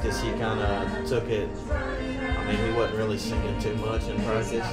practice, 0.00 0.20
he 0.22 0.30
kind 0.32 0.60
of 0.60 1.08
took 1.08 1.24
it. 1.24 1.48
I 1.70 2.46
mean, 2.46 2.56
he 2.56 2.72
wasn't 2.72 2.98
really 2.98 3.18
singing 3.18 3.60
too 3.60 3.74
much 3.76 4.04
in 4.04 4.22
practice. 4.22 4.66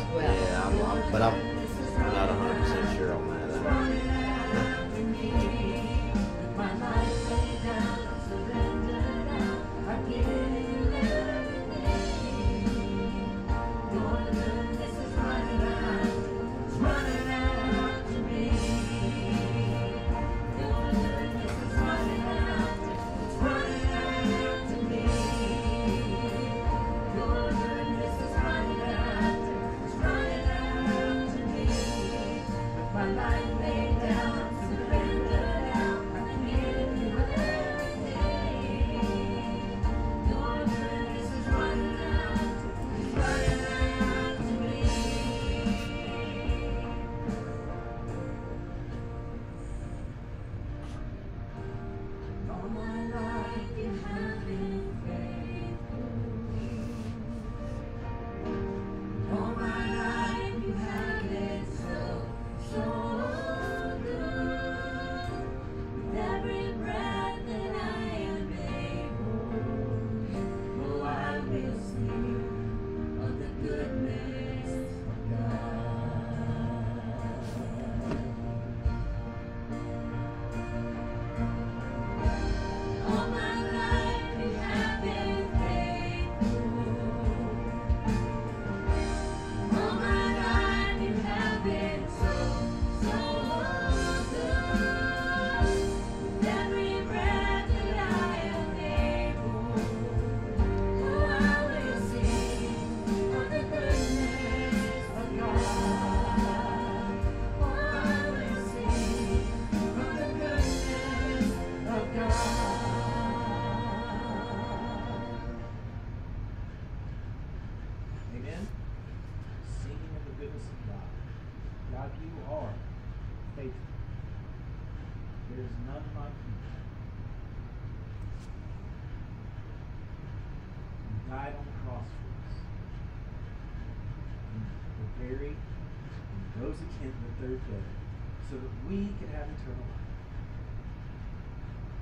so 138.56 138.62
that 138.62 138.90
we 138.90 139.12
could 139.20 139.30
have 139.36 139.48
eternal 139.52 139.84
life. 139.84 140.08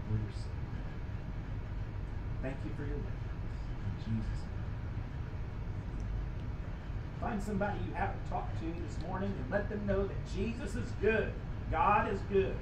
For 0.06 0.14
your 0.14 0.34
sake. 0.38 0.62
Thank 2.44 2.58
you 2.64 2.72
for 2.78 2.86
your 2.86 2.98
life, 2.98 3.26
In 3.90 3.98
Jesus' 3.98 4.44
name. 4.46 4.62
Find 7.22 7.42
somebody 7.42 7.80
you 7.88 7.94
haven't 7.96 8.30
talked 8.30 8.60
to 8.60 8.66
this 8.86 9.02
morning 9.08 9.34
and 9.36 9.52
let 9.52 9.70
them 9.70 9.86
know 9.88 10.06
that 10.06 10.18
Jesus 10.36 10.76
is 10.76 10.92
good. 11.02 11.34
God 11.72 12.14
is 12.14 12.20
good. 12.32 12.56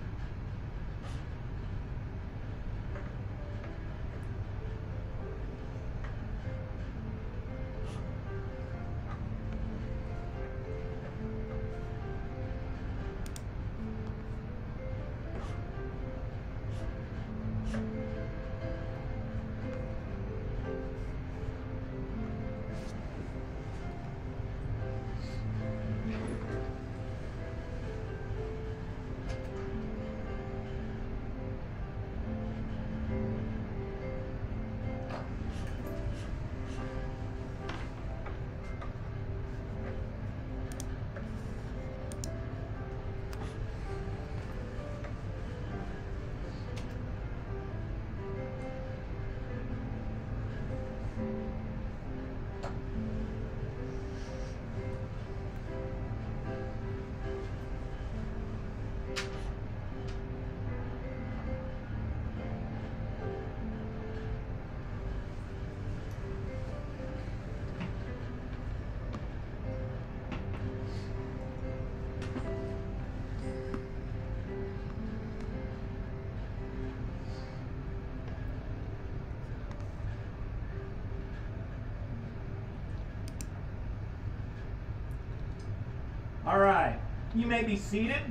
You 87.41 87.47
may 87.47 87.63
be 87.63 87.75
seated. 87.75 88.21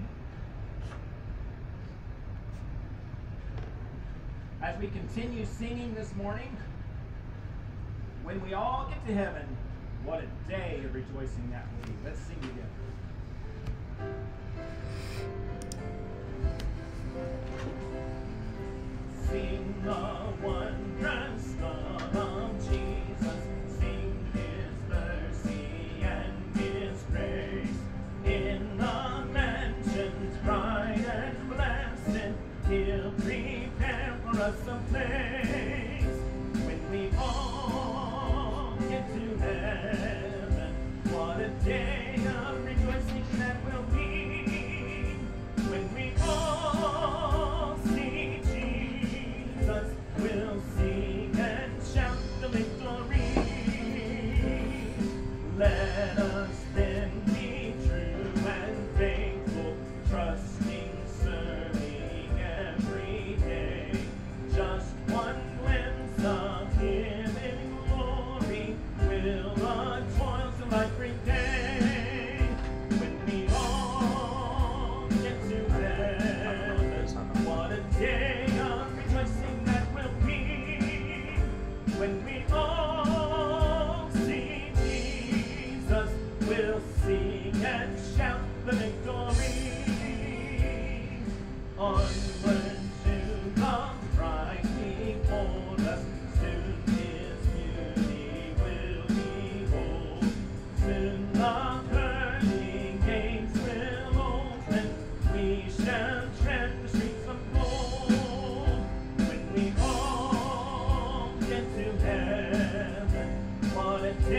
As 4.62 4.79
we 4.79 4.87
continue 4.87 5.45
singing 5.45 5.93
this 5.97 6.14
morning, 6.14 6.57
when 8.23 8.40
we 8.45 8.55
all 8.55 8.87
get 8.88 9.05
to 9.09 9.12
heaven, 9.12 9.45
what 10.05 10.23
a 10.23 10.49
day 10.49 10.83
of 10.85 10.95
rejoicing 10.95 11.50
that 11.50 11.67
will 11.67 11.88
be. 11.88 11.99
Let's 12.05 12.21
sing 12.21 12.38
together. 12.40 12.69
Sing 19.29 19.75
the 19.83 20.47
wondrous 20.47 21.57
love. 21.61 22.20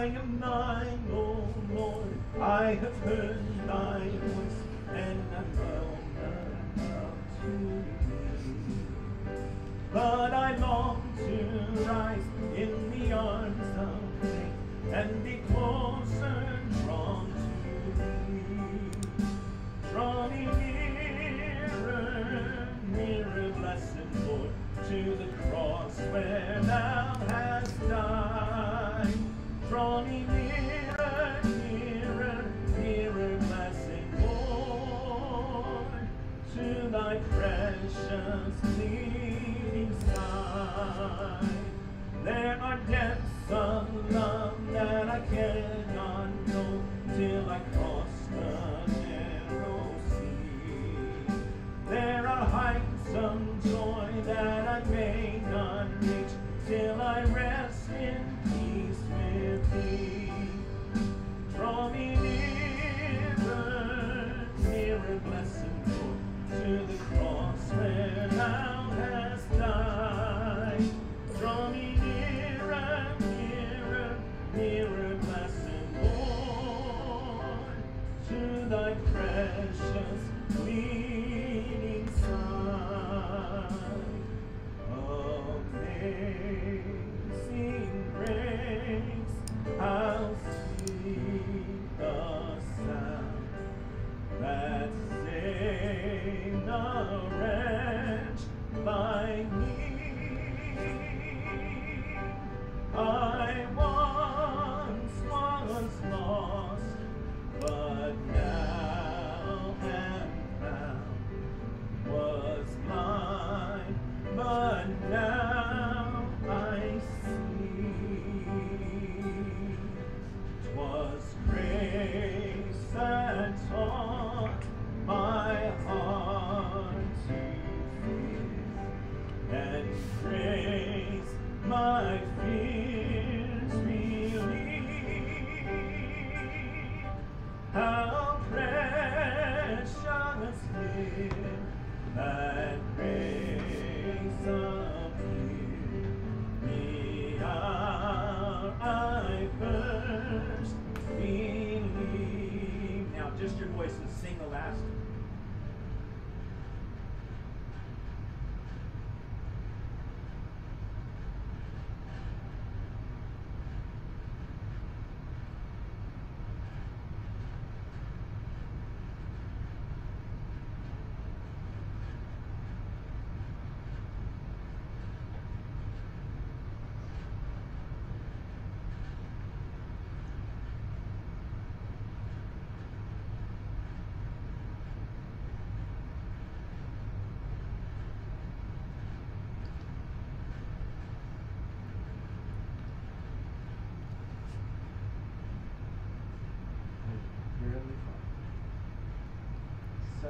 I 0.00 0.06
am 0.06 0.40
thine, 0.40 1.10
O 1.12 1.46
Lord. 1.74 2.18
I 2.40 2.72
have 2.72 2.96
heard 3.00 3.49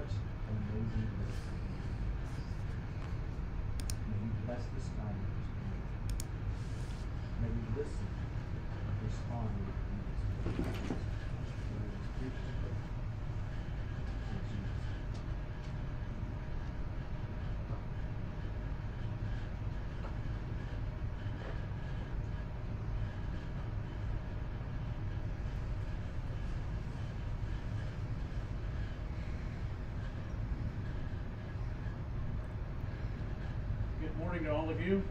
such 0.00 0.16
amazing 0.48 1.08
grace. 1.16 1.44
May 4.08 4.18
you 4.24 4.32
bless 4.46 4.64
this 4.74 4.88
time. 4.96 5.20
May 7.42 7.48
we 7.48 7.62
listen, 7.76 8.08
respond 9.04 9.50
with 9.60 9.76
ease. 9.92 10.20
Word 11.70 11.92
is 12.00 12.06
preached 12.16 12.44
and 12.48 12.56
heard. 12.64 12.80
In 14.30 14.40
Jesus' 14.48 14.80
name. 14.88 15.10
Good 34.00 34.09
morning 34.20 34.44
to 34.44 34.54
all 34.54 34.68
of 34.68 34.78
you. 34.82 35.02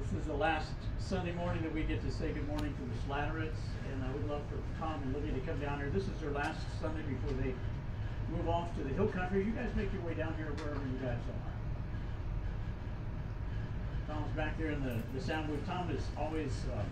This 0.00 0.12
is 0.20 0.24
the 0.28 0.34
last 0.34 0.70
Sunday 1.00 1.32
morning 1.32 1.64
that 1.64 1.74
we 1.74 1.82
get 1.82 2.00
to 2.04 2.10
say 2.10 2.30
good 2.30 2.46
morning 2.46 2.72
to 2.72 2.82
the 2.86 2.94
Slatterets, 3.02 3.58
and 3.90 4.04
I 4.04 4.12
would 4.12 4.30
love 4.30 4.42
for 4.48 4.56
Tom 4.78 5.02
and 5.02 5.12
Libby 5.12 5.32
to 5.32 5.44
come 5.44 5.58
down 5.58 5.80
here. 5.80 5.90
This 5.90 6.04
is 6.04 6.20
their 6.20 6.30
last 6.30 6.60
Sunday 6.80 7.02
before 7.02 7.36
they 7.42 7.52
move 8.30 8.48
off 8.48 8.72
to 8.76 8.84
the 8.84 8.90
hill 8.90 9.08
country. 9.08 9.44
You 9.44 9.50
guys 9.50 9.66
make 9.74 9.92
your 9.92 10.02
way 10.02 10.14
down 10.14 10.32
here 10.36 10.46
wherever 10.46 10.78
you 10.78 10.98
guys 11.02 11.18
are. 14.06 14.14
Tom's 14.14 14.36
back 14.36 14.56
there 14.56 14.70
in 14.70 14.84
the, 14.84 14.98
the 15.18 15.20
sound 15.20 15.48
booth. 15.48 15.66
Tom 15.66 15.90
is 15.90 16.04
always, 16.16 16.52
uh, 16.72 16.84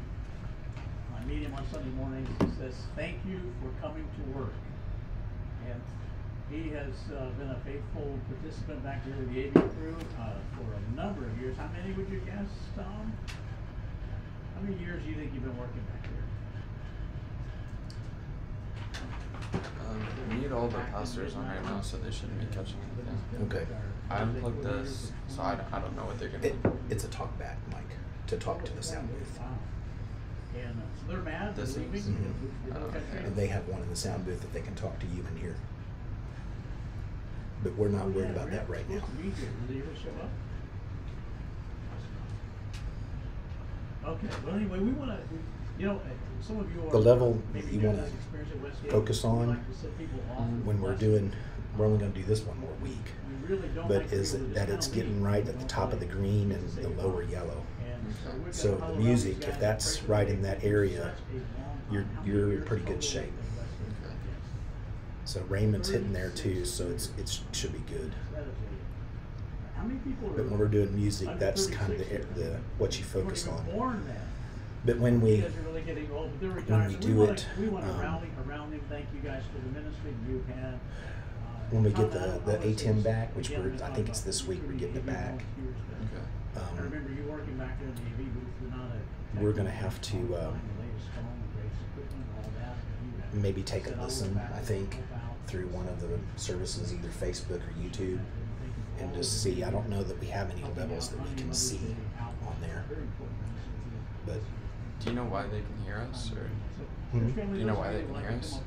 I 1.16 1.24
meet 1.24 1.42
him 1.42 1.54
on 1.54 1.64
Sunday 1.70 1.90
mornings. 1.90 2.28
He 2.40 2.50
says, 2.60 2.74
thank 2.96 3.16
you 3.28 3.38
for 3.62 3.70
coming 3.80 4.02
to 4.02 4.38
work. 4.38 4.54
And 5.70 5.80
he 6.50 6.70
has 6.70 6.94
uh, 7.16 7.28
been 7.38 7.50
a 7.50 7.58
faithful 7.64 8.18
participant 8.28 8.82
back 8.82 9.04
here 9.04 9.14
with 9.18 9.32
the 9.34 9.46
AV 9.48 9.52
crew 9.76 9.96
uh, 10.18 10.32
for 10.56 10.64
a 10.74 10.96
number 10.96 11.26
of 11.26 11.38
years. 11.40 11.56
How 11.56 11.68
many 11.76 11.92
would 11.94 12.08
you 12.08 12.20
guess, 12.20 12.48
Tom? 12.74 13.12
How 14.54 14.60
many 14.62 14.76
years 14.82 15.02
do 15.04 15.10
you 15.10 15.16
think 15.16 15.32
you've 15.34 15.44
been 15.44 15.58
working 15.58 15.82
back 15.92 16.02
here? 16.02 16.14
Um, 19.88 20.40
need 20.40 20.52
all 20.52 20.68
the 20.68 20.78
pastors 20.78 21.34
on 21.36 21.46
right 21.46 21.62
now, 21.64 21.80
so 21.80 21.96
they 21.98 22.10
shouldn't 22.10 22.40
be 22.40 22.46
catching 22.46 22.76
anything. 22.84 23.46
Okay. 23.56 23.66
I 24.10 24.18
unplugged 24.22 24.62
this, 24.64 25.12
so 25.28 25.42
I, 25.42 25.58
I 25.72 25.78
don't 25.80 25.94
know 25.96 26.04
what 26.04 26.18
they're 26.18 26.28
gonna 26.30 26.46
It, 26.46 26.62
do. 26.62 26.72
it's 26.90 27.04
a 27.04 27.08
talk 27.08 27.38
back 27.38 27.58
mic 27.68 27.84
to 28.28 28.36
talk 28.38 28.64
to 28.64 28.72
the 28.74 28.82
sound 28.82 29.08
booth. 29.10 29.38
Wow. 29.38 29.46
And 30.58 30.80
uh, 30.80 30.82
so 31.00 31.12
they're 31.12 31.22
mad, 31.22 31.54
they're 31.56 31.64
This 31.66 31.76
is- 31.76 32.06
the- 32.06 32.12
the 32.12 32.72
hill 32.72 32.82
Oh, 32.88 32.90
country. 32.92 33.00
okay. 33.18 33.26
And 33.26 33.36
they 33.36 33.46
have 33.48 33.68
one 33.68 33.82
in 33.82 33.88
the 33.90 33.96
sound 33.96 34.24
booth 34.24 34.40
that 34.40 34.52
they 34.54 34.60
can 34.62 34.74
talk 34.74 34.98
to 35.00 35.06
you 35.06 35.24
in 35.30 35.36
here. 35.40 35.56
But 37.62 37.74
we're 37.76 37.88
not 37.88 38.08
worried 38.10 38.30
about 38.30 38.50
that 38.50 38.68
right 38.68 38.88
now. 38.88 38.96
supposed 38.96 39.16
to 39.16 39.22
be 39.22 39.30
here. 39.30 39.48
Will 39.68 39.74
they 39.74 39.80
ever 39.80 39.96
show 39.96 40.10
up? 40.22 40.30
Okay, 44.12 44.28
well, 44.46 44.54
anyway, 44.54 44.78
we 44.78 44.90
wanna, 44.92 45.18
you 45.78 45.86
know, 45.86 45.96
uh, 45.96 46.00
some 46.40 46.58
of 46.60 46.74
you 46.74 46.86
are. 46.86 46.90
The 46.90 46.98
level 46.98 47.42
maybe 47.52 47.72
you 47.76 47.80
wanna 47.80 48.02
this 48.02 48.12
experience 48.14 48.50
at 48.52 48.60
Westgate. 48.62 48.90
focus 48.92 49.24
on 49.24 49.48
like 49.48 49.68
to 49.70 49.74
set 49.76 49.98
people 49.98 50.20
off 50.36 50.48
with 50.48 50.64
When 50.64 50.80
we're 50.80 50.94
doing, 50.94 51.32
we're 51.76 51.86
only 51.86 51.98
gonna 51.98 52.12
do 52.12 52.22
this 52.22 52.42
one 52.42 52.58
more 52.60 52.72
week. 52.82 52.96
We 53.42 53.54
really 53.56 53.68
don't 53.74 53.88
But 53.88 54.04
like 54.04 54.12
is 54.12 54.34
it 54.34 54.54
that 54.54 54.70
it's 54.70 54.86
getting 54.86 55.22
right 55.22 55.46
at 55.46 55.58
the 55.58 55.66
top 55.66 55.92
of 55.92 56.00
the 56.00 56.06
green 56.06 56.52
and 56.52 56.68
the 56.70 56.88
lower 56.90 57.22
yellow. 57.22 57.62
So 58.52 58.78
So 58.78 58.86
the 58.92 58.94
music, 58.94 59.42
if 59.46 59.58
that's 59.60 59.98
and 59.98 60.06
pray 60.06 60.06
for 60.06 60.12
right 60.12 60.28
in 60.28 60.42
that 60.42 60.64
area, 60.64 61.14
such 61.16 61.34
a 61.34 61.34
long 61.34 61.82
you're- 61.90 62.04
time. 62.04 62.14
How 62.14 62.22
many 62.22 62.30
you're 62.30 62.52
in 62.52 62.62
pretty 62.64 62.84
good 62.84 63.02
total 63.02 63.10
shape. 63.10 63.32
with 63.36 63.56
Westgate? 63.58 64.06
Okay. 64.06 64.14
Yes. 64.24 65.17
So 65.28 65.42
Raymond's 65.50 65.90
hitting 65.90 66.14
there 66.14 66.30
too, 66.30 66.64
so 66.64 66.86
it's, 66.88 67.10
it 67.18 67.38
should 67.52 67.74
be 67.74 67.80
good. 67.92 68.14
That 68.32 68.44
is 68.44 68.48
a- 68.48 69.78
How 69.78 69.84
many 69.84 69.98
people 69.98 70.30
are? 70.30 70.32
But 70.32 70.48
when 70.48 70.58
we're 70.58 70.68
doing 70.68 70.96
music, 70.96 71.28
that's 71.38 71.66
kind 71.66 71.92
of 71.92 71.98
the, 71.98 72.40
the, 72.40 72.56
what 72.78 72.98
you 72.98 73.04
focus 73.04 73.46
on. 73.46 73.62
But 74.86 74.98
when 74.98 75.20
we, 75.20 75.32
You 75.34 75.42
guys 75.42 75.54
are 75.54 75.60
really 75.68 75.82
getting 75.82 76.10
old, 76.12 76.30
but 76.30 76.40
they're 76.40 76.78
when 76.78 76.88
we 76.88 76.94
do 76.94 77.24
it, 77.24 77.46
We 77.60 77.68
want 77.68 77.84
to 77.84 77.92
um, 77.92 78.00
rally 78.00 78.28
around 78.48 78.70
them. 78.70 78.80
Thank 78.88 79.04
you 79.12 79.20
guys 79.20 79.42
for 79.52 79.60
the 79.60 79.78
ministry 79.78 80.14
you've 80.26 80.46
had. 80.48 80.80
When 81.72 81.82
we 81.82 81.90
get 81.90 82.10
the, 82.10 82.20
don't 82.20 82.46
the 82.46 82.52
know 82.54 82.58
ATM 82.60 83.02
back, 83.02 83.36
which 83.36 83.50
we're, 83.50 83.74
I 83.84 83.90
think 83.90 84.08
it's 84.08 84.20
this 84.22 84.46
week, 84.46 84.60
we're 84.62 84.72
recruiting 84.72 84.94
getting 84.94 84.96
it 84.96 85.06
back. 85.06 85.42
volunteers, 85.58 85.76
but 85.90 86.08
Okay. 86.08 86.24
I 86.56 86.80
Um, 86.80 86.90
remember 86.90 87.12
you 87.12 87.30
working 87.30 87.58
back 87.58 87.78
there 87.78 87.88
in 87.90 87.94
the 87.96 88.00
AV 88.00 88.32
booth, 88.32 88.44
you're 88.62 88.70
not 88.70 88.86
a. 88.96 89.44
We're 89.44 89.52
gonna 89.52 89.68
have 89.70 90.00
to, 90.00 90.16
you 90.16 90.34
uh, 90.34 90.48
find 90.48 90.56
the 90.56 90.80
latest 90.88 91.08
phone, 91.12 91.28
the 91.44 91.60
greatest 91.60 91.82
equipment, 91.92 92.24
all 92.38 92.50
that, 92.64 92.76
and 93.28 93.34
you 93.36 93.40
maybe 93.42 93.62
take 93.62 93.84
a 93.84 93.88
said, 93.90 93.98
"I 93.98 94.00
will 94.00 94.06
listen, 94.06 94.40
I 94.54 94.58
think, 94.60 94.94
help 94.94 95.04
out." 95.12 95.17
Through 95.48 95.66
one 95.68 95.88
of 95.88 96.00
the 96.00 96.08
services, 96.36 96.92
either 96.94 97.08
Facebook 97.08 97.60
or 97.66 97.72
YouTube, 97.82 98.20
and 99.00 99.14
just 99.14 99.42
see. 99.42 99.64
I 99.64 99.70
don't 99.70 99.88
know 99.88 100.02
that 100.02 100.18
we 100.20 100.26
have 100.26 100.50
any 100.50 100.62
levels 100.76 101.08
that 101.08 101.20
we 101.28 101.34
can 101.36 101.52
see 101.52 101.80
on 102.46 102.54
there, 102.60 102.84
but 104.26 104.40
Do 105.00 105.10
you 105.10 105.16
know 105.16 105.24
why 105.24 105.42
they 105.44 105.60
can 105.60 105.84
hear 105.84 106.06
us, 106.10 106.30
or 106.32 106.48
Hmm? 107.10 107.30
Do 107.30 107.58
you 107.58 107.64
know 107.64 107.74
why 107.74 107.92
they 107.94 108.02
can 108.02 108.14
hear 108.16 108.30
us? 108.38 108.60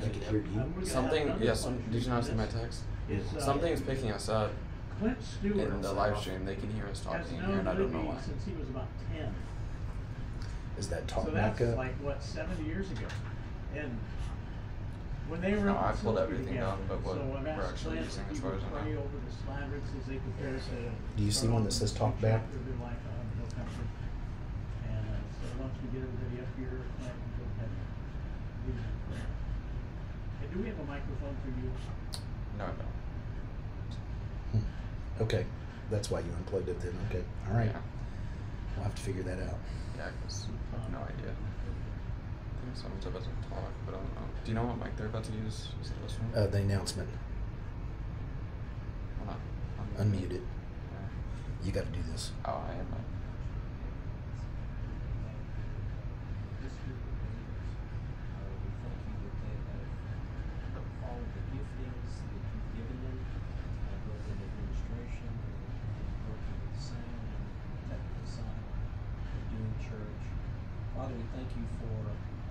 They 0.00 0.08
can 0.08 0.20
hear 0.22 0.44
you? 0.78 0.86
something? 0.86 1.34
Yeah. 1.40 1.52
Some. 1.54 1.78
Did 1.92 2.02
you 2.02 2.08
not 2.10 2.24
see 2.24 2.32
my 2.32 2.46
text? 2.46 2.82
uh, 3.10 3.38
Something 3.40 3.72
is 3.72 3.80
picking 3.82 4.10
us 4.10 4.28
up 4.30 4.52
Clint 4.98 5.18
Stewart 5.22 5.68
in 5.68 5.82
the 5.82 5.92
live 5.92 6.18
stream. 6.18 6.46
They 6.46 6.54
can 6.56 6.72
hear 6.72 6.86
us 6.86 7.00
talking 7.00 7.38
here, 7.38 7.58
and 7.58 7.68
I 7.68 7.74
don't 7.74 7.92
know 7.92 8.00
why. 8.00 8.16
since 8.24 8.44
he 8.46 8.52
was 8.54 8.68
about 8.70 8.88
ten. 9.12 9.34
is 10.78 10.88
that 10.88 11.06
Talk 11.06 11.26
So 11.26 11.30
that's 11.32 11.60
Mecca? 11.60 11.76
like 11.76 11.92
what 12.02 12.22
seventy 12.22 12.64
years 12.64 12.90
ago, 12.90 13.06
and 13.76 13.98
when 15.28 15.40
they 15.40 15.52
were 15.54 15.64
No, 15.66 15.76
I 15.76 15.92
pulled 15.92 16.18
everything 16.18 16.54
down 16.54 16.78
but 16.88 17.02
what 17.02 17.16
we're 17.18 17.50
actually 17.50 17.98
using 17.98 18.24
as 18.30 18.38
far 18.38 18.54
as 18.54 18.62
I 18.62 18.88
know. 18.90 18.98
over 19.02 19.18
the 19.18 19.32
slaverts 19.42 19.90
as 19.98 20.06
they 20.06 20.16
prepare. 20.16 20.58
Do 21.16 21.22
you 21.22 21.30
see 21.32 21.48
one 21.48 21.64
that 21.64 21.72
says 21.72 21.92
talk 21.92 22.14
back? 22.20 22.42
chapter 22.46 22.56
of 22.58 22.66
their 22.66 22.78
life 22.86 23.00
out 23.10 23.20
in 23.22 23.28
Hill 23.38 23.50
Country. 23.58 23.86
And 24.86 25.02
uh, 25.02 25.18
so 25.34 25.44
once 25.62 25.74
we 25.82 25.86
get 25.90 26.06
everybody 26.06 26.36
up 26.46 26.50
here, 26.54 26.78
Clint 26.98 27.10
can 27.10 27.32
go 27.36 27.44
ahead 27.58 27.70
and 27.70 27.82
lead 28.70 28.78
in 28.78 28.90
prayer. 29.10 29.28
Hey, 30.40 30.46
do 30.52 30.56
we 30.62 30.66
have 30.70 30.78
a 30.78 30.86
microphone 30.86 31.34
for 31.42 31.50
you? 31.58 31.68
No, 32.58 32.64
I 32.64 32.74
don't. 32.78 32.96
Hmm. 34.62 35.22
Okay, 35.26 35.44
that's 35.90 36.10
why 36.10 36.20
you 36.20 36.30
unplugged 36.38 36.68
it 36.70 36.78
then. 36.80 36.94
Okay, 37.10 37.24
all 37.50 37.56
right. 37.58 37.70
Yeah. 37.74 37.82
We'll 38.76 38.84
have 38.84 38.94
to 38.94 39.02
figure 39.02 39.22
that 39.24 39.40
out. 39.42 39.58
Yeah, 39.96 40.06
I 40.12 40.80
have 40.80 40.92
no 40.92 40.98
idea. 41.00 41.32
Think 42.62 42.76
someone's 42.76 43.06
about 43.06 43.22
to 43.22 43.28
talk, 43.48 43.72
but 43.84 43.94
I 43.94 43.98
don't 43.98 44.14
know. 44.14 44.26
Do 44.44 44.50
you 44.50 44.54
know 44.54 44.64
what 44.64 44.78
mic 44.78 44.96
they're 44.96 45.06
about 45.06 45.24
to 45.24 45.32
use? 45.32 45.68
Is 45.82 45.90
it 45.90 46.02
this 46.02 46.16
one? 46.18 46.30
Uh, 46.34 46.46
the 46.48 46.58
announcement, 46.58 47.08
Hold 49.24 49.36
on. 49.98 50.06
unmute 50.06 50.32
it. 50.32 50.42
Yeah. 50.42 51.66
You 51.66 51.72
got 51.72 51.86
to 51.86 51.92
do 51.92 52.02
this. 52.12 52.32
Oh, 52.44 52.62
I 52.68 52.72
am. 52.74 52.86
uh, 52.92 53.02
This 56.62 56.74
group 56.82 56.98
of 56.98 57.14
leaders, 57.22 57.70
uh, 58.34 58.50
we 58.62 58.70
thank 58.82 59.00
you 59.06 59.16
that 59.22 59.34
they 59.42 59.56
have 60.74 60.86
all 61.06 61.18
of 61.22 61.30
the 61.34 61.42
giftings 61.54 62.12
that 62.22 62.42
you've 62.42 62.70
given 62.74 62.98
them, 63.06 63.18
uh, 63.22 63.98
both 64.06 64.24
in 64.30 64.38
administration 64.42 65.30
and 65.30 65.54
and 66.02 66.10
working 66.26 66.58
with 66.66 66.76
sound 66.78 67.26
and 67.34 67.46
the 67.46 67.80
technical 67.94 68.26
side 68.26 68.66
of 68.66 69.42
doing 69.54 69.74
church. 69.82 70.22
Father, 70.94 71.14
we 71.14 71.26
thank 71.34 71.50
you 71.54 71.66
for 71.82 71.94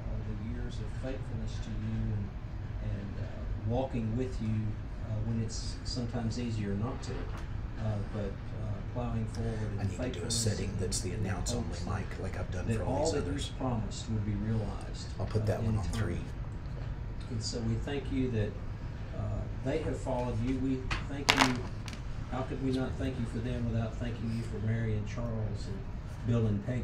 all 0.05 0.19
the 0.27 0.35
years 0.53 0.75
of 0.83 0.89
faithfulness 1.01 1.55
to 1.65 1.71
you 1.71 1.97
and, 2.15 2.25
and, 2.85 3.13
uh, 3.19 3.25
walking 3.67 4.15
with 4.15 4.37
you, 4.41 4.61
uh, 5.09 5.17
when 5.25 5.41
it's 5.41 5.75
sometimes 6.15 6.39
easier 6.39 6.73
not 6.75 7.01
to. 7.03 7.11
Uh, 7.11 7.97
but, 8.13 8.21
uh, 8.21 8.71
plowing 8.93 9.25
forward 9.25 9.59
in 9.73 9.79
I 9.79 9.83
need 9.83 10.13
to 10.13 10.19
do 10.21 10.25
a 10.25 10.31
setting 10.31 10.71
that's 10.79 11.01
the 11.01 11.11
announce 11.11 11.53
only 11.53 11.77
mic, 11.85 12.07
like 12.21 12.39
I've 12.39 12.49
done 12.51 12.65
for 12.65 12.83
all 12.83 12.95
all 12.95 13.03
these 13.03 13.11
that 13.13 13.29
others. 13.29 13.47
you've 13.47 13.57
promised 13.57 14.09
would 14.09 14.25
be 14.25 14.31
realized. 14.31 15.07
I'll 15.19 15.25
put 15.25 15.41
uh, 15.41 15.45
that 15.45 15.63
one 15.63 15.77
on 15.77 15.83
time. 15.83 15.93
three. 15.93 16.21
And 17.29 17.43
so 17.43 17.59
we 17.59 17.75
thank 17.75 18.11
you 18.11 18.31
that 18.31 18.51
uh, 19.17 19.41
they 19.65 19.79
have 19.79 19.97
followed 19.97 20.41
you. 20.47 20.57
We 20.59 20.79
thank 21.09 21.29
you. 21.31 21.61
How 22.31 22.43
could 22.43 22.63
we 22.63 22.71
not 22.71 22.91
thank 22.97 23.19
you 23.19 23.25
for 23.25 23.39
them 23.39 23.69
without 23.71 23.95
thanking 23.97 24.33
you 24.35 24.43
for 24.43 24.65
Mary 24.65 24.93
and 24.93 25.07
Charles 25.07 25.67
and 25.67 25.77
Bill 26.27 26.47
and 26.47 26.65
Peggy 26.65 26.83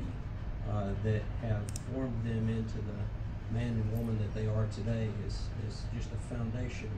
uh, 0.70 0.90
that 1.04 1.22
have 1.42 1.64
formed 1.94 2.26
them 2.26 2.50
into 2.50 2.78
the 2.78 3.56
man 3.58 3.68
and 3.68 3.92
woman 3.98 4.18
that 4.20 4.34
they 4.34 4.48
are 4.48 4.68
today 4.76 5.10
is, 5.26 5.40
is 5.68 5.84
just 5.96 6.10
a 6.12 6.36
foundation 6.36 6.90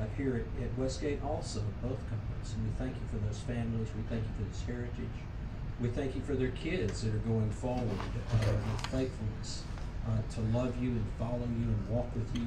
uh, 0.00 0.04
here 0.16 0.36
at, 0.36 0.64
at 0.64 0.78
Westgate 0.78 1.22
also, 1.22 1.60
both 1.82 1.98
companies. 2.08 2.54
And 2.54 2.64
we 2.64 2.72
thank 2.78 2.94
you 2.94 3.02
for 3.10 3.24
those 3.26 3.38
families. 3.40 3.88
We 3.96 4.02
thank 4.08 4.22
you 4.22 4.32
for 4.38 4.50
this 4.50 4.62
heritage. 4.62 5.16
We 5.80 5.88
thank 5.88 6.14
you 6.14 6.20
for 6.22 6.34
their 6.34 6.50
kids 6.50 7.02
that 7.02 7.14
are 7.14 7.18
going 7.18 7.50
forward 7.50 7.88
uh, 7.88 8.52
with 8.72 8.86
faithfulness 8.86 9.62
uh, 10.06 10.34
to 10.34 10.40
love 10.56 10.80
you 10.82 10.90
and 10.90 11.04
follow 11.18 11.48
you 11.58 11.66
and 11.68 11.88
walk 11.88 12.14
with 12.14 12.36
you. 12.36 12.46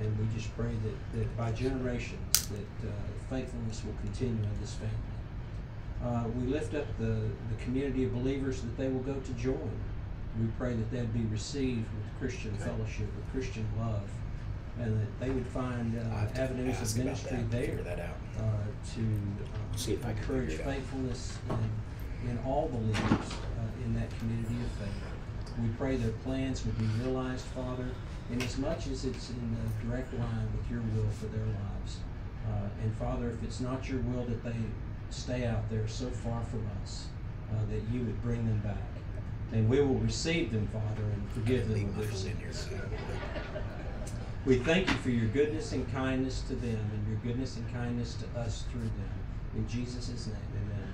And 0.00 0.18
we 0.18 0.26
just 0.34 0.54
pray 0.56 0.72
that, 0.84 1.18
that 1.18 1.36
by 1.36 1.52
generations 1.52 2.48
that 2.48 2.88
uh, 2.88 2.92
faithfulness 3.30 3.82
will 3.84 3.94
continue 4.02 4.42
in 4.42 4.60
this 4.60 4.74
family. 4.74 5.16
Uh, 6.04 6.28
we 6.28 6.46
lift 6.46 6.74
up 6.74 6.86
the, 6.98 7.04
the 7.04 7.64
community 7.64 8.04
of 8.04 8.12
believers 8.12 8.60
that 8.60 8.76
they 8.76 8.88
will 8.88 9.00
go 9.00 9.14
to 9.14 9.32
join. 9.32 9.70
We 10.38 10.46
pray 10.58 10.74
that 10.74 10.90
they'd 10.90 11.12
be 11.14 11.24
received 11.32 11.86
with 11.96 12.18
Christian 12.20 12.54
fellowship, 12.58 13.08
with 13.16 13.32
Christian 13.32 13.66
love, 13.78 14.08
and 14.80 15.00
that 15.00 15.20
they 15.20 15.30
would 15.30 15.46
find 15.46 15.98
uh, 15.98 16.38
avenues 16.40 16.80
of 16.80 16.98
ministry 17.04 17.38
there 17.50 17.76
that 17.82 17.98
out. 18.00 18.16
uh, 18.38 18.42
to 18.94 19.00
uh, 19.00 19.76
See 19.76 19.92
if 19.94 20.04
I 20.04 20.10
encourage 20.10 20.52
it 20.54 20.60
faithfulness 20.64 21.38
in, 21.50 22.30
in 22.30 22.38
all 22.44 22.68
believers 22.68 23.30
uh, 23.32 23.84
in 23.84 23.94
that 23.94 24.08
community 24.18 24.54
of 24.64 24.70
faith. 24.72 25.58
We 25.62 25.68
pray 25.78 25.96
their 25.96 26.12
plans 26.24 26.64
would 26.66 26.78
be 26.78 26.84
realized, 27.02 27.44
Father, 27.46 27.88
in 28.30 28.42
as 28.42 28.58
much 28.58 28.86
as 28.88 29.04
it's 29.06 29.30
in 29.30 29.56
a 29.64 29.86
direct 29.86 30.12
line 30.12 30.48
with 30.56 30.70
your 30.70 30.80
will 30.80 31.08
for 31.10 31.26
their 31.26 31.46
lives. 31.46 31.98
Uh, 32.46 32.68
and 32.82 32.94
Father, 32.96 33.30
if 33.30 33.42
it's 33.42 33.60
not 33.60 33.88
your 33.88 34.00
will 34.00 34.24
that 34.24 34.44
they 34.44 34.54
stay 35.10 35.46
out 35.46 35.68
there 35.70 35.88
so 35.88 36.06
far 36.10 36.42
from 36.44 36.66
us, 36.82 37.06
uh, 37.50 37.54
that 37.70 37.82
you 37.92 38.00
would 38.00 38.20
bring 38.22 38.46
them 38.46 38.58
back. 38.58 38.76
And 39.52 39.68
we 39.68 39.80
will 39.80 39.94
receive 39.94 40.52
them, 40.52 40.68
Father, 40.72 41.04
and 41.04 41.30
forgive 41.32 41.68
them 41.68 41.86
of 41.86 41.96
their 41.96 42.12
sins. 42.12 42.68
We 44.46 44.56
thank 44.58 44.86
you 44.86 44.94
for 44.98 45.10
your 45.10 45.26
goodness 45.26 45.72
and 45.72 45.92
kindness 45.92 46.42
to 46.42 46.54
them 46.54 46.78
and 46.94 47.08
your 47.08 47.16
goodness 47.16 47.56
and 47.56 47.68
kindness 47.74 48.14
to 48.14 48.40
us 48.40 48.62
through 48.70 48.82
them. 48.82 49.10
In 49.56 49.66
Jesus' 49.66 50.28
name, 50.28 50.36
amen. 50.54 50.92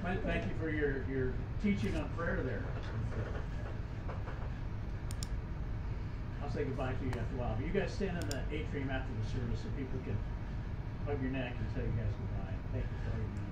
Clint, 0.00 0.22
thank 0.24 0.44
you 0.44 0.52
for 0.58 0.70
your, 0.70 1.04
your 1.04 1.34
teaching 1.62 1.94
on 1.94 2.08
prayer 2.16 2.40
there. 2.42 2.64
I'll 6.42 6.50
say 6.50 6.64
goodbye 6.64 6.94
to 6.94 7.04
you 7.04 7.10
after 7.10 7.36
a 7.36 7.38
while, 7.38 7.54
but 7.58 7.66
you 7.66 7.78
guys 7.78 7.92
stand 7.92 8.16
in 8.22 8.28
the 8.30 8.40
atrium 8.50 8.88
after 8.88 9.12
the 9.22 9.28
service 9.28 9.60
so 9.60 9.68
people 9.76 9.98
can 10.06 10.16
hug 11.04 11.20
your 11.20 11.30
neck 11.30 11.52
and 11.58 11.74
tell 11.74 11.84
you 11.84 11.90
guys 11.90 12.14
goodbye. 12.16 12.54
Thank 12.72 12.84
you 12.84 12.98
for 13.04 13.18
your. 13.18 13.47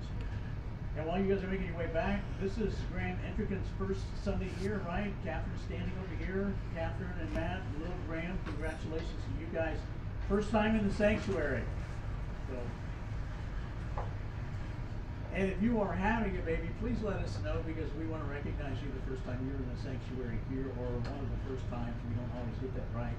And 0.97 1.07
while 1.07 1.21
you 1.21 1.35
guys 1.35 1.45
are 1.45 1.49
making 1.49 1.67
your 1.67 1.77
way 1.77 1.89
back, 1.93 2.23
this 2.41 2.57
is 2.57 2.73
Graham 2.91 3.19
Entrican's 3.29 3.69
first 3.79 4.01
Sunday 4.25 4.49
here, 4.61 4.81
right? 4.87 5.13
Catherine's 5.25 5.61
standing 5.67 5.93
over 6.01 6.25
here. 6.25 6.55
Catherine 6.75 7.13
and 7.21 7.33
Matt, 7.35 7.61
little 7.79 7.95
Graham, 8.09 8.39
congratulations 8.47 9.21
to 9.29 9.31
you 9.39 9.47
guys. 9.53 9.77
First 10.27 10.51
time 10.51 10.75
in 10.75 10.89
the 10.89 10.95
sanctuary. 10.95 11.63
So, 12.49 14.03
and 15.35 15.53
if 15.53 15.61
you 15.61 15.83
are 15.83 15.93
having 15.93 16.35
a 16.39 16.41
baby, 16.41 16.71
please 16.81 16.97
let 17.03 17.17
us 17.17 17.37
know 17.45 17.61
because 17.67 17.93
we 18.01 18.07
want 18.07 18.25
to 18.25 18.33
recognize 18.33 18.81
you 18.81 18.89
the 18.89 19.05
first 19.11 19.23
time 19.27 19.37
you're 19.45 19.61
in 19.61 19.69
the 19.69 19.83
sanctuary 19.85 20.39
here 20.49 20.73
or 20.81 20.89
one 20.97 21.21
of 21.21 21.29
the 21.29 21.43
first 21.45 21.69
times. 21.69 21.93
We 22.09 22.17
don't 22.17 22.33
always 22.41 22.57
get 22.57 22.73
that 22.75 22.89
right. 22.97 23.17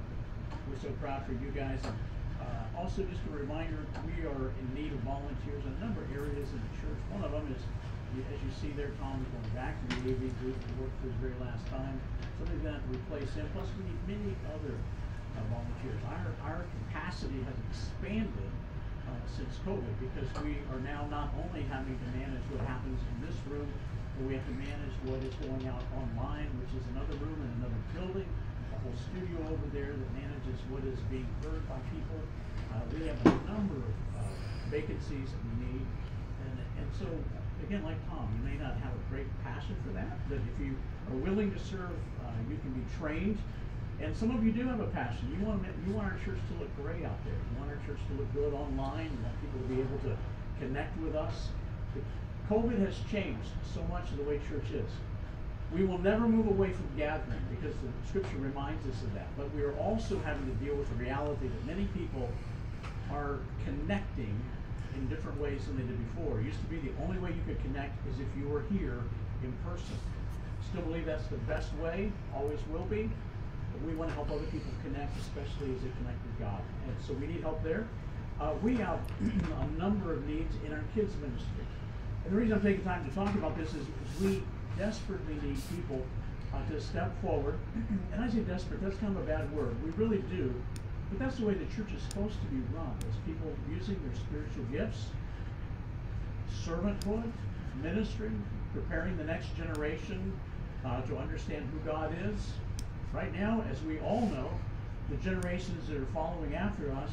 We're 0.65 0.81
so 0.81 0.89
proud 0.97 1.27
for 1.27 1.33
you 1.33 1.53
guys. 1.53 1.79
Uh, 2.47 2.79
also, 2.79 3.03
just 3.03 3.19
a 3.27 3.33
reminder, 3.35 3.83
we 4.07 4.23
are 4.23 4.55
in 4.55 4.67
need 4.71 4.95
of 4.95 5.03
volunteers 5.03 5.59
in 5.67 5.75
a 5.75 5.81
number 5.83 5.99
of 5.99 6.09
areas 6.15 6.47
in 6.47 6.59
the 6.63 6.73
church. 6.79 6.99
One 7.11 7.23
of 7.27 7.35
them 7.35 7.43
is, 7.51 7.59
as 8.15 8.39
you 8.39 8.51
see 8.55 8.71
there, 8.79 8.95
Tom 9.03 9.19
is 9.19 9.27
going 9.35 9.51
back 9.51 9.75
to 9.75 9.87
the 9.99 10.15
AV 10.15 10.23
group 10.39 10.55
to 10.55 10.71
work 10.79 10.93
for 11.03 11.11
his 11.11 11.17
very 11.19 11.35
last 11.43 11.67
time. 11.67 11.99
Somebody's 12.39 12.63
going 12.63 12.73
to 12.73 12.79
have 12.79 12.87
to 12.87 12.93
replace 12.95 13.31
him. 13.35 13.45
Plus, 13.51 13.67
we 13.75 13.83
need 13.91 13.99
many 14.07 14.31
other 14.55 14.79
uh, 14.79 15.43
volunteers. 15.51 15.99
Our, 16.07 16.31
our 16.47 16.61
capacity 16.87 17.43
has 17.43 17.57
expanded 17.67 18.51
uh, 19.11 19.19
since 19.27 19.59
COVID 19.67 19.95
because 19.99 20.27
we 20.39 20.63
are 20.71 20.79
now 20.79 21.03
not 21.11 21.35
only 21.43 21.67
having 21.67 21.99
to 21.99 22.07
manage 22.15 22.43
what 22.47 22.63
happens 22.63 22.99
in 22.99 23.27
this 23.27 23.35
room, 23.51 23.67
but 24.15 24.23
we 24.25 24.39
have 24.39 24.47
to 24.47 24.55
manage 24.55 24.95
what 25.03 25.19
is 25.21 25.35
going 25.43 25.67
out 25.67 25.83
online, 25.93 26.47
which 26.63 26.71
is 26.73 26.83
another 26.95 27.15
room 27.19 27.37
in 27.43 27.49
another 27.59 27.81
building, 27.93 28.29
whole 28.87 28.95
studio 29.11 29.35
over 29.51 29.67
there 29.75 29.91
that 29.91 30.11
manages 30.15 30.55
what 30.71 30.83
is 30.87 30.99
being 31.11 31.27
heard 31.43 31.59
by 31.67 31.75
people. 31.91 32.19
Uh, 32.71 32.79
we 32.95 33.03
have 33.07 33.19
a 33.27 33.35
number 33.51 33.75
of 33.75 33.95
uh, 34.15 34.23
vacancies 34.71 35.27
that 35.27 35.41
we 35.43 35.67
need. 35.67 35.85
And, 36.47 36.55
and 36.79 36.87
so, 36.95 37.07
again, 37.67 37.83
like 37.83 37.99
Tom, 38.07 38.31
you 38.39 38.43
may 38.47 38.55
not 38.55 38.79
have 38.79 38.95
a 38.95 39.03
great 39.11 39.27
passion 39.43 39.75
for 39.83 39.91
that, 39.91 40.15
but 40.29 40.39
if 40.39 40.55
you 40.63 40.75
are 41.11 41.19
willing 41.19 41.51
to 41.51 41.59
serve, 41.59 41.99
uh, 42.23 42.31
you 42.47 42.55
can 42.63 42.71
be 42.71 42.85
trained. 42.95 43.37
And 43.99 44.15
some 44.15 44.31
of 44.31 44.45
you 44.45 44.51
do 44.51 44.63
have 44.67 44.79
a 44.79 44.87
passion. 44.93 45.35
You 45.35 45.43
want 45.43 45.65
you 45.65 45.93
want 45.93 46.13
our 46.13 46.19
church 46.23 46.37
to 46.37 46.53
look 46.61 46.69
great 46.77 47.03
out 47.03 47.17
there. 47.25 47.33
You 47.33 47.53
want 47.57 47.71
our 47.71 47.81
church 47.83 47.97
to 47.97 48.13
look 48.13 48.31
good 48.31 48.53
online. 48.53 49.09
You 49.09 49.19
want 49.25 49.35
people 49.41 49.59
to 49.59 49.69
be 49.73 49.81
able 49.81 49.97
to 50.05 50.13
connect 50.61 50.95
with 51.01 51.15
us. 51.15 51.49
COVID 52.47 52.77
has 52.85 52.95
changed 53.11 53.49
so 53.73 53.81
much 53.89 54.11
of 54.11 54.17
the 54.17 54.23
way 54.23 54.39
church 54.47 54.69
is. 54.71 54.91
We 55.73 55.83
will 55.83 55.97
never 55.97 56.27
move 56.27 56.47
away 56.47 56.71
from 56.71 56.87
gathering 56.95 57.41
because 57.49 57.75
the 57.75 58.07
scripture 58.07 58.37
reminds 58.37 58.87
us 58.87 59.01
of 59.03 59.13
that. 59.15 59.27
But 59.35 59.53
we 59.53 59.61
are 59.63 59.75
also 59.77 60.19
having 60.19 60.45
to 60.45 60.55
deal 60.63 60.75
with 60.75 60.87
the 60.89 60.95
reality 60.95 61.47
that 61.47 61.65
many 61.65 61.85
people 61.87 62.29
are 63.11 63.39
connecting 63.65 64.39
in 64.95 65.07
different 65.09 65.39
ways 65.39 65.65
than 65.65 65.77
they 65.77 65.83
did 65.83 66.15
before. 66.15 66.39
It 66.39 66.45
used 66.45 66.59
to 66.59 66.67
be 66.67 66.77
the 66.77 66.91
only 67.03 67.19
way 67.19 67.29
you 67.29 67.41
could 67.45 67.61
connect 67.61 67.95
is 68.07 68.19
if 68.19 68.27
you 68.37 68.47
were 68.47 68.63
here 68.71 69.03
in 69.43 69.51
person. 69.65 69.95
Still 70.71 70.81
believe 70.83 71.05
that's 71.05 71.27
the 71.27 71.37
best 71.49 71.73
way, 71.75 72.11
always 72.33 72.59
will 72.71 72.85
be. 72.85 73.09
But 73.73 73.81
we 73.83 73.93
want 73.93 74.09
to 74.09 74.15
help 74.15 74.31
other 74.31 74.47
people 74.47 74.71
connect, 74.83 75.19
especially 75.19 75.75
as 75.75 75.81
they 75.83 75.91
connect 75.99 76.19
with 76.23 76.39
God. 76.39 76.61
And 76.87 76.95
so 77.05 77.13
we 77.13 77.27
need 77.27 77.41
help 77.41 77.63
there. 77.63 77.87
Uh, 78.39 78.53
we 78.63 78.75
have 78.77 78.99
a 79.61 79.79
number 79.79 80.13
of 80.13 80.25
needs 80.27 80.55
in 80.65 80.73
our 80.73 80.83
kids 80.95 81.13
ministry. 81.21 81.65
And 82.23 82.33
the 82.33 82.37
reason 82.37 82.55
I'm 82.55 82.61
taking 82.61 82.83
time 82.83 83.07
to 83.07 83.15
talk 83.15 83.33
about 83.35 83.57
this 83.57 83.69
is, 83.69 83.83
is 83.83 84.21
we 84.21 84.43
desperately 84.77 85.35
need 85.43 85.57
people 85.75 86.05
uh, 86.53 86.71
to 86.71 86.79
step 86.79 87.19
forward. 87.21 87.57
and 88.13 88.23
I 88.23 88.29
say 88.29 88.39
desperate, 88.39 88.81
that's 88.81 88.97
kind 88.97 89.15
of 89.15 89.23
a 89.23 89.25
bad 89.25 89.51
word. 89.55 89.75
We 89.83 89.91
really 89.91 90.23
do. 90.29 90.53
But 91.09 91.19
that's 91.19 91.37
the 91.37 91.45
way 91.45 91.53
the 91.53 91.65
church 91.75 91.91
is 91.95 92.01
supposed 92.03 92.35
to 92.41 92.47
be 92.47 92.61
run, 92.75 92.93
is 93.09 93.15
people 93.25 93.51
using 93.69 93.99
their 94.03 94.15
spiritual 94.15 94.63
gifts, 94.65 95.07
servanthood, 96.65 97.31
ministry, 97.81 98.31
preparing 98.73 99.17
the 99.17 99.23
next 99.23 99.55
generation 99.55 100.33
uh, 100.85 101.01
to 101.01 101.17
understand 101.17 101.67
who 101.71 101.89
God 101.89 102.13
is. 102.25 102.51
Right 103.13 103.33
now, 103.33 103.63
as 103.71 103.81
we 103.83 103.99
all 103.99 104.21
know, 104.21 104.49
the 105.09 105.15
generations 105.17 105.87
that 105.87 105.97
are 105.97 106.07
following 106.13 106.55
after 106.55 106.91
us 106.91 107.11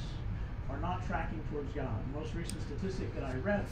are 0.68 0.78
not 0.78 1.06
tracking 1.06 1.40
towards 1.52 1.72
God. 1.72 1.94
The 2.12 2.18
most 2.18 2.34
recent 2.34 2.60
statistic 2.62 3.14
that 3.14 3.22
I 3.22 3.36
read 3.36 3.64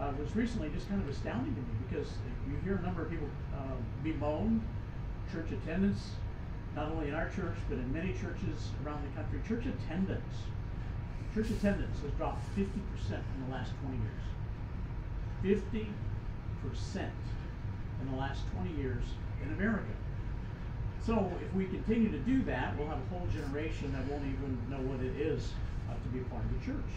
uh, 0.00 0.12
was 0.20 0.34
recently 0.36 0.68
just 0.70 0.88
kind 0.88 1.02
of 1.02 1.08
astounding 1.08 1.54
to 1.54 1.60
me 1.60 1.74
because 1.88 2.12
you 2.48 2.56
hear 2.64 2.76
a 2.76 2.82
number 2.82 3.02
of 3.02 3.10
people 3.10 3.28
uh, 3.54 3.76
bemoan 4.02 4.62
church 5.32 5.50
attendance, 5.52 6.10
not 6.74 6.90
only 6.92 7.08
in 7.08 7.14
our 7.14 7.28
church, 7.30 7.56
but 7.68 7.78
in 7.78 7.92
many 7.92 8.12
churches 8.12 8.70
around 8.84 9.02
the 9.02 9.20
country. 9.20 9.40
Church 9.48 9.64
attendance, 9.66 10.34
church 11.34 11.50
attendance 11.50 12.00
has 12.02 12.10
dropped 12.12 12.44
50% 12.56 12.62
in 12.62 13.46
the 13.46 13.52
last 13.52 13.72
20 13.82 13.98
years. 13.98 14.22
50% 15.44 15.86
in 18.00 18.10
the 18.10 18.16
last 18.16 18.42
20 18.54 18.80
years 18.80 19.04
in 19.42 19.52
America. 19.54 19.84
So 21.04 21.30
if 21.40 21.54
we 21.54 21.66
continue 21.66 22.10
to 22.10 22.18
do 22.18 22.42
that, 22.44 22.76
we'll 22.76 22.88
have 22.88 22.98
a 22.98 23.14
whole 23.14 23.26
generation 23.28 23.92
that 23.92 24.04
won't 24.10 24.24
even 24.24 24.58
know 24.68 24.82
what 24.90 25.00
it 25.04 25.20
is 25.20 25.52
uh, 25.88 25.94
to 25.94 26.08
be 26.08 26.20
a 26.20 26.24
part 26.24 26.42
of 26.44 26.50
the 26.58 26.66
church. 26.66 26.90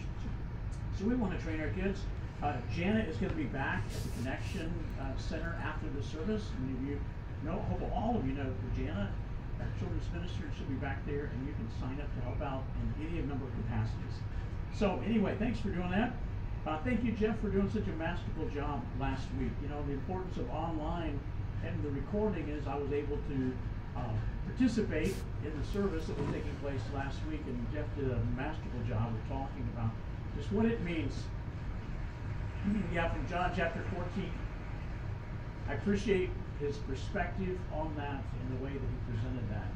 So 0.98 1.04
we 1.04 1.14
want 1.14 1.38
to 1.38 1.44
train 1.44 1.60
our 1.60 1.68
kids. 1.68 2.00
Uh, 2.42 2.54
Janet 2.74 3.06
is 3.08 3.16
going 3.18 3.30
to 3.30 3.36
be 3.36 3.44
back 3.44 3.84
at 3.84 4.02
the 4.02 4.08
Connection 4.22 4.72
uh, 4.98 5.12
Center 5.20 5.60
after 5.62 5.86
the 5.92 6.02
service. 6.02 6.48
And 6.56 6.88
if 6.88 6.88
you 6.88 7.00
know, 7.44 7.58
hope 7.68 7.82
all 7.92 8.16
of 8.16 8.26
you 8.26 8.32
know 8.32 8.48
Janet, 8.74 9.12
our 9.60 9.68
children's 9.78 10.08
minister, 10.14 10.48
she'll 10.56 10.66
be 10.66 10.80
back 10.80 11.04
there, 11.04 11.28
and 11.28 11.46
you 11.46 11.52
can 11.52 11.68
sign 11.78 12.00
up 12.00 12.08
to 12.16 12.20
help 12.24 12.40
out 12.40 12.64
in 12.80 13.08
any 13.08 13.20
number 13.28 13.44
of 13.44 13.52
capacities. 13.68 14.24
So 14.72 15.02
anyway, 15.04 15.36
thanks 15.38 15.60
for 15.60 15.68
doing 15.68 15.90
that. 15.90 16.16
Uh, 16.66 16.78
thank 16.84 17.04
you, 17.04 17.12
Jeff, 17.12 17.38
for 17.40 17.48
doing 17.48 17.68
such 17.68 17.88
a 17.88 17.96
masterful 18.00 18.48
job 18.48 18.80
last 18.98 19.28
week. 19.38 19.52
You 19.60 19.68
know, 19.68 19.84
the 19.84 19.92
importance 19.92 20.36
of 20.38 20.48
online 20.50 21.20
and 21.64 21.84
the 21.84 21.90
recording 21.90 22.48
is 22.48 22.66
I 22.66 22.76
was 22.76 22.90
able 22.92 23.16
to 23.16 23.52
uh, 23.96 24.16
participate 24.46 25.14
in 25.44 25.52
the 25.60 25.66
service 25.72 26.06
that 26.06 26.16
was 26.16 26.28
taking 26.32 26.56
place 26.62 26.80
last 26.94 27.18
week, 27.30 27.40
and 27.46 27.66
Jeff 27.72 27.84
did 27.96 28.10
a 28.10 28.20
masterful 28.32 28.80
job 28.88 29.12
of 29.12 29.28
talking 29.28 29.68
about 29.76 29.90
just 30.38 30.52
what 30.52 30.64
it 30.64 30.80
means. 30.82 31.12
Yeah, 32.92 33.08
from 33.12 33.26
John 33.26 33.52
chapter 33.56 33.82
14. 33.94 34.30
I 35.68 35.74
appreciate 35.74 36.30
his 36.58 36.76
perspective 36.78 37.58
on 37.72 37.94
that 37.96 38.20
and 38.20 38.58
the 38.58 38.64
way 38.64 38.72
that 38.72 38.80
he 38.80 39.12
presented 39.12 39.48
that. 39.50 39.68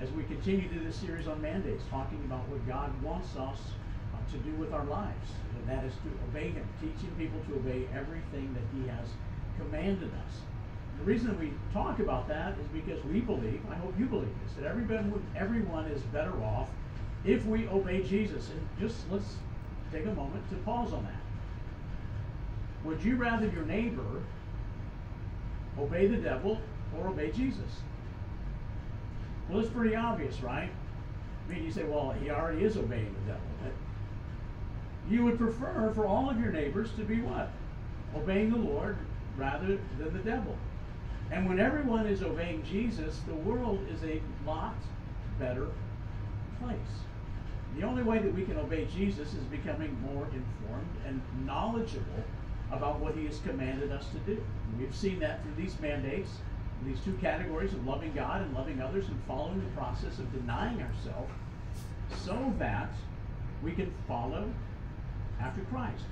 As 0.00 0.10
we 0.12 0.24
continue 0.24 0.68
to 0.68 0.78
this 0.80 0.96
series 0.96 1.28
on 1.28 1.40
mandates, 1.40 1.84
talking 1.90 2.18
about 2.26 2.48
what 2.48 2.66
God 2.66 2.90
wants 3.02 3.36
us 3.36 3.58
uh, 4.12 4.32
to 4.32 4.38
do 4.38 4.50
with 4.56 4.72
our 4.72 4.84
lives, 4.86 5.30
and 5.56 5.68
that 5.68 5.84
is 5.84 5.92
to 5.94 6.10
obey 6.28 6.50
him, 6.50 6.66
teaching 6.80 7.12
people 7.16 7.38
to 7.48 7.54
obey 7.54 7.86
everything 7.94 8.52
that 8.54 8.64
he 8.74 8.88
has 8.88 9.06
commanded 9.58 10.10
us. 10.26 10.40
The 10.98 11.04
reason 11.04 11.38
we 11.38 11.52
talk 11.72 12.00
about 12.00 12.26
that 12.28 12.54
is 12.58 12.66
because 12.68 13.04
we 13.04 13.20
believe, 13.20 13.60
I 13.70 13.76
hope 13.76 13.94
you 13.98 14.06
believe 14.06 14.34
this, 14.44 14.54
that 14.56 14.66
everyone, 14.66 15.22
everyone 15.36 15.86
is 15.86 16.02
better 16.04 16.34
off 16.42 16.68
if 17.24 17.46
we 17.46 17.68
obey 17.68 18.02
Jesus. 18.02 18.50
And 18.50 18.60
just 18.80 18.98
let's 19.10 19.36
take 19.92 20.06
a 20.06 20.14
moment 20.14 20.48
to 20.50 20.56
pause 20.56 20.92
on 20.92 21.04
that. 21.04 21.23
Would 22.84 23.02
you 23.02 23.16
rather 23.16 23.46
your 23.46 23.64
neighbor 23.64 24.22
obey 25.78 26.06
the 26.06 26.16
devil 26.16 26.60
or 26.96 27.08
obey 27.08 27.30
Jesus? 27.30 27.80
Well, 29.48 29.60
it's 29.60 29.70
pretty 29.70 29.94
obvious, 29.94 30.40
right? 30.42 30.70
I 30.70 31.52
mean, 31.52 31.64
you 31.64 31.70
say, 31.70 31.84
well, 31.84 32.14
he 32.20 32.30
already 32.30 32.64
is 32.64 32.76
obeying 32.76 33.14
the 33.24 33.32
devil. 33.32 33.46
But 33.62 33.72
you 35.10 35.24
would 35.24 35.38
prefer 35.38 35.92
for 35.94 36.06
all 36.06 36.30
of 36.30 36.40
your 36.40 36.52
neighbors 36.52 36.90
to 36.96 37.04
be 37.04 37.20
what? 37.20 37.50
Obeying 38.16 38.50
the 38.50 38.58
Lord 38.58 38.96
rather 39.36 39.78
than 39.98 40.12
the 40.12 40.20
devil. 40.20 40.56
And 41.30 41.48
when 41.48 41.58
everyone 41.58 42.06
is 42.06 42.22
obeying 42.22 42.62
Jesus, 42.64 43.20
the 43.26 43.34
world 43.34 43.84
is 43.92 44.02
a 44.04 44.20
lot 44.46 44.76
better 45.38 45.68
place. 46.62 46.78
The 47.76 47.84
only 47.84 48.02
way 48.02 48.20
that 48.20 48.32
we 48.32 48.44
can 48.44 48.56
obey 48.56 48.86
Jesus 48.94 49.34
is 49.34 49.44
becoming 49.50 49.98
more 50.00 50.26
informed 50.26 50.96
and 51.06 51.20
knowledgeable 51.44 52.24
about 52.76 53.00
what 53.00 53.14
he 53.14 53.26
has 53.26 53.38
commanded 53.40 53.92
us 53.92 54.06
to 54.08 54.18
do. 54.34 54.42
We've 54.78 54.94
seen 54.94 55.20
that 55.20 55.42
through 55.42 55.62
these 55.62 55.78
mandates, 55.80 56.30
these 56.84 57.00
two 57.00 57.14
categories 57.14 57.72
of 57.72 57.86
loving 57.86 58.12
God 58.12 58.42
and 58.42 58.52
loving 58.54 58.80
others 58.80 59.08
and 59.08 59.18
following 59.26 59.60
the 59.60 59.70
process 59.80 60.18
of 60.18 60.32
denying 60.32 60.82
ourselves 60.82 61.32
so 62.22 62.52
that 62.58 62.90
we 63.62 63.72
can 63.72 63.92
follow 64.06 64.48
after 65.40 65.62
Christ. 65.62 66.04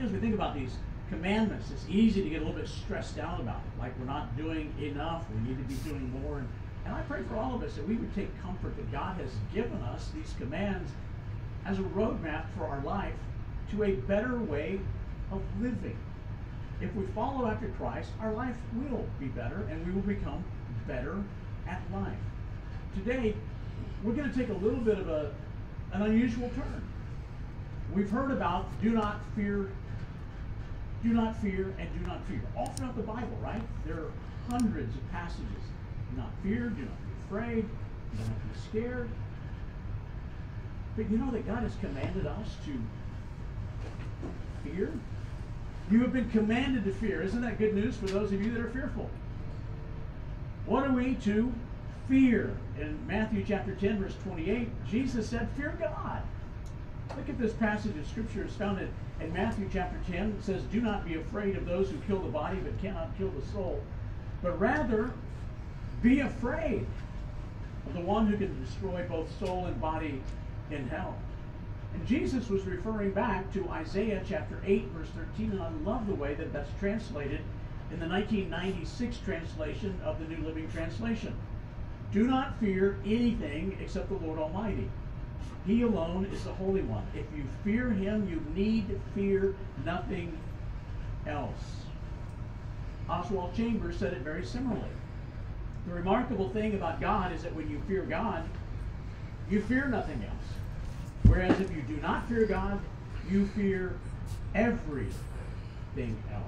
As 0.00 0.10
we 0.10 0.18
think 0.18 0.34
about 0.34 0.54
these 0.54 0.76
commandments, 1.08 1.70
it's 1.70 1.84
easy 1.88 2.22
to 2.22 2.28
get 2.28 2.42
a 2.42 2.44
little 2.44 2.58
bit 2.58 2.68
stressed 2.68 3.18
out 3.18 3.40
about 3.40 3.60
it, 3.60 3.80
like 3.80 3.98
we're 3.98 4.06
not 4.06 4.36
doing 4.36 4.72
enough, 4.80 5.24
we 5.34 5.48
need 5.48 5.58
to 5.58 5.64
be 5.64 5.74
doing 5.88 6.10
more. 6.22 6.38
And, 6.38 6.48
and 6.84 6.94
I 6.94 7.00
pray 7.02 7.22
for 7.22 7.36
all 7.36 7.54
of 7.54 7.62
us 7.62 7.74
that 7.74 7.86
we 7.86 7.96
would 7.96 8.14
take 8.14 8.28
comfort 8.42 8.76
that 8.76 8.90
God 8.92 9.20
has 9.20 9.30
given 9.54 9.80
us 9.82 10.10
these 10.14 10.34
commands 10.38 10.90
as 11.64 11.78
a 11.78 11.82
roadmap 11.82 12.46
for 12.56 12.66
our 12.66 12.80
life 12.82 13.14
to 13.70 13.84
a 13.84 13.92
better 13.92 14.38
way 14.38 14.80
of 15.30 15.42
living. 15.60 15.96
If 16.80 16.94
we 16.94 17.04
follow 17.06 17.46
after 17.46 17.68
Christ, 17.70 18.10
our 18.20 18.32
life 18.32 18.56
will 18.74 19.04
be 19.18 19.26
better 19.26 19.66
and 19.70 19.84
we 19.86 19.92
will 19.92 20.02
become 20.02 20.44
better 20.86 21.16
at 21.66 21.82
life. 21.92 22.16
Today, 22.94 23.34
we're 24.02 24.12
going 24.12 24.30
to 24.30 24.36
take 24.36 24.48
a 24.48 24.64
little 24.64 24.80
bit 24.80 24.98
of 24.98 25.08
a, 25.08 25.32
an 25.92 26.02
unusual 26.02 26.50
turn. 26.50 26.84
We've 27.92 28.10
heard 28.10 28.30
about 28.30 28.66
do 28.80 28.90
not 28.90 29.20
fear, 29.34 29.70
do 31.02 31.08
not 31.10 31.36
fear, 31.38 31.74
and 31.78 31.88
do 31.98 32.06
not 32.06 32.24
fear. 32.26 32.42
All 32.56 32.66
throughout 32.66 32.96
the 32.96 33.02
Bible, 33.02 33.36
right? 33.42 33.62
There 33.86 33.96
are 33.96 34.12
hundreds 34.50 34.94
of 34.94 35.10
passages. 35.10 35.46
Do 36.10 36.18
not 36.18 36.30
fear, 36.42 36.68
do 36.68 36.82
not 36.82 37.06
be 37.06 37.12
afraid, 37.26 37.62
do 37.62 38.18
not 38.18 38.52
be 38.52 38.60
scared. 38.68 39.08
But 40.96 41.10
you 41.10 41.18
know 41.18 41.30
that 41.30 41.46
God 41.46 41.62
has 41.62 41.74
commanded 41.80 42.26
us 42.26 42.56
to 42.66 42.72
fear? 44.64 44.92
You 45.90 46.00
have 46.00 46.12
been 46.12 46.28
commanded 46.30 46.84
to 46.84 46.92
fear. 46.92 47.22
Isn't 47.22 47.40
that 47.42 47.58
good 47.58 47.74
news 47.74 47.96
for 47.96 48.06
those 48.06 48.30
of 48.32 48.42
you 48.44 48.52
that 48.52 48.60
are 48.60 48.70
fearful? 48.70 49.08
What 50.66 50.84
are 50.84 50.92
we 50.92 51.14
to 51.24 51.52
fear? 52.08 52.54
In 52.78 52.98
Matthew 53.06 53.42
chapter 53.46 53.74
10, 53.74 54.02
verse 54.02 54.14
28, 54.24 54.68
Jesus 54.86 55.28
said, 55.28 55.48
Fear 55.56 55.78
God. 55.80 56.22
Look 57.16 57.28
at 57.30 57.38
this 57.38 57.54
passage 57.54 57.96
of 57.96 58.06
scripture. 58.06 58.44
It's 58.44 58.54
found 58.54 58.78
in, 58.78 58.90
in 59.20 59.32
Matthew 59.32 59.68
chapter 59.72 59.98
10. 60.12 60.36
It 60.38 60.44
says, 60.44 60.62
Do 60.64 60.82
not 60.82 61.06
be 61.06 61.14
afraid 61.14 61.56
of 61.56 61.64
those 61.64 61.88
who 61.88 61.96
kill 62.06 62.20
the 62.20 62.28
body 62.28 62.58
but 62.58 62.78
cannot 62.82 63.16
kill 63.16 63.30
the 63.30 63.46
soul, 63.46 63.82
but 64.42 64.60
rather 64.60 65.10
be 66.02 66.20
afraid 66.20 66.86
of 67.86 67.94
the 67.94 68.00
one 68.00 68.26
who 68.26 68.36
can 68.36 68.62
destroy 68.62 69.06
both 69.08 69.26
soul 69.38 69.64
and 69.64 69.80
body 69.80 70.20
in 70.70 70.86
hell. 70.88 71.16
And 71.94 72.06
Jesus 72.06 72.48
was 72.48 72.64
referring 72.64 73.12
back 73.12 73.52
to 73.54 73.68
Isaiah 73.70 74.22
chapter 74.28 74.60
8, 74.64 74.88
verse 74.88 75.08
13, 75.16 75.52
and 75.52 75.62
I 75.62 75.70
love 75.84 76.06
the 76.06 76.14
way 76.14 76.34
that 76.34 76.52
that's 76.52 76.70
translated 76.78 77.40
in 77.90 77.98
the 77.98 78.06
1996 78.06 79.18
translation 79.18 79.98
of 80.04 80.18
the 80.18 80.26
New 80.26 80.44
Living 80.46 80.70
Translation. 80.70 81.34
Do 82.12 82.26
not 82.26 82.58
fear 82.60 82.98
anything 83.04 83.76
except 83.80 84.08
the 84.08 84.26
Lord 84.26 84.38
Almighty. 84.38 84.88
He 85.66 85.82
alone 85.82 86.26
is 86.32 86.44
the 86.44 86.52
Holy 86.52 86.82
One. 86.82 87.06
If 87.14 87.26
you 87.36 87.44
fear 87.64 87.90
Him, 87.90 88.28
you 88.28 88.42
need 88.54 89.00
fear 89.14 89.54
nothing 89.84 90.36
else. 91.26 91.82
Oswald 93.08 93.54
Chambers 93.54 93.96
said 93.96 94.12
it 94.12 94.20
very 94.20 94.44
similarly. 94.44 94.88
The 95.86 95.94
remarkable 95.94 96.50
thing 96.50 96.74
about 96.74 97.00
God 97.00 97.32
is 97.32 97.42
that 97.42 97.54
when 97.54 97.70
you 97.70 97.80
fear 97.86 98.02
God, 98.02 98.44
you 99.50 99.62
fear 99.62 99.86
nothing 99.86 100.22
else. 100.24 100.37
Whereas 101.28 101.60
if 101.60 101.70
you 101.70 101.82
do 101.82 101.96
not 101.98 102.28
fear 102.28 102.46
God, 102.46 102.80
you 103.30 103.46
fear 103.48 103.98
everything 104.54 105.12
else. 106.32 106.44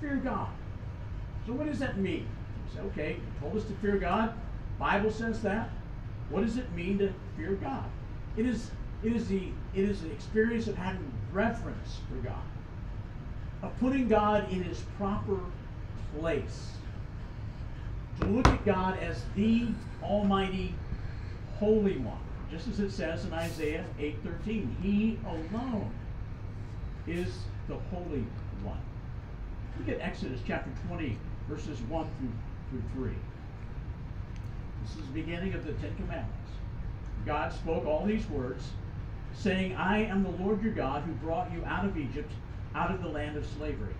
fear 0.00 0.16
God. 0.16 0.48
So 1.46 1.52
what 1.52 1.66
does 1.66 1.78
that 1.78 1.98
mean? 1.98 2.26
You 2.66 2.74
say, 2.74 2.80
okay, 2.86 3.10
you 3.12 3.40
told 3.40 3.56
us 3.56 3.64
to 3.64 3.74
fear 3.74 3.96
God. 3.96 4.34
Bible 4.78 5.10
says 5.10 5.42
that. 5.42 5.70
What 6.30 6.44
does 6.44 6.56
it 6.56 6.70
mean 6.72 6.98
to 6.98 7.12
fear 7.36 7.52
God? 7.52 7.84
It 8.36 8.46
is 8.46 8.70
it 9.02 9.12
is 9.14 9.28
the 9.28 9.48
it 9.74 9.84
is 9.84 10.02
the 10.02 10.10
experience 10.10 10.66
of 10.66 10.76
having 10.76 11.12
reverence 11.32 11.98
for 12.08 12.16
God. 12.26 12.42
Of 13.62 13.78
putting 13.78 14.08
God 14.08 14.50
in 14.52 14.62
his 14.62 14.80
proper 14.96 15.40
place. 16.18 16.72
To 18.20 18.26
look 18.26 18.46
at 18.46 18.64
God 18.64 18.98
as 18.98 19.22
the 19.34 19.68
Almighty 20.02 20.74
Holy 21.58 21.98
One. 21.98 22.18
Just 22.50 22.68
as 22.68 22.80
it 22.80 22.90
says 22.90 23.24
in 23.24 23.32
Isaiah 23.32 23.84
8:13. 23.98 24.76
He 24.82 25.18
alone 25.26 25.90
is 27.06 27.38
the 27.68 27.76
Holy 27.90 28.24
One. 28.62 28.80
Look 29.78 29.88
at 29.88 30.00
Exodus 30.00 30.40
chapter 30.46 30.70
20, 30.88 31.16
verses 31.48 31.80
1 31.82 32.06
through, 32.18 32.32
through 32.70 32.82
3. 32.94 33.12
This 34.82 34.96
is 34.96 35.06
the 35.06 35.12
beginning 35.12 35.54
of 35.54 35.64
the 35.64 35.72
Ten 35.74 35.94
Commandments. 35.96 36.50
God 37.26 37.52
spoke 37.52 37.86
all 37.86 38.04
these 38.06 38.28
words, 38.28 38.70
saying, 39.34 39.76
I 39.76 40.04
am 40.04 40.22
the 40.22 40.42
Lord 40.42 40.62
your 40.62 40.72
God 40.72 41.02
who 41.02 41.12
brought 41.12 41.52
you 41.52 41.62
out 41.64 41.84
of 41.84 41.96
Egypt, 41.96 42.32
out 42.74 42.90
of 42.90 43.02
the 43.02 43.08
land 43.08 43.36
of 43.36 43.46
slavery. 43.58 43.94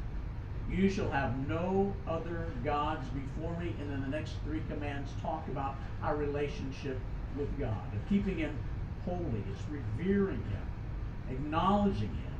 You 0.70 0.90
shall 0.90 1.10
have 1.10 1.48
no 1.48 1.94
other 2.06 2.46
gods 2.64 3.06
before 3.08 3.58
me. 3.58 3.74
And 3.80 3.90
then 3.90 4.02
the 4.02 4.08
next 4.08 4.34
three 4.44 4.62
commands 4.68 5.10
talk 5.22 5.46
about 5.48 5.76
our 6.02 6.16
relationship 6.16 6.98
with 7.38 7.58
God, 7.58 7.94
of 7.94 8.08
keeping 8.08 8.38
Him 8.38 8.56
holy, 9.04 9.42
it's 9.50 9.62
revering 9.70 10.36
Him, 10.36 11.30
acknowledging 11.30 12.08
Him 12.08 12.34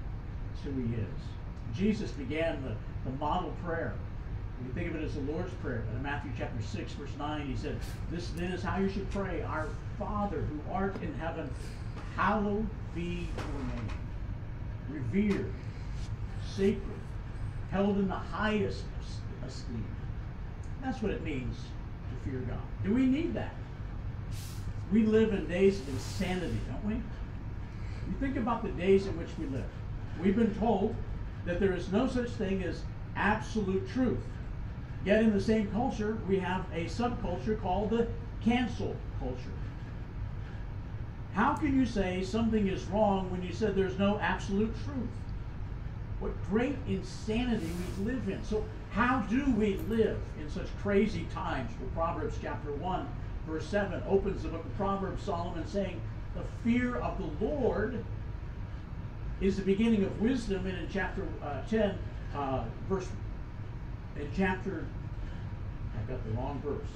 as 0.55 0.65
who 0.65 0.73
He 0.73 0.95
is. 0.95 1.77
Jesus 1.77 2.11
began 2.13 2.63
the, 2.63 2.75
the 3.09 3.17
model 3.19 3.53
prayer. 3.65 3.95
We 4.67 4.73
think 4.73 4.91
of 4.91 5.01
it 5.01 5.05
as 5.05 5.15
the 5.15 5.21
Lord's 5.21 5.53
Prayer, 5.55 5.85
but 5.89 5.97
in 5.97 6.03
Matthew 6.03 6.33
chapter 6.37 6.61
6, 6.61 6.93
verse 6.95 7.11
9, 7.17 7.47
he 7.47 7.57
said, 7.57 7.79
This 8.11 8.31
then 8.31 8.53
is 8.53 8.63
how 8.63 8.79
you 8.79 8.89
should 8.89 9.09
pray 9.11 9.43
Our 9.43 9.69
Father 9.99 10.41
who 10.41 10.73
art 10.73 11.01
in 11.03 11.15
heaven, 11.15 11.49
hallowed 12.17 12.67
be 12.95 13.29
your 13.37 14.97
name. 14.97 15.13
Revered, 15.13 15.53
sacred, 16.57 16.83
held 17.71 17.99
in 17.99 18.09
the 18.09 18.15
highest 18.15 18.83
esteem. 19.47 19.87
That's 20.83 21.03
what 21.03 21.13
it 21.13 21.23
means 21.23 21.57
to 21.57 22.31
fear 22.31 22.41
God. 22.41 22.59
Do 22.85 22.95
we 22.95 23.07
need 23.07 23.35
that? 23.35 23.55
We 24.93 25.05
live 25.05 25.33
in 25.33 25.47
days 25.47 25.81
of 25.81 25.89
insanity, 25.89 26.59
don't 26.71 26.85
we? 26.85 26.95
You 26.95 28.15
think 28.21 28.37
about 28.37 28.63
the 28.63 28.71
days 28.71 29.07
in 29.07 29.19
which 29.19 29.29
we 29.39 29.47
live. 29.47 29.69
We've 30.21 30.37
been 30.37 30.55
told 30.55 30.95
that 31.45 31.61
there 31.61 31.75
is 31.75 31.93
no 31.93 32.07
such 32.07 32.31
thing 32.31 32.63
as 32.63 32.83
absolute 33.17 33.89
truth. 33.91 34.21
Yet 35.05 35.23
in 35.23 35.33
the 35.33 35.41
same 35.41 35.71
culture, 35.71 36.19
we 36.27 36.39
have 36.39 36.65
a 36.73 36.85
subculture 36.85 37.61
called 37.61 37.91
the 37.91 38.09
cancel 38.43 38.97
culture. 39.21 39.53
How 41.35 41.55
can 41.55 41.79
you 41.79 41.87
say 41.87 42.23
something 42.23 42.67
is 42.67 42.85
wrong 42.87 43.31
when 43.31 43.43
you 43.43 43.53
said 43.53 43.77
there's 43.77 43.99
no 43.99 44.19
absolute 44.19 44.75
truth? 44.85 45.09
What 46.21 46.33
great 46.49 46.77
insanity 46.89 47.71
we 47.99 48.13
live 48.13 48.29
in. 48.29 48.43
So, 48.43 48.65
how 48.91 49.21
do 49.31 49.49
we 49.53 49.77
live 49.89 50.19
in 50.41 50.51
such 50.51 50.67
crazy 50.83 51.27
times? 51.33 51.71
Well, 51.79 51.91
Proverbs 51.95 52.39
chapter 52.43 52.73
1, 52.73 53.07
verse 53.49 53.67
7 53.67 54.03
opens 54.09 54.43
the 54.43 54.49
book 54.49 54.65
of 54.65 54.77
Proverbs, 54.77 55.23
Solomon 55.23 55.67
saying, 55.67 56.01
The 56.35 56.43
fear 56.63 56.97
of 56.97 57.19
the 57.19 57.45
Lord 57.45 58.05
is 59.41 59.57
the 59.57 59.63
beginning 59.63 60.05
of 60.05 60.21
wisdom. 60.21 60.67
And 60.67 60.77
in 60.77 60.89
chapter 60.93 61.27
uh, 61.43 61.63
10, 61.69 61.99
uh, 62.35 62.65
verse, 62.89 63.07
in 64.17 64.29
chapter, 64.37 64.87
I 65.95 66.11
got 66.11 66.25
the 66.25 66.31
wrong 66.33 66.61
verse. 66.65 66.91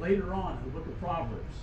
Later 0.00 0.32
on 0.32 0.58
in 0.58 0.64
the 0.64 0.78
book 0.78 0.86
of 0.86 0.98
Proverbs, 1.00 1.54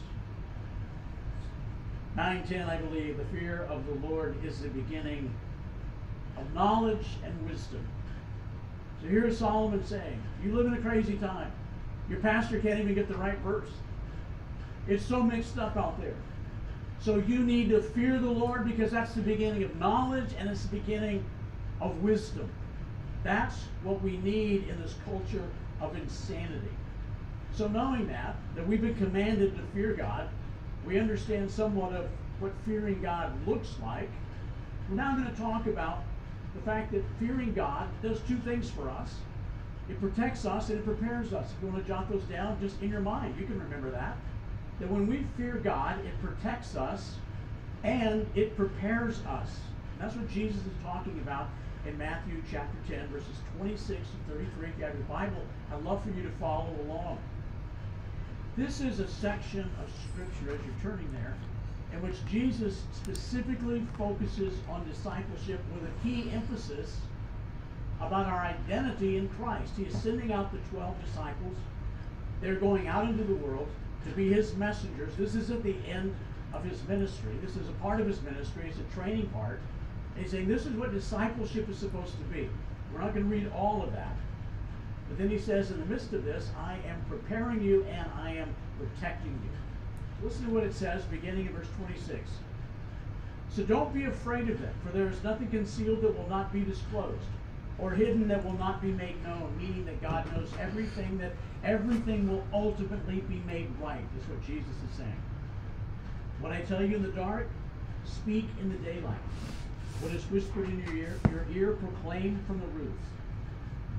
9:10, 2.17 2.67
I 2.67 2.77
believe, 2.77 3.17
the 3.17 3.37
fear 3.37 3.63
of 3.69 3.85
the 3.85 4.07
Lord 4.07 4.35
is 4.43 4.59
the 4.59 4.69
beginning 4.69 5.33
of 6.37 6.53
knowledge 6.53 7.05
and 7.23 7.49
wisdom. 7.49 7.85
So 9.01 9.07
here's 9.07 9.37
Solomon 9.37 9.85
saying, 9.85 10.21
You 10.43 10.55
live 10.55 10.65
in 10.65 10.73
a 10.73 10.81
crazy 10.81 11.17
time. 11.17 11.51
Your 12.09 12.19
pastor 12.19 12.59
can't 12.59 12.79
even 12.79 12.93
get 12.93 13.07
the 13.07 13.15
right 13.15 13.37
verse. 13.39 13.69
It's 14.87 15.05
so 15.05 15.23
mixed 15.23 15.57
up 15.57 15.75
out 15.75 15.99
there. 15.99 16.15
So 16.99 17.17
you 17.17 17.39
need 17.39 17.69
to 17.69 17.81
fear 17.81 18.19
the 18.19 18.29
Lord 18.29 18.65
because 18.65 18.91
that's 18.91 19.13
the 19.13 19.21
beginning 19.21 19.63
of 19.63 19.75
knowledge 19.77 20.29
and 20.37 20.49
it's 20.49 20.63
the 20.63 20.77
beginning 20.77 21.25
of 21.81 22.01
wisdom. 22.01 22.49
That's 23.23 23.55
what 23.83 24.01
we 24.01 24.17
need 24.17 24.67
in 24.69 24.81
this 24.81 24.95
culture 25.03 25.43
of 25.81 25.95
insanity. 25.95 26.69
So 27.53 27.67
knowing 27.67 28.07
that, 28.07 28.35
that 28.55 28.67
we've 28.67 28.81
been 28.81 28.95
commanded 28.95 29.55
to 29.55 29.63
fear 29.73 29.93
God, 29.93 30.29
we 30.85 30.99
understand 30.99 31.49
somewhat 31.49 31.93
of 31.93 32.07
what 32.39 32.51
fearing 32.65 33.01
God 33.01 33.31
looks 33.47 33.75
like. 33.81 34.09
We're 34.89 34.97
now 34.97 35.15
going 35.15 35.33
to 35.33 35.41
talk 35.41 35.65
about 35.65 36.03
the 36.53 36.61
fact 36.61 36.91
that 36.91 37.03
fearing 37.19 37.53
God 37.53 37.87
does 38.01 38.19
two 38.27 38.37
things 38.37 38.69
for 38.69 38.89
us. 38.89 39.15
It 39.89 39.99
protects 39.99 40.45
us 40.45 40.69
and 40.69 40.79
it 40.79 40.85
prepares 40.85 41.33
us. 41.33 41.51
If 41.51 41.63
you 41.63 41.69
want 41.69 41.85
to 41.85 41.87
jot 41.87 42.09
those 42.09 42.23
down 42.23 42.57
just 42.59 42.81
in 42.81 42.89
your 42.89 43.01
mind, 43.01 43.35
you 43.39 43.45
can 43.45 43.59
remember 43.59 43.91
that. 43.91 44.17
That 44.79 44.89
when 44.89 45.07
we 45.07 45.25
fear 45.37 45.55
God, 45.63 45.99
it 45.99 46.21
protects 46.21 46.75
us 46.75 47.15
and 47.83 48.25
it 48.35 48.57
prepares 48.57 49.19
us. 49.25 49.59
And 49.93 50.01
that's 50.01 50.15
what 50.15 50.29
Jesus 50.29 50.57
is 50.57 50.73
talking 50.83 51.19
about 51.23 51.49
in 51.85 51.97
Matthew 51.97 52.41
chapter 52.51 52.75
10, 52.89 53.07
verses 53.09 53.35
26 53.57 53.99
to 53.99 54.33
33. 54.33 54.69
If 54.69 54.77
you 54.79 54.85
have 54.85 54.95
your 54.95 55.03
Bible, 55.03 55.41
I'd 55.71 55.83
love 55.83 56.03
for 56.03 56.09
you 56.09 56.23
to 56.23 56.31
follow 56.39 56.73
along. 56.87 57.19
This 58.57 58.81
is 58.81 58.99
a 58.99 59.07
section 59.07 59.69
of 59.83 59.89
Scripture, 60.09 60.55
as 60.55 60.65
you're 60.65 60.81
turning 60.81 61.11
there, 61.13 61.35
in 61.93 62.01
which 62.01 62.15
Jesus 62.29 62.81
specifically 62.93 63.85
focuses 63.97 64.55
on 64.69 64.87
discipleship 64.89 65.59
with 65.73 65.83
a 65.83 66.03
key 66.03 66.31
emphasis 66.31 66.97
about 67.99 68.25
our 68.25 68.41
identity 68.41 69.17
in 69.17 69.29
Christ. 69.29 69.73
He 69.77 69.83
is 69.83 69.97
sending 70.01 70.31
out 70.31 70.51
the 70.51 70.59
12 70.69 70.95
disciples. 71.05 71.55
They're 72.41 72.55
going 72.55 72.87
out 72.87 73.05
into 73.05 73.23
the 73.23 73.35
world 73.35 73.67
to 74.05 74.11
be 74.11 74.31
his 74.31 74.55
messengers. 74.55 75.13
This 75.17 75.35
is 75.35 75.49
at 75.51 75.63
the 75.63 75.75
end 75.87 76.15
of 76.53 76.63
his 76.63 76.81
ministry. 76.87 77.33
This 77.41 77.55
is 77.55 77.67
a 77.67 77.73
part 77.73 77.99
of 77.99 78.07
his 78.07 78.21
ministry. 78.21 78.65
It's 78.69 78.79
a 78.79 78.95
training 78.95 79.27
part. 79.27 79.59
And 80.15 80.23
he's 80.23 80.31
saying 80.31 80.47
this 80.47 80.65
is 80.65 80.73
what 80.73 80.93
discipleship 80.93 81.69
is 81.69 81.77
supposed 81.77 82.13
to 82.17 82.23
be. 82.25 82.49
We're 82.93 83.01
not 83.01 83.13
going 83.13 83.29
to 83.29 83.35
read 83.35 83.51
all 83.55 83.83
of 83.83 83.91
that. 83.93 84.15
But 85.09 85.17
then 85.17 85.29
he 85.29 85.37
says, 85.37 85.71
in 85.71 85.79
the 85.79 85.85
midst 85.85 86.13
of 86.13 86.23
this, 86.25 86.49
I 86.57 86.73
am 86.87 87.03
preparing 87.09 87.61
you 87.61 87.83
and 87.85 88.09
I 88.17 88.31
am 88.31 88.53
protecting 88.79 89.39
you. 89.43 90.25
Listen 90.27 90.45
to 90.45 90.51
what 90.51 90.63
it 90.63 90.73
says, 90.73 91.03
beginning 91.03 91.47
in 91.47 91.53
verse 91.53 91.67
26. 91.85 92.29
So 93.49 93.63
don't 93.63 93.93
be 93.93 94.05
afraid 94.05 94.49
of 94.49 94.59
them, 94.61 94.73
for 94.83 94.91
there 94.91 95.07
is 95.07 95.23
nothing 95.23 95.47
concealed 95.47 96.01
that 96.01 96.17
will 96.17 96.29
not 96.29 96.51
be 96.51 96.61
disclosed, 96.61 97.27
or 97.79 97.91
hidden 97.91 98.27
that 98.27 98.43
will 98.43 98.57
not 98.57 98.81
be 98.81 98.91
made 98.91 99.21
known, 99.23 99.53
meaning 99.57 99.85
that 99.85 100.01
God 100.01 100.31
knows 100.33 100.49
everything, 100.59 101.17
that 101.17 101.33
everything 101.63 102.29
will 102.29 102.43
ultimately 102.53 103.21
be 103.21 103.41
made 103.45 103.67
right, 103.81 104.03
is 104.17 104.27
what 104.29 104.41
Jesus 104.45 104.71
is 104.89 104.97
saying. 104.97 105.21
What 106.39 106.51
I 106.51 106.61
tell 106.61 106.83
you 106.83 106.95
in 106.95 107.03
the 107.03 107.09
dark, 107.09 107.49
speak 108.05 108.47
in 108.61 108.69
the 108.69 108.77
daylight. 108.77 109.17
What 110.01 110.13
is 110.13 110.23
whispered 110.31 110.65
in 110.69 110.79
your 110.79 110.95
ear, 110.95 111.19
your 111.31 111.45
ear 111.53 111.71
proclaim 111.73 112.43
from 112.47 112.59
the 112.59 112.67
roof. 112.67 112.93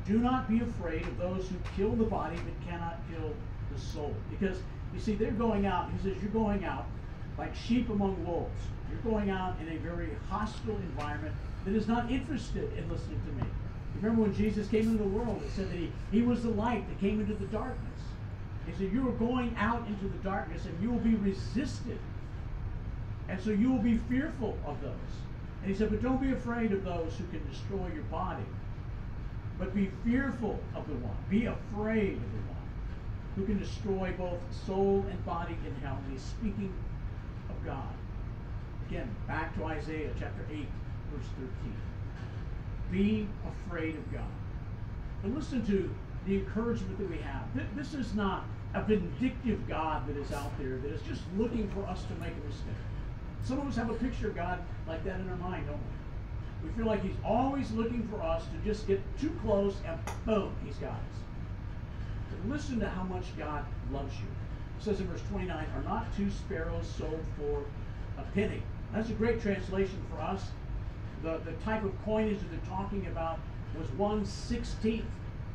Do 0.06 0.18
not 0.18 0.48
be 0.48 0.60
afraid 0.60 1.02
of 1.02 1.18
those 1.18 1.48
who 1.48 1.56
kill 1.76 1.96
the 1.96 2.04
body 2.04 2.36
but 2.36 2.70
cannot 2.70 3.00
kill 3.10 3.34
the 3.74 3.80
soul. 3.80 4.14
Because, 4.30 4.58
you 4.94 5.00
see, 5.00 5.14
they're 5.14 5.32
going 5.32 5.66
out, 5.66 5.90
he 5.90 6.08
says, 6.08 6.22
you're 6.22 6.30
going 6.30 6.64
out 6.64 6.86
like 7.36 7.54
sheep 7.54 7.90
among 7.90 8.24
wolves. 8.24 8.62
You're 8.90 9.12
going 9.12 9.30
out 9.30 9.56
in 9.60 9.74
a 9.74 9.78
very 9.78 10.10
hostile 10.28 10.76
environment 10.76 11.34
that 11.64 11.74
is 11.74 11.88
not 11.88 12.10
interested 12.10 12.72
in 12.78 12.88
listening 12.88 13.20
to 13.26 13.44
me. 13.44 13.50
Remember 14.02 14.22
when 14.22 14.34
Jesus 14.34 14.68
came 14.68 14.82
into 14.82 15.02
the 15.02 15.08
world, 15.08 15.42
it 15.44 15.50
said 15.54 15.70
that 15.70 15.76
he, 15.76 15.92
he 16.12 16.22
was 16.22 16.42
the 16.42 16.50
light 16.50 16.86
that 16.88 17.00
came 17.00 17.20
into 17.20 17.34
the 17.34 17.46
darkness. 17.46 18.00
He 18.66 18.72
said, 18.72 18.92
You 18.92 19.08
are 19.08 19.12
going 19.12 19.54
out 19.56 19.86
into 19.86 20.08
the 20.08 20.18
darkness 20.18 20.64
and 20.66 20.82
you 20.82 20.90
will 20.90 20.98
be 20.98 21.14
resisted. 21.14 21.98
And 23.28 23.40
so 23.40 23.50
you 23.50 23.70
will 23.70 23.82
be 23.82 23.96
fearful 24.08 24.56
of 24.66 24.80
those. 24.82 24.92
And 25.62 25.70
he 25.70 25.76
said, 25.76 25.90
But 25.90 26.02
don't 26.02 26.20
be 26.20 26.32
afraid 26.32 26.72
of 26.72 26.84
those 26.84 27.14
who 27.16 27.24
can 27.26 27.48
destroy 27.48 27.90
your 27.94 28.04
body. 28.04 28.44
But 29.58 29.74
be 29.74 29.90
fearful 30.04 30.60
of 30.74 30.86
the 30.86 30.94
one. 30.94 31.16
Be 31.30 31.46
afraid 31.46 32.12
of 32.12 32.32
the 32.32 32.44
one 32.48 32.56
who 33.36 33.46
can 33.46 33.58
destroy 33.58 34.12
both 34.18 34.38
soul 34.66 35.04
and 35.10 35.24
body 35.24 35.56
in 35.66 35.74
hell. 35.76 35.98
And 36.04 36.12
he's 36.12 36.22
speaking 36.22 36.72
of 37.48 37.64
God. 37.64 37.94
Again, 38.88 39.08
back 39.26 39.56
to 39.56 39.64
Isaiah 39.64 40.10
chapter 40.18 40.44
8, 40.50 40.66
verse 41.12 41.26
13. 41.38 41.74
Be 42.90 43.28
afraid 43.66 43.96
of 43.96 44.12
God. 44.12 44.30
And 45.22 45.34
listen 45.34 45.66
to 45.66 45.92
the 46.26 46.36
encouragement 46.36 46.98
that 46.98 47.10
we 47.10 47.18
have. 47.18 47.42
This 47.76 47.94
is 47.94 48.14
not 48.14 48.44
a 48.74 48.82
vindictive 48.82 49.66
God 49.68 50.06
that 50.08 50.16
is 50.16 50.32
out 50.32 50.56
there 50.58 50.76
that 50.78 50.92
is 50.92 51.00
just 51.02 51.22
looking 51.36 51.68
for 51.70 51.84
us 51.84 52.02
to 52.04 52.14
make 52.20 52.32
a 52.32 52.46
mistake. 52.46 52.74
Some 53.42 53.60
of 53.60 53.68
us 53.68 53.76
have 53.76 53.90
a 53.90 53.94
picture 53.94 54.28
of 54.28 54.34
God 54.36 54.58
like 54.86 55.04
that 55.04 55.20
in 55.20 55.28
our 55.28 55.36
mind, 55.36 55.66
don't 55.66 55.78
we? 55.78 56.68
We 56.68 56.74
feel 56.76 56.86
like 56.86 57.02
he's 57.02 57.16
always 57.24 57.70
looking 57.72 58.08
for 58.08 58.20
us 58.22 58.42
to 58.44 58.70
just 58.70 58.86
get 58.86 59.00
too 59.20 59.30
close 59.42 59.76
and 59.86 59.98
boom, 60.24 60.52
he's 60.64 60.76
got 60.76 60.92
us. 60.92 61.16
But 62.30 62.50
listen 62.50 62.80
to 62.80 62.88
how 62.88 63.04
much 63.04 63.24
God 63.38 63.64
loves 63.92 64.14
you. 64.16 64.26
It 64.78 64.84
says 64.84 65.00
in 65.00 65.06
verse 65.06 65.22
29, 65.30 65.48
are 65.74 65.82
not 65.84 66.14
two 66.16 66.30
sparrows 66.30 66.86
sold 66.98 67.24
for 67.38 67.64
a 68.18 68.24
penny? 68.34 68.62
That's 68.92 69.10
a 69.10 69.14
great 69.14 69.40
translation 69.40 70.04
for 70.10 70.20
us. 70.20 70.48
The, 71.22 71.40
the 71.44 71.52
type 71.64 71.84
of 71.84 71.92
coinage 72.04 72.38
that 72.38 72.50
they're 72.50 72.76
talking 72.76 73.06
about 73.06 73.38
was 73.78 73.88
one 73.92 74.24
sixteenth 74.24 75.04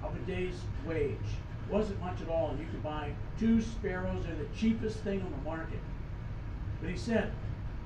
of 0.04 0.16
a 0.16 0.20
day's 0.20 0.60
wage. 0.86 1.18
Wasn't 1.70 2.00
much 2.02 2.22
at 2.22 2.28
all, 2.28 2.50
and 2.50 2.60
you 2.60 2.66
could 2.66 2.84
buy 2.84 3.12
two 3.40 3.62
sparrows. 3.62 4.26
They're 4.26 4.36
the 4.36 4.48
cheapest 4.58 4.98
thing 5.00 5.22
on 5.22 5.32
the 5.32 5.50
market. 5.50 5.80
But 6.82 6.90
he 6.90 6.98
said, 6.98 7.32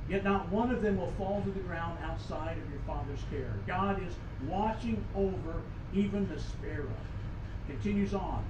Yet 0.07 0.23
not 0.23 0.49
one 0.49 0.69
of 0.69 0.81
them 0.81 0.97
will 0.97 1.11
fall 1.11 1.41
to 1.41 1.51
the 1.51 1.59
ground 1.61 1.97
outside 2.03 2.57
of 2.57 2.69
your 2.69 2.79
Father's 2.85 3.21
care. 3.31 3.53
God 3.65 4.01
is 4.07 4.13
watching 4.47 5.03
over 5.15 5.61
even 5.93 6.27
the 6.29 6.39
sparrow. 6.39 6.93
Continues 7.67 8.13
on. 8.13 8.43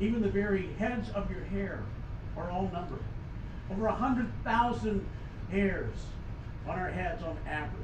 Even 0.00 0.20
the 0.20 0.28
very 0.28 0.72
heads 0.78 1.08
of 1.10 1.30
your 1.30 1.44
hair 1.44 1.82
are 2.36 2.50
all 2.50 2.68
numbered. 2.72 3.02
Over 3.70 3.86
a 3.86 3.94
hundred 3.94 4.26
thousand 4.42 5.06
hairs 5.50 5.94
on 6.66 6.78
our 6.78 6.90
heads 6.90 7.22
on 7.22 7.36
average. 7.46 7.74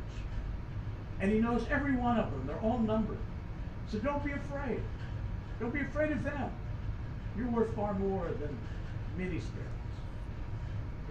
And 1.20 1.30
he 1.30 1.38
knows 1.38 1.66
every 1.70 1.96
one 1.96 2.18
of 2.18 2.30
them. 2.30 2.46
They're 2.46 2.60
all 2.60 2.78
numbered. 2.78 3.18
So 3.90 3.98
don't 3.98 4.24
be 4.24 4.32
afraid. 4.32 4.80
Don't 5.60 5.72
be 5.72 5.80
afraid 5.80 6.12
of 6.12 6.22
them. 6.24 6.50
You're 7.36 7.48
worth 7.48 7.74
far 7.74 7.94
more 7.94 8.28
than 8.40 8.56
many 9.16 9.40
sparrows. 9.40 9.68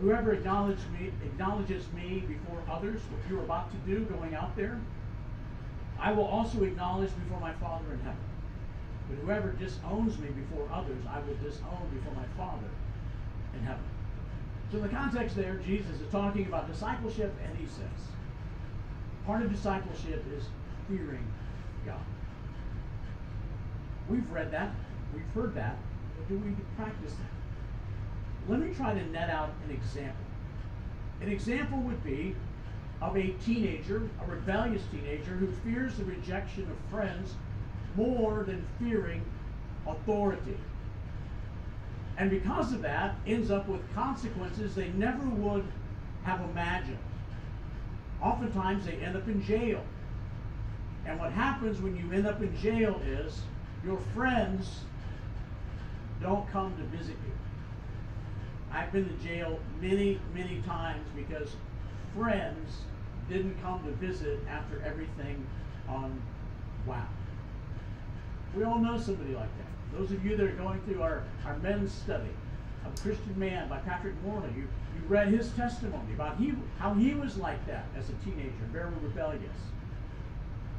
Whoever 0.01 0.33
acknowledges 0.33 0.83
me, 0.99 1.11
acknowledges 1.23 1.85
me 1.93 2.23
before 2.27 2.61
others, 2.69 2.99
what 3.09 3.21
you're 3.29 3.43
about 3.43 3.71
to 3.71 3.77
do 3.89 4.05
going 4.05 4.35
out 4.35 4.55
there, 4.55 4.79
I 5.99 6.11
will 6.11 6.25
also 6.25 6.63
acknowledge 6.63 7.11
before 7.23 7.39
my 7.39 7.53
Father 7.53 7.85
in 7.93 7.99
heaven. 7.99 8.17
But 9.09 9.19
whoever 9.19 9.51
disowns 9.51 10.17
me 10.17 10.29
before 10.29 10.67
others, 10.73 11.03
I 11.09 11.19
will 11.19 11.35
disown 11.35 11.87
before 11.93 12.13
my 12.13 12.25
Father 12.35 12.67
in 13.53 13.63
heaven. 13.63 13.83
So 14.71 14.77
in 14.77 14.83
the 14.83 14.89
context 14.89 15.35
there, 15.35 15.55
Jesus 15.65 16.01
is 16.01 16.11
talking 16.11 16.47
about 16.47 16.71
discipleship, 16.71 17.33
and 17.45 17.57
he 17.57 17.65
says, 17.67 18.07
part 19.25 19.41
of 19.41 19.51
discipleship 19.51 20.23
is 20.35 20.45
fearing 20.87 21.25
God. 21.85 21.99
We've 24.09 24.29
read 24.31 24.51
that, 24.51 24.73
we've 25.13 25.23
heard 25.33 25.55
that, 25.55 25.77
but 26.17 26.27
do 26.27 26.37
we 26.37 26.51
practice 26.75 27.13
that? 27.13 28.51
Let 28.51 28.59
me 28.59 28.73
try 28.73 28.93
to 28.93 29.05
net 29.11 29.29
out 29.29 29.51
an 29.65 29.71
example. 29.71 30.25
An 31.21 31.29
example 31.29 31.77
would 31.79 32.03
be 32.03 32.35
of 33.01 33.15
a 33.15 33.27
teenager, 33.45 34.09
a 34.21 34.29
rebellious 34.29 34.81
teenager, 34.91 35.31
who 35.31 35.47
fears 35.63 35.95
the 35.95 36.03
rejection 36.05 36.63
of 36.63 36.91
friends 36.91 37.33
more 37.95 38.43
than 38.43 38.65
fearing 38.79 39.23
authority. 39.87 40.57
And 42.17 42.29
because 42.29 42.73
of 42.73 42.81
that, 42.81 43.15
ends 43.25 43.51
up 43.51 43.67
with 43.67 43.81
consequences 43.93 44.75
they 44.75 44.89
never 44.89 45.25
would 45.25 45.65
have 46.23 46.41
imagined. 46.49 46.97
Oftentimes, 48.23 48.85
they 48.85 48.93
end 48.93 49.17
up 49.17 49.27
in 49.27 49.43
jail. 49.43 49.83
And 51.05 51.19
what 51.19 51.31
happens 51.33 51.81
when 51.81 51.95
you 51.97 52.11
end 52.13 52.25
up 52.25 52.41
in 52.41 52.57
jail 52.57 52.99
is 53.05 53.41
your 53.85 53.99
friends 54.15 54.79
don't 56.21 56.49
come 56.51 56.73
to 56.77 56.83
visit 56.97 57.17
you. 57.25 57.33
I've 58.71 58.91
been 58.91 59.05
to 59.05 59.23
jail 59.23 59.59
many, 59.81 60.19
many 60.33 60.61
times 60.65 61.05
because 61.15 61.55
friends 62.15 62.81
didn't 63.29 63.61
come 63.61 63.83
to 63.83 63.91
visit 63.91 64.39
after 64.49 64.81
everything 64.85 65.45
on 65.87 66.21
wow. 66.87 67.05
We 68.55 68.63
all 68.63 68.79
know 68.79 68.97
somebody 68.97 69.33
like 69.33 69.49
that. 69.57 69.97
Those 69.99 70.11
of 70.11 70.25
you 70.25 70.37
that 70.37 70.45
are 70.45 70.55
going 70.55 70.79
through 70.81 71.01
our, 71.01 71.23
our 71.45 71.57
men's 71.57 71.91
study 71.91 72.29
A 72.85 73.01
Christian 73.01 73.37
Man 73.37 73.67
by 73.69 73.77
Patrick 73.79 74.15
you, 74.25 74.41
you 74.55 74.67
read 75.07 75.29
his 75.29 75.49
testimony 75.51 76.13
about 76.13 76.37
he, 76.37 76.53
how 76.79 76.93
he 76.93 77.13
was 77.13 77.37
like 77.37 77.65
that 77.67 77.85
as 77.97 78.09
a 78.09 78.13
teenager, 78.25 78.51
very 78.71 78.91
rebellious. 79.01 79.41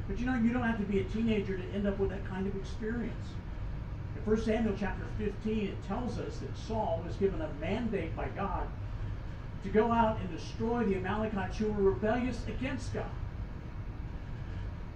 But 0.07 0.19
you 0.19 0.25
know, 0.25 0.35
you 0.35 0.53
don't 0.53 0.63
have 0.63 0.77
to 0.77 0.85
be 0.85 0.99
a 0.99 1.03
teenager 1.05 1.57
to 1.57 1.63
end 1.73 1.87
up 1.87 1.97
with 1.97 2.09
that 2.09 2.25
kind 2.25 2.47
of 2.47 2.55
experience. 2.55 3.27
In 4.15 4.23
1 4.23 4.41
Samuel 4.41 4.75
chapter 4.79 5.05
15, 5.17 5.67
it 5.67 5.87
tells 5.87 6.19
us 6.19 6.37
that 6.37 6.57
Saul 6.57 7.03
was 7.05 7.15
given 7.15 7.41
a 7.41 7.49
mandate 7.59 8.15
by 8.15 8.27
God 8.29 8.67
to 9.63 9.69
go 9.69 9.91
out 9.91 10.19
and 10.19 10.37
destroy 10.37 10.83
the 10.83 10.95
Amalekites 10.95 11.57
who 11.57 11.71
were 11.71 11.91
rebellious 11.91 12.39
against 12.47 12.93
God. 12.93 13.09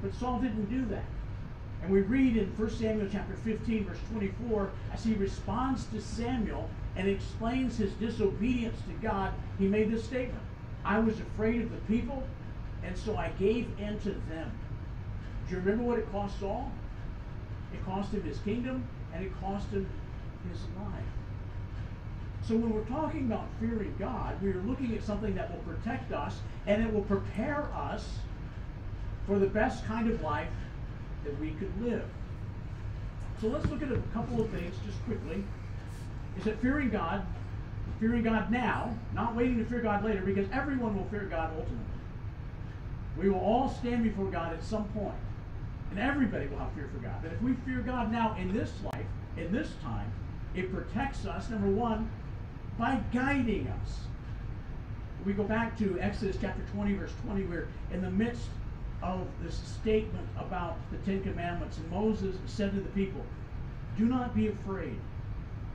But 0.02 0.14
Saul 0.14 0.40
didn't 0.40 0.70
do 0.70 0.86
that. 0.94 1.06
And 1.82 1.92
we 1.92 2.02
read 2.02 2.38
in 2.38 2.48
1 2.56 2.70
Samuel 2.70 3.08
chapter 3.12 3.36
15, 3.36 3.86
verse 3.86 3.98
24, 4.12 4.70
as 4.94 5.04
he 5.04 5.14
responds 5.14 5.86
to 5.86 6.02
Samuel 6.02 6.70
and 7.00 7.08
explains 7.08 7.78
his 7.78 7.94
disobedience 7.94 8.78
to 8.82 8.94
God, 9.02 9.32
he 9.58 9.68
made 9.68 9.90
this 9.90 10.04
statement 10.04 10.44
I 10.84 11.00
was 11.00 11.18
afraid 11.20 11.62
of 11.62 11.72
the 11.72 11.78
people, 11.94 12.24
and 12.84 12.98
so 12.98 13.16
I 13.16 13.30
gave 13.40 13.68
in 13.80 13.98
to 14.00 14.10
them. 14.30 14.52
Do 15.48 15.56
you 15.56 15.62
remember 15.62 15.84
what 15.84 16.00
it 16.00 16.12
cost 16.12 16.38
Saul? 16.40 16.70
It 17.74 17.86
cost 17.86 18.12
him 18.12 18.24
his 18.24 18.40
kingdom, 18.40 18.86
and 19.14 19.24
it 19.24 19.32
cost 19.40 19.70
him 19.70 19.88
his 20.50 20.60
life. 20.78 21.06
So 22.46 22.56
when 22.56 22.74
we're 22.74 22.84
talking 22.84 23.28
about 23.28 23.48
fearing 23.62 23.96
God, 23.98 24.42
we 24.42 24.50
are 24.50 24.62
looking 24.64 24.94
at 24.94 25.04
something 25.04 25.36
that 25.36 25.50
will 25.52 25.74
protect 25.74 26.12
us 26.12 26.40
and 26.66 26.84
it 26.84 26.92
will 26.92 27.04
prepare 27.04 27.70
us 27.76 28.10
for 29.26 29.38
the 29.38 29.48
best 29.48 29.86
kind 29.86 30.10
of 30.10 30.22
life 30.22 30.48
that 31.24 31.40
we 31.40 31.52
could 31.52 31.72
live. 31.82 32.10
So 33.40 33.48
let's 33.48 33.68
look 33.68 33.82
at 33.84 33.92
a 33.92 34.02
couple 34.14 34.42
of 34.42 34.50
things 34.50 34.74
just 34.86 35.02
quickly. 35.06 35.44
Is 36.40 36.46
that 36.46 36.62
fearing 36.62 36.90
God, 36.90 37.26
fearing 38.00 38.24
God 38.24 38.50
now, 38.50 38.96
not 39.14 39.36
waiting 39.36 39.58
to 39.58 39.66
fear 39.66 39.82
God 39.82 40.06
later, 40.06 40.22
because 40.22 40.48
everyone 40.54 40.96
will 40.96 41.04
fear 41.10 41.28
God 41.30 41.50
ultimately. 41.50 41.86
We 43.18 43.30
will 43.30 43.42
all 43.42 43.68
stand 43.68 44.06
before 44.06 44.28
God 44.28 44.54
at 44.54 44.64
some 44.64 44.86
point, 44.86 45.18
and 45.90 46.00
everybody 46.00 46.48
will 46.48 46.60
have 46.60 46.72
fear 46.72 46.90
for 46.94 47.00
God. 47.00 47.16
But 47.22 47.34
if 47.34 47.42
we 47.42 47.56
fear 47.66 47.80
God 47.80 48.10
now 48.10 48.38
in 48.40 48.54
this 48.54 48.72
life, 48.86 49.06
in 49.36 49.52
this 49.52 49.68
time, 49.84 50.10
it 50.56 50.74
protects 50.74 51.26
us, 51.26 51.50
number 51.50 51.68
one, 51.68 52.10
by 52.78 53.02
guiding 53.12 53.68
us. 53.68 54.00
We 55.26 55.34
go 55.34 55.44
back 55.44 55.78
to 55.80 56.00
Exodus 56.00 56.38
chapter 56.40 56.64
20, 56.72 56.94
verse 56.94 57.12
20, 57.26 57.44
where 57.48 57.68
in 57.92 58.02
the 58.02 58.12
midst 58.12 58.48
of 59.04 59.28
this 59.44 59.56
statement 59.56 60.26
about 60.38 60.78
the 60.90 60.98
Ten 61.00 61.22
Commandments, 61.22 61.80
Moses 61.92 62.38
said 62.46 62.74
to 62.76 62.80
the 62.80 62.90
people, 62.92 63.26
Do 63.98 64.06
not 64.06 64.34
be 64.34 64.48
afraid. 64.48 64.98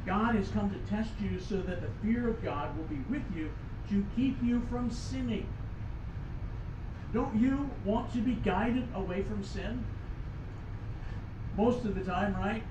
God 0.07 0.35
has 0.35 0.49
come 0.51 0.71
to 0.71 0.91
test 0.91 1.11
you 1.21 1.41
so 1.41 1.57
that 1.63 1.81
the 1.81 1.89
fear 2.03 2.29
of 2.29 2.43
God 2.43 2.77
will 2.77 2.85
be 2.85 3.03
with 3.09 3.23
you 3.35 3.51
to 3.89 4.05
keep 4.17 4.43
you 4.43 4.63
from 4.71 4.91
sinning. 4.91 5.47
Don't 7.13 7.35
you 7.37 7.71
want 7.85 8.13
to 8.13 8.19
be 8.19 8.35
guided 8.35 8.87
away 8.95 9.23
from 9.23 9.43
sin? 9.45 9.85
Most 11.57 11.85
of 11.85 11.95
the 11.95 12.03
time, 12.03 12.35
right? 12.35 12.63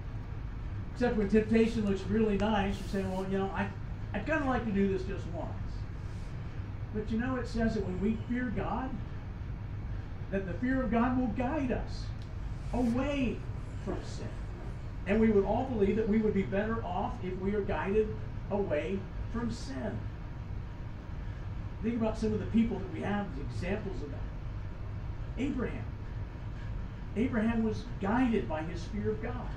Except 0.93 1.15
when 1.15 1.29
temptation 1.29 1.89
looks 1.89 2.01
really 2.01 2.37
nice, 2.37 2.77
you 2.77 2.83
say, 2.91 3.03
well, 3.03 3.25
you 3.31 3.37
know, 3.37 3.49
I, 3.55 3.67
I'd 4.13 4.27
kind 4.27 4.41
of 4.41 4.49
like 4.49 4.65
to 4.65 4.71
do 4.71 4.95
this 4.95 5.07
just 5.07 5.25
once. 5.27 5.49
But 6.93 7.09
you 7.09 7.17
know, 7.17 7.37
it 7.37 7.47
says 7.47 7.73
that 7.73 7.85
when 7.85 7.99
we 7.99 8.17
fear 8.29 8.53
God, 8.55 8.89
that 10.29 10.45
the 10.45 10.53
fear 10.53 10.83
of 10.83 10.91
God 10.91 11.17
will 11.17 11.27
guide 11.27 11.71
us 11.71 12.03
away 12.73 13.37
from 13.85 13.97
sin. 14.03 14.27
And 15.05 15.19
we 15.19 15.29
would 15.29 15.45
all 15.45 15.65
believe 15.65 15.95
that 15.97 16.07
we 16.07 16.19
would 16.19 16.33
be 16.33 16.43
better 16.43 16.83
off 16.83 17.13
if 17.23 17.37
we 17.39 17.53
are 17.55 17.61
guided 17.61 18.07
away 18.49 18.99
from 19.31 19.51
sin. 19.51 19.99
Think 21.81 21.95
about 21.95 22.17
some 22.17 22.33
of 22.33 22.39
the 22.39 22.45
people 22.47 22.79
that 22.79 22.93
we 22.93 23.01
have 23.01 23.27
as 23.33 23.55
examples 23.55 24.01
of 24.01 24.11
that. 24.11 24.19
Abraham. 25.37 25.83
Abraham 27.17 27.63
was 27.63 27.83
guided 28.01 28.47
by 28.47 28.63
his 28.63 28.83
fear 28.85 29.11
of 29.11 29.21
God. 29.21 29.47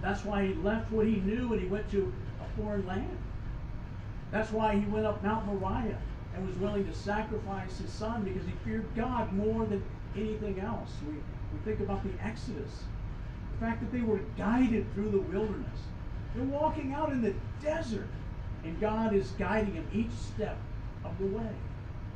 That's 0.00 0.24
why 0.24 0.46
he 0.46 0.54
left 0.54 0.90
what 0.90 1.06
he 1.06 1.16
knew 1.16 1.52
and 1.52 1.60
he 1.60 1.68
went 1.68 1.90
to 1.90 2.12
a 2.40 2.60
foreign 2.60 2.86
land. 2.86 3.18
That's 4.30 4.50
why 4.50 4.76
he 4.76 4.86
went 4.86 5.06
up 5.06 5.22
Mount 5.22 5.46
Moriah 5.46 5.98
and 6.34 6.46
was 6.46 6.56
willing 6.56 6.86
to 6.86 6.94
sacrifice 6.94 7.78
his 7.78 7.90
son 7.90 8.22
because 8.22 8.44
he 8.44 8.52
feared 8.64 8.86
God 8.94 9.32
more 9.32 9.64
than 9.66 9.82
anything 10.16 10.60
else. 10.60 10.90
We, 11.06 11.14
we 11.14 11.64
think 11.64 11.80
about 11.80 12.02
the 12.02 12.10
Exodus, 12.24 12.84
the 13.58 13.66
fact 13.66 13.80
that 13.80 13.92
they 13.92 14.04
were 14.04 14.20
guided 14.36 14.92
through 14.94 15.10
the 15.10 15.20
wilderness. 15.20 15.80
They're 16.34 16.44
walking 16.44 16.92
out 16.92 17.10
in 17.10 17.22
the 17.22 17.34
desert, 17.62 18.08
and 18.64 18.78
God 18.80 19.14
is 19.14 19.30
guiding 19.38 19.74
them 19.74 19.88
each 19.92 20.10
step 20.10 20.58
of 21.04 21.16
the 21.18 21.26
way. 21.26 21.50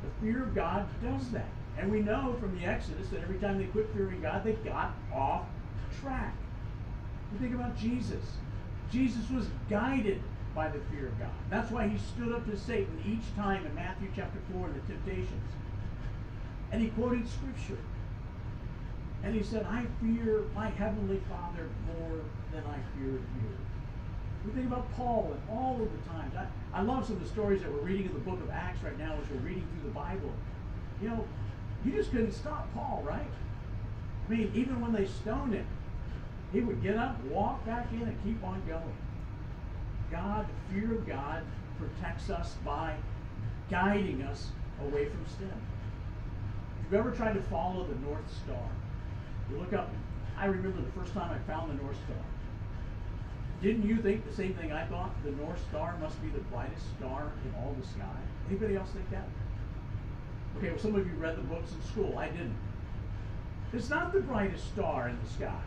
The 0.03 0.25
fear 0.25 0.43
of 0.43 0.53
God 0.53 0.87
does 1.03 1.31
that. 1.31 1.49
And 1.77 1.91
we 1.91 2.01
know 2.01 2.35
from 2.39 2.59
the 2.59 2.65
Exodus 2.65 3.07
that 3.09 3.21
every 3.21 3.37
time 3.37 3.57
they 3.57 3.65
quit 3.65 3.89
fearing 3.93 4.21
God, 4.21 4.43
they 4.43 4.53
got 4.53 4.93
off 5.13 5.45
track. 6.01 6.35
We 7.31 7.39
think 7.39 7.55
about 7.55 7.77
Jesus. 7.77 8.23
Jesus 8.91 9.29
was 9.29 9.47
guided 9.69 10.21
by 10.53 10.67
the 10.67 10.79
fear 10.91 11.07
of 11.07 11.17
God. 11.17 11.29
That's 11.49 11.71
why 11.71 11.87
he 11.87 11.97
stood 11.97 12.33
up 12.33 12.45
to 12.51 12.57
Satan 12.57 13.01
each 13.05 13.35
time 13.35 13.65
in 13.65 13.73
Matthew 13.73 14.09
chapter 14.15 14.39
4 14.53 14.67
in 14.67 14.73
the 14.73 14.79
temptations. 14.81 15.51
And 16.71 16.81
he 16.81 16.89
quoted 16.89 17.25
scripture. 17.27 17.81
And 19.23 19.35
he 19.35 19.43
said, 19.43 19.65
I 19.69 19.85
fear 20.01 20.43
my 20.55 20.69
heavenly 20.69 21.21
Father 21.29 21.69
more 21.87 22.21
than 22.51 22.63
I 22.65 22.77
fear 22.97 23.13
you. 23.13 23.57
We 24.45 24.51
think 24.53 24.67
about 24.67 24.91
Paul 24.95 25.31
and 25.33 25.57
all 25.57 25.79
of 25.79 25.91
the 25.91 26.09
times. 26.09 26.33
I, 26.35 26.47
I 26.73 26.81
love 26.81 27.05
some 27.05 27.17
of 27.17 27.23
the 27.23 27.29
stories 27.29 27.61
that 27.61 27.71
we're 27.71 27.81
reading 27.81 28.07
in 28.07 28.13
the 28.13 28.19
book 28.19 28.41
of 28.41 28.49
Acts 28.49 28.83
right 28.83 28.97
now 28.97 29.13
as 29.21 29.29
we're 29.29 29.47
reading 29.47 29.67
through 29.73 29.89
the 29.89 29.95
Bible. 29.95 30.31
You 31.01 31.09
know, 31.09 31.25
you 31.85 31.91
just 31.91 32.11
couldn't 32.11 32.31
stop 32.31 32.73
Paul, 32.73 33.03
right? 33.05 33.27
I 34.27 34.31
mean, 34.31 34.51
even 34.55 34.81
when 34.81 34.93
they 34.93 35.05
stoned 35.05 35.53
him, 35.53 35.67
he 36.51 36.61
would 36.61 36.81
get 36.81 36.97
up, 36.97 37.23
walk 37.25 37.63
back 37.65 37.91
in, 37.93 38.01
and 38.01 38.23
keep 38.23 38.43
on 38.43 38.61
going. 38.67 38.97
God, 40.11 40.45
the 40.47 40.73
fear 40.73 40.95
of 40.95 41.07
God 41.07 41.43
protects 41.77 42.29
us 42.29 42.55
by 42.65 42.95
guiding 43.69 44.23
us 44.23 44.49
away 44.81 45.05
from 45.05 45.25
sin. 45.37 45.53
If 46.79 46.91
you've 46.91 46.99
ever 46.99 47.11
tried 47.11 47.33
to 47.33 47.41
follow 47.43 47.87
the 47.87 47.95
North 48.05 48.29
Star, 48.43 48.67
you 49.51 49.59
look 49.59 49.73
up, 49.73 49.89
I 50.37 50.45
remember 50.45 50.81
the 50.81 50.99
first 50.99 51.13
time 51.13 51.31
I 51.31 51.51
found 51.51 51.69
the 51.71 51.83
North 51.83 51.97
Star. 52.05 52.17
Didn't 53.61 53.87
you 53.87 53.97
think 53.97 54.25
the 54.25 54.33
same 54.33 54.55
thing 54.55 54.71
I 54.71 54.85
thought? 54.85 55.11
The 55.23 55.31
North 55.31 55.61
Star 55.69 55.95
must 56.01 56.21
be 56.21 56.29
the 56.29 56.39
brightest 56.39 56.83
star 56.97 57.31
in 57.45 57.53
all 57.55 57.75
the 57.79 57.85
sky. 57.85 58.17
Anybody 58.49 58.75
else 58.75 58.89
think 58.89 59.09
that? 59.11 59.27
Okay, 60.57 60.69
well, 60.69 60.79
some 60.79 60.95
of 60.95 61.05
you 61.05 61.13
read 61.13 61.37
the 61.37 61.43
books 61.43 61.71
in 61.71 61.81
school. 61.83 62.17
I 62.17 62.29
didn't. 62.29 62.55
It's 63.73 63.89
not 63.89 64.11
the 64.11 64.19
brightest 64.19 64.65
star 64.73 65.09
in 65.09 65.17
the 65.23 65.29
sky. 65.29 65.61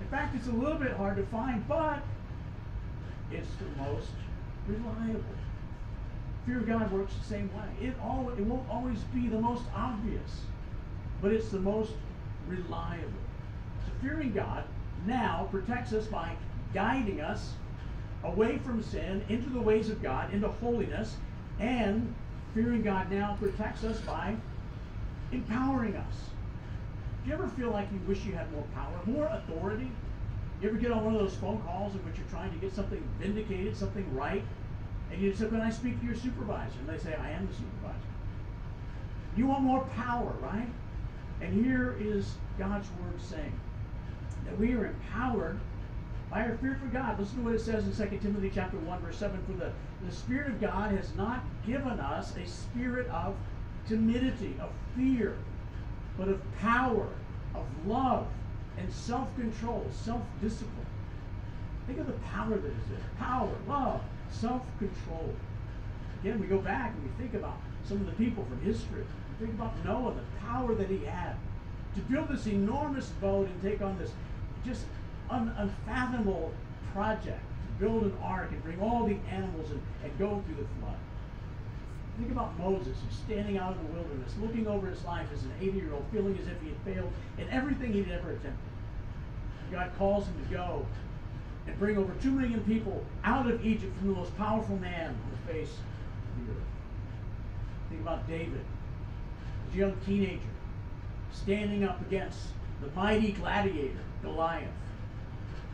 In 0.00 0.06
fact, 0.06 0.34
it's 0.36 0.46
a 0.46 0.52
little 0.52 0.78
bit 0.78 0.92
hard 0.92 1.16
to 1.16 1.24
find, 1.26 1.66
but 1.68 2.00
it's 3.30 3.48
the 3.56 3.82
most 3.82 4.10
reliable. 4.66 5.24
Fear 6.46 6.58
of 6.58 6.66
God 6.66 6.90
works 6.90 7.14
the 7.14 7.24
same 7.24 7.50
way. 7.54 7.88
It 7.88 7.94
all 8.02 8.30
it 8.36 8.40
won't 8.40 8.68
always 8.68 8.98
be 9.14 9.28
the 9.28 9.40
most 9.40 9.64
obvious, 9.74 10.42
but 11.20 11.32
it's 11.32 11.50
the 11.50 11.60
most 11.60 11.92
reliable. 12.48 13.21
Fearing 14.00 14.32
God 14.32 14.64
now 15.06 15.48
protects 15.50 15.92
us 15.92 16.06
by 16.06 16.34
guiding 16.74 17.20
us 17.20 17.54
away 18.24 18.58
from 18.58 18.82
sin 18.82 19.24
into 19.28 19.50
the 19.50 19.60
ways 19.60 19.90
of 19.90 20.02
God, 20.02 20.32
into 20.32 20.48
holiness, 20.48 21.16
and 21.58 22.14
fearing 22.54 22.82
God 22.82 23.10
now 23.10 23.36
protects 23.40 23.84
us 23.84 24.00
by 24.00 24.36
empowering 25.32 25.96
us. 25.96 26.14
Do 27.22 27.30
you 27.30 27.34
ever 27.34 27.48
feel 27.48 27.70
like 27.70 27.88
you 27.92 28.00
wish 28.06 28.24
you 28.24 28.32
had 28.32 28.50
more 28.52 28.64
power, 28.74 29.00
more 29.06 29.26
authority? 29.26 29.90
You 30.60 30.68
ever 30.68 30.78
get 30.78 30.92
on 30.92 31.04
one 31.04 31.14
of 31.14 31.20
those 31.20 31.34
phone 31.34 31.60
calls 31.62 31.94
in 31.94 32.04
which 32.04 32.18
you're 32.18 32.26
trying 32.28 32.52
to 32.52 32.58
get 32.58 32.72
something 32.72 33.02
vindicated, 33.20 33.76
something 33.76 34.14
right, 34.14 34.44
and 35.10 35.20
you 35.20 35.34
say, 35.34 35.48
Can 35.48 35.60
I 35.60 35.70
speak 35.70 36.00
to 36.00 36.06
your 36.06 36.14
supervisor? 36.14 36.78
And 36.80 36.88
they 36.88 37.02
say, 37.02 37.14
I 37.14 37.30
am 37.30 37.46
the 37.46 37.52
supervisor. 37.52 37.98
You 39.36 39.46
want 39.46 39.62
more 39.62 39.80
power, 39.96 40.34
right? 40.40 40.68
And 41.40 41.64
here 41.64 41.96
is 42.00 42.34
God's 42.58 42.88
word 43.00 43.20
saying 43.20 43.58
that 44.44 44.58
we 44.58 44.74
are 44.74 44.86
empowered 44.86 45.58
by 46.30 46.42
our 46.42 46.56
fear 46.58 46.78
for 46.80 46.88
God. 46.88 47.18
Listen 47.18 47.38
to 47.38 47.44
what 47.44 47.54
it 47.54 47.60
says 47.60 47.84
in 47.84 48.10
2 48.10 48.18
Timothy 48.18 48.50
chapter 48.54 48.78
1, 48.78 49.00
verse 49.00 49.18
7. 49.18 49.38
For 49.46 49.52
the, 49.52 49.72
the 50.06 50.14
Spirit 50.14 50.48
of 50.48 50.60
God 50.60 50.92
has 50.92 51.14
not 51.14 51.44
given 51.66 52.00
us 52.00 52.34
a 52.36 52.46
spirit 52.46 53.06
of 53.08 53.34
timidity, 53.86 54.56
of 54.60 54.70
fear, 54.96 55.36
but 56.16 56.28
of 56.28 56.40
power, 56.58 57.08
of 57.54 57.64
love, 57.86 58.26
and 58.78 58.90
self-control, 58.92 59.86
self-discipline. 59.90 60.86
Think 61.86 61.98
of 61.98 62.06
the 62.06 62.12
power 62.12 62.56
that 62.56 62.66
is 62.66 62.88
there. 62.88 62.98
Power, 63.18 63.50
love, 63.68 64.00
self-control. 64.30 65.34
Again, 66.22 66.40
we 66.40 66.46
go 66.46 66.58
back 66.58 66.94
and 66.94 67.02
we 67.02 67.10
think 67.22 67.34
about 67.34 67.58
some 67.84 67.98
of 67.98 68.06
the 68.06 68.12
people 68.12 68.44
from 68.44 68.60
history. 68.62 69.04
We 69.40 69.46
think 69.46 69.58
about 69.58 69.84
Noah, 69.84 70.14
the 70.14 70.46
power 70.46 70.74
that 70.74 70.88
he 70.88 71.04
had 71.04 71.34
to 71.94 72.00
build 72.02 72.28
this 72.28 72.46
enormous 72.46 73.08
boat 73.20 73.48
and 73.48 73.62
take 73.62 73.82
on 73.82 73.98
this 73.98 74.12
just 74.64 74.84
an 75.30 75.52
unfathomable 75.56 76.52
project 76.92 77.40
to 77.40 77.84
build 77.84 78.04
an 78.04 78.14
ark 78.22 78.50
and 78.50 78.62
bring 78.62 78.80
all 78.80 79.06
the 79.06 79.16
animals 79.30 79.70
and, 79.70 79.82
and 80.04 80.18
go 80.18 80.42
through 80.46 80.56
the 80.56 80.68
flood. 80.80 80.96
Think 82.18 82.30
about 82.30 82.58
Moses 82.58 82.96
who's 83.04 83.18
standing 83.18 83.56
out 83.56 83.76
in 83.76 83.86
the 83.86 83.92
wilderness, 83.94 84.32
looking 84.40 84.66
over 84.66 84.86
his 84.86 85.02
life 85.04 85.26
as 85.34 85.42
an 85.42 85.52
80 85.60 85.78
year 85.78 85.92
old, 85.92 86.04
feeling 86.12 86.38
as 86.38 86.46
if 86.46 86.60
he 86.60 86.68
had 86.68 86.78
failed 86.84 87.12
in 87.38 87.48
everything 87.48 87.92
he'd 87.92 88.10
ever 88.10 88.30
attempted. 88.30 88.56
God 89.70 89.90
calls 89.96 90.26
him 90.26 90.34
to 90.44 90.54
go 90.54 90.86
and 91.66 91.78
bring 91.78 91.96
over 91.96 92.12
2 92.20 92.30
million 92.30 92.60
people 92.64 93.02
out 93.24 93.50
of 93.50 93.64
Egypt 93.64 93.96
from 93.98 94.08
the 94.08 94.14
most 94.14 94.36
powerful 94.36 94.76
man 94.78 95.08
on 95.08 95.30
the 95.30 95.52
face 95.52 95.70
of 95.70 96.46
the 96.46 96.52
earth. 96.52 96.58
Think 97.88 98.02
about 98.02 98.28
David, 98.28 98.64
as 99.68 99.74
a 99.74 99.78
young 99.78 99.96
teenager, 100.04 100.40
standing 101.32 101.84
up 101.84 102.00
against 102.02 102.48
the 102.82 102.88
mighty 102.90 103.32
gladiator, 103.32 104.00
Goliath. 104.22 104.68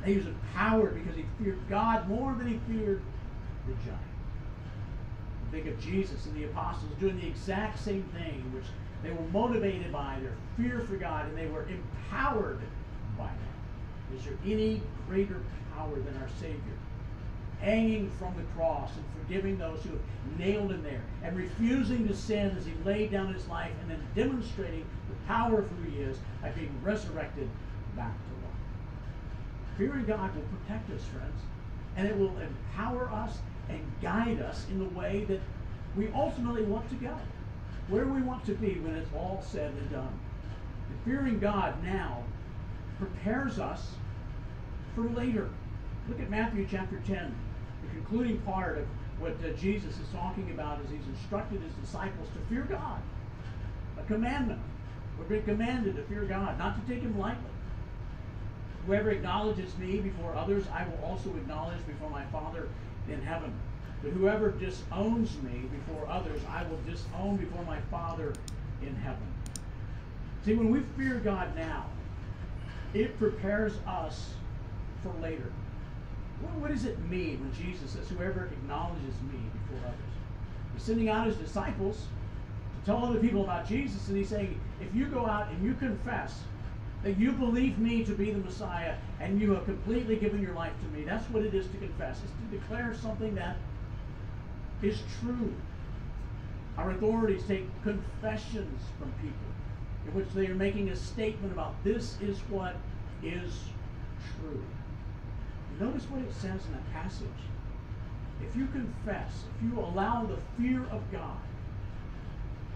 He 0.04 0.16
was 0.16 0.26
empowered 0.26 0.94
because 0.94 1.16
he 1.16 1.24
feared 1.42 1.58
God 1.68 2.08
more 2.08 2.34
than 2.34 2.46
he 2.46 2.60
feared 2.72 3.02
the 3.66 3.74
giant. 3.84 4.00
Think 5.50 5.66
of 5.66 5.80
Jesus 5.80 6.26
and 6.26 6.36
the 6.36 6.44
apostles 6.44 6.92
doing 7.00 7.18
the 7.20 7.26
exact 7.26 7.78
same 7.78 8.04
thing, 8.14 8.52
which 8.54 8.66
they 9.02 9.10
were 9.10 9.26
motivated 9.32 9.92
by 9.92 10.18
their 10.20 10.34
fear 10.56 10.80
for 10.80 10.96
God 10.96 11.26
and 11.26 11.36
they 11.36 11.46
were 11.46 11.66
empowered 11.68 12.60
by 13.16 13.26
that. 13.26 14.16
Is 14.16 14.24
there 14.24 14.38
any 14.44 14.82
greater 15.08 15.40
power 15.74 15.96
than 15.96 16.16
our 16.20 16.28
Savior? 16.40 16.58
Hanging 17.60 18.10
from 18.18 18.36
the 18.36 18.42
cross 18.54 18.90
and 18.96 19.04
forgiving 19.20 19.58
those 19.58 19.82
who 19.82 19.90
have 19.90 20.38
nailed 20.38 20.70
him 20.70 20.82
there 20.82 21.02
and 21.22 21.36
refusing 21.36 22.06
to 22.06 22.14
sin 22.14 22.54
as 22.56 22.64
he 22.64 22.72
laid 22.84 23.10
down 23.10 23.32
his 23.32 23.46
life 23.48 23.72
and 23.80 23.90
then 23.90 24.06
demonstrating 24.14 24.84
the 25.08 25.26
power 25.26 25.60
of 25.60 25.68
who 25.70 25.90
he 25.90 25.98
is 26.02 26.18
by 26.40 26.50
being 26.50 26.72
resurrected 26.82 27.48
back 27.96 28.14
Fearing 29.78 30.06
God 30.06 30.34
will 30.34 30.42
protect 30.58 30.90
us, 30.90 31.04
friends, 31.04 31.40
and 31.96 32.08
it 32.08 32.18
will 32.18 32.36
empower 32.38 33.08
us 33.10 33.38
and 33.68 33.80
guide 34.02 34.42
us 34.42 34.66
in 34.68 34.80
the 34.80 34.98
way 34.98 35.24
that 35.28 35.40
we 35.96 36.08
ultimately 36.08 36.62
want 36.62 36.88
to 36.90 36.96
go, 36.96 37.16
where 37.86 38.06
we 38.06 38.20
want 38.20 38.44
to 38.46 38.54
be 38.54 38.80
when 38.80 38.96
it's 38.96 39.10
all 39.14 39.40
said 39.46 39.72
and 39.72 39.90
done. 39.90 40.18
And 40.88 40.98
fearing 41.04 41.38
God 41.38 41.82
now 41.84 42.24
prepares 42.98 43.60
us 43.60 43.92
for 44.96 45.02
later. 45.02 45.48
Look 46.08 46.20
at 46.20 46.28
Matthew 46.28 46.66
chapter 46.68 47.00
10, 47.06 47.32
the 47.82 47.88
concluding 47.94 48.38
part 48.38 48.78
of 48.78 48.86
what 49.20 49.32
uh, 49.44 49.50
Jesus 49.56 49.96
is 49.98 50.08
talking 50.12 50.50
about 50.50 50.80
as 50.84 50.90
he's 50.90 51.06
instructed 51.06 51.60
his 51.60 51.72
disciples 51.74 52.28
to 52.34 52.52
fear 52.52 52.62
God. 52.62 53.00
A 53.96 54.02
commandment. 54.04 54.60
We've 55.18 55.28
been 55.28 55.44
commanded 55.44 55.94
to 55.96 56.02
fear 56.04 56.22
God, 56.22 56.58
not 56.58 56.74
to 56.74 56.92
take 56.92 57.02
him 57.02 57.16
lightly. 57.16 57.50
Whoever 58.88 59.10
acknowledges 59.10 59.76
me 59.76 60.00
before 60.00 60.34
others, 60.34 60.64
I 60.72 60.82
will 60.84 61.04
also 61.04 61.28
acknowledge 61.36 61.86
before 61.86 62.08
my 62.08 62.24
Father 62.32 62.68
in 63.06 63.20
heaven. 63.20 63.52
But 64.02 64.12
whoever 64.12 64.50
disowns 64.50 65.36
me 65.42 65.68
before 65.70 66.08
others, 66.08 66.40
I 66.48 66.62
will 66.62 66.80
disown 66.90 67.36
before 67.36 67.62
my 67.64 67.78
Father 67.90 68.32
in 68.80 68.96
heaven. 68.96 69.26
See, 70.42 70.54
when 70.54 70.70
we 70.70 70.80
fear 70.96 71.16
God 71.16 71.54
now, 71.54 71.84
it 72.94 73.18
prepares 73.18 73.74
us 73.86 74.30
for 75.02 75.12
later. 75.20 75.52
What, 76.40 76.54
what 76.54 76.70
does 76.70 76.86
it 76.86 76.98
mean 77.10 77.40
when 77.40 77.52
Jesus 77.52 77.90
says, 77.90 78.08
Whoever 78.08 78.46
acknowledges 78.46 79.20
me 79.30 79.38
before 79.52 79.86
others? 79.86 79.98
He's 80.72 80.82
sending 80.84 81.10
out 81.10 81.26
his 81.26 81.36
disciples 81.36 82.06
to 82.80 82.86
tell 82.86 83.04
other 83.04 83.20
people 83.20 83.44
about 83.44 83.68
Jesus, 83.68 84.08
and 84.08 84.16
he's 84.16 84.30
saying, 84.30 84.58
If 84.80 84.94
you 84.94 85.04
go 85.08 85.26
out 85.26 85.50
and 85.50 85.62
you 85.62 85.74
confess 85.74 86.40
that 87.02 87.18
you 87.18 87.32
believe 87.32 87.78
me 87.78 88.04
to 88.04 88.12
be 88.12 88.30
the 88.30 88.38
Messiah 88.38 88.94
and 89.20 89.40
you 89.40 89.52
have 89.52 89.64
completely 89.64 90.16
given 90.16 90.42
your 90.42 90.54
life 90.54 90.72
to 90.82 90.98
me. 90.98 91.04
That's 91.04 91.24
what 91.30 91.44
it 91.44 91.54
is 91.54 91.66
to 91.68 91.76
confess. 91.76 92.16
is 92.18 92.30
to 92.30 92.58
declare 92.58 92.94
something 92.94 93.34
that 93.36 93.56
is 94.82 95.00
true. 95.20 95.54
Our 96.76 96.90
authorities 96.90 97.42
take 97.46 97.66
confessions 97.82 98.82
from 98.98 99.12
people 99.20 99.38
in 100.06 100.14
which 100.14 100.28
they 100.34 100.46
are 100.46 100.54
making 100.54 100.88
a 100.88 100.96
statement 100.96 101.52
about 101.52 101.74
this 101.84 102.16
is 102.20 102.38
what 102.50 102.76
is 103.22 103.52
true. 104.40 104.62
Notice 105.80 106.04
what 106.04 106.22
it 106.22 106.32
says 106.32 106.64
in 106.66 106.72
that 106.72 106.92
passage. 106.92 107.26
If 108.42 108.56
you 108.56 108.66
confess, 108.66 109.44
if 109.56 109.62
you 109.62 109.78
allow 109.78 110.24
the 110.24 110.38
fear 110.56 110.84
of 110.90 111.02
God 111.12 111.38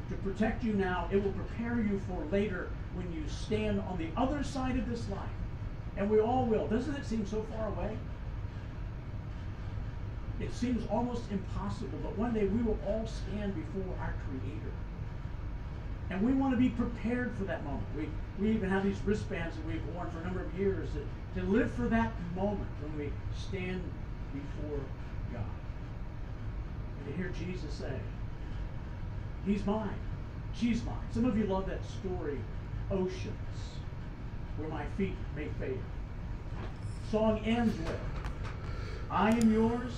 to 0.08 0.14
protect 0.16 0.62
you 0.62 0.74
now, 0.74 1.08
it 1.10 1.22
will 1.22 1.32
prepare 1.32 1.76
you 1.76 2.00
for 2.06 2.24
later 2.30 2.68
when 2.94 3.12
you 3.12 3.22
stand 3.28 3.80
on 3.80 3.98
the 3.98 4.08
other 4.20 4.42
side 4.42 4.78
of 4.78 4.88
this 4.88 5.08
life. 5.08 5.20
And 5.96 6.10
we 6.10 6.20
all 6.20 6.46
will. 6.46 6.66
Doesn't 6.66 6.94
it 6.94 7.04
seem 7.04 7.26
so 7.26 7.44
far 7.54 7.68
away? 7.68 7.96
It 10.40 10.52
seems 10.52 10.86
almost 10.90 11.22
impossible, 11.30 11.98
but 12.02 12.18
one 12.18 12.34
day 12.34 12.46
we 12.46 12.62
will 12.62 12.78
all 12.86 13.06
stand 13.06 13.54
before 13.54 13.94
our 14.00 14.14
Creator. 14.26 14.72
And 16.10 16.22
we 16.22 16.32
want 16.32 16.52
to 16.52 16.58
be 16.58 16.68
prepared 16.70 17.32
for 17.38 17.44
that 17.44 17.64
moment. 17.64 17.86
We, 17.96 18.08
we 18.38 18.54
even 18.54 18.68
have 18.68 18.82
these 18.82 18.98
wristbands 19.04 19.56
that 19.56 19.66
we've 19.66 19.82
worn 19.94 20.10
for 20.10 20.18
a 20.20 20.24
number 20.24 20.42
of 20.42 20.58
years 20.58 20.88
that, 20.94 21.40
to 21.40 21.46
live 21.46 21.70
for 21.72 21.88
that 21.88 22.12
moment 22.34 22.68
when 22.82 22.98
we 22.98 23.12
stand 23.38 23.82
before 24.32 24.80
God. 25.32 25.44
And 26.98 27.08
to 27.08 27.16
hear 27.16 27.32
Jesus 27.38 27.72
say, 27.72 27.92
He's 29.46 29.64
mine. 29.64 29.94
She's 30.54 30.84
mine. 30.84 30.96
Some 31.12 31.24
of 31.24 31.36
you 31.36 31.44
love 31.44 31.66
that 31.66 31.80
story, 31.84 32.38
Oceans. 32.90 33.36
where 34.56 34.68
my 34.68 34.84
feet 34.96 35.16
may 35.34 35.48
fail. 35.58 35.78
Song 37.10 37.40
ends 37.44 37.76
with, 37.78 37.98
I 39.10 39.30
am 39.30 39.52
yours, 39.52 39.92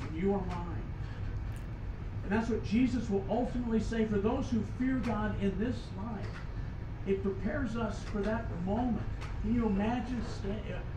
and 0.00 0.22
you 0.22 0.34
are 0.34 0.44
mine. 0.46 0.82
And 2.22 2.32
that's 2.32 2.48
what 2.48 2.64
Jesus 2.64 3.08
will 3.10 3.24
ultimately 3.28 3.80
say 3.80 4.06
for 4.06 4.18
those 4.18 4.48
who 4.50 4.62
fear 4.78 4.96
God 4.96 5.40
in 5.42 5.56
this 5.58 5.76
life. 5.96 6.26
It 7.06 7.22
prepares 7.22 7.76
us 7.76 8.02
for 8.12 8.20
that 8.22 8.44
moment. 8.64 9.02
Can 9.42 9.54
you 9.54 9.66
imagine? 9.66 10.22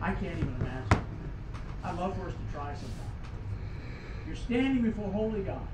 I 0.00 0.12
can't 0.12 0.38
even 0.38 0.54
imagine. 0.60 1.04
I'd 1.82 1.96
love 1.96 2.16
for 2.16 2.28
us 2.28 2.34
to 2.34 2.52
try 2.52 2.74
sometime. 2.74 3.10
You're 4.26 4.36
standing 4.36 4.82
before 4.82 5.10
Holy 5.10 5.40
God, 5.40 5.66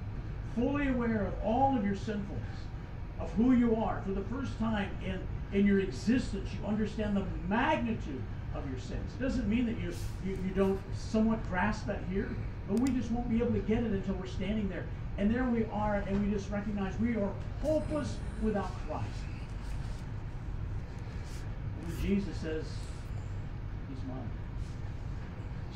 fully 0.54 0.88
aware 0.88 1.26
of 1.26 1.34
all 1.44 1.76
of 1.76 1.84
your 1.84 1.94
sinfulness, 1.94 2.58
of 3.20 3.30
who 3.32 3.52
you 3.52 3.76
are. 3.76 4.02
For 4.06 4.12
the 4.12 4.22
first 4.22 4.58
time 4.58 4.90
in, 5.04 5.20
in 5.58 5.66
your 5.66 5.80
existence, 5.80 6.48
you 6.52 6.66
understand 6.66 7.16
the 7.16 7.24
magnitude 7.48 8.22
of 8.54 8.68
your 8.68 8.78
sins. 8.78 9.12
It 9.18 9.22
doesn't 9.22 9.48
mean 9.48 9.66
that 9.66 9.78
you, 9.78 9.92
you, 10.24 10.38
you 10.44 10.50
don't 10.54 10.80
somewhat 10.96 11.46
grasp 11.48 11.86
that 11.86 12.00
here, 12.10 12.28
but 12.68 12.80
we 12.80 12.90
just 12.90 13.10
won't 13.10 13.28
be 13.30 13.38
able 13.38 13.52
to 13.52 13.60
get 13.60 13.78
it 13.78 13.92
until 13.92 14.14
we're 14.14 14.26
standing 14.26 14.68
there. 14.68 14.84
And 15.18 15.32
there 15.32 15.44
we 15.44 15.66
are, 15.66 15.96
and 15.96 16.24
we 16.24 16.32
just 16.32 16.50
recognize 16.50 16.98
we 16.98 17.16
are 17.16 17.30
hopeless 17.62 18.16
without 18.42 18.72
Christ. 18.86 19.06
And 21.86 22.00
Jesus 22.00 22.36
says, 22.36 22.64
He's 23.88 24.08
mine, 24.08 24.30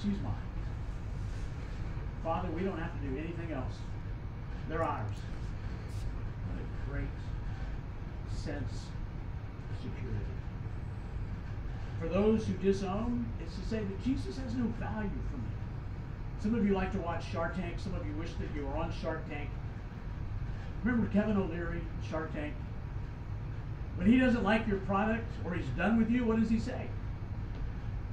she's 0.02 0.22
mine. 0.22 0.32
Father, 2.22 2.48
we 2.52 2.62
don't 2.62 2.78
have 2.78 2.92
to 3.00 3.06
do 3.06 3.18
anything 3.18 3.52
else. 3.52 3.74
They're 4.68 4.82
ours. 4.82 5.10
What 6.48 6.58
a 6.58 6.90
great 6.90 7.10
sense 8.44 8.86
of 9.70 9.76
security. 9.76 10.18
For 12.00 12.08
those 12.08 12.46
who 12.46 12.52
disown, 12.54 13.26
it's 13.40 13.56
to 13.56 13.66
say 13.66 13.78
that 13.78 14.04
Jesus 14.04 14.36
has 14.36 14.54
no 14.54 14.66
value 14.78 15.08
for 15.30 15.38
me. 15.38 15.48
Some 16.40 16.54
of 16.54 16.66
you 16.66 16.74
like 16.74 16.92
to 16.92 16.98
watch 16.98 17.30
Shark 17.30 17.56
Tank. 17.56 17.78
Some 17.78 17.94
of 17.94 18.06
you 18.06 18.12
wish 18.14 18.34
that 18.34 18.48
you 18.54 18.66
were 18.66 18.76
on 18.76 18.92
Shark 18.92 19.26
Tank. 19.30 19.48
Remember 20.82 21.10
Kevin 21.10 21.38
O'Leary, 21.38 21.80
Shark 22.08 22.34
Tank? 22.34 22.52
When 23.96 24.06
he 24.06 24.18
doesn't 24.18 24.42
like 24.42 24.66
your 24.66 24.78
product 24.80 25.30
or 25.44 25.54
he's 25.54 25.68
done 25.76 25.96
with 25.98 26.10
you, 26.10 26.24
what 26.24 26.38
does 26.38 26.50
he 26.50 26.58
say? 26.58 26.88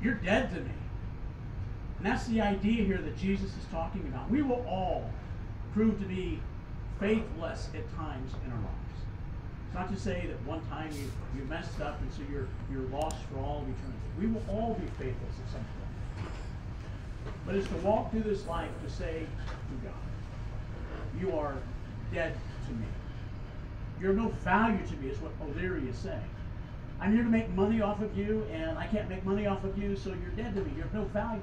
You're 0.01 0.13
dead 0.13 0.53
to 0.53 0.61
me. 0.61 0.71
And 1.97 2.05
that's 2.05 2.25
the 2.27 2.39
idea 2.39 2.83
here 2.85 2.99
that 2.99 3.17
Jesus 3.17 3.49
is 3.49 3.65
talking 3.71 4.01
about. 4.07 4.29
We 4.29 4.41
will 4.41 4.65
all 4.67 5.09
prove 5.73 5.99
to 5.99 6.05
be 6.05 6.39
faithless 6.99 7.69
at 7.75 7.93
times 7.95 8.31
in 8.45 8.51
our 8.51 8.57
lives. 8.57 8.80
It's 9.71 9.79
not 9.79 9.89
to 9.89 9.97
say 9.97 10.27
that 10.27 10.45
one 10.45 10.59
time 10.67 10.91
you, 10.91 11.09
you 11.33 11.47
messed 11.47 11.79
up 11.79 12.01
and 12.01 12.11
so 12.11 12.19
you're, 12.29 12.49
you're 12.69 12.89
lost 12.89 13.15
for 13.31 13.39
all 13.39 13.59
of 13.59 13.63
eternity. 13.63 14.03
We 14.19 14.27
will 14.27 14.43
all 14.49 14.73
be 14.73 14.85
faithless 14.97 15.15
at 15.45 15.53
some 15.53 15.63
point. 15.63 16.29
But 17.45 17.55
it's 17.55 17.69
to 17.69 17.75
walk 17.77 18.11
through 18.11 18.23
this 18.23 18.45
life 18.47 18.69
to 18.83 18.91
say 18.91 19.21
to 19.21 19.87
God, 19.87 21.21
You 21.21 21.37
are 21.37 21.55
dead 22.13 22.35
to 22.67 22.73
me. 22.73 22.85
You're 24.01 24.11
of 24.11 24.17
no 24.17 24.27
value 24.43 24.85
to 24.85 24.95
me, 24.97 25.07
is 25.07 25.17
what 25.19 25.31
O'Leary 25.41 25.87
is 25.87 25.95
saying. 25.95 26.19
I'm 26.99 27.13
here 27.13 27.23
to 27.23 27.29
make 27.29 27.49
money 27.51 27.81
off 27.81 28.01
of 28.01 28.17
you, 28.17 28.45
and 28.51 28.77
I 28.77 28.87
can't 28.87 29.07
make 29.07 29.23
money 29.23 29.47
off 29.47 29.63
of 29.63 29.77
you, 29.77 29.95
so 29.95 30.09
you're 30.09 30.35
dead 30.35 30.53
to 30.55 30.61
me. 30.65 30.71
You're 30.75 30.87
of 30.87 30.93
no 30.93 31.03
value. 31.05 31.39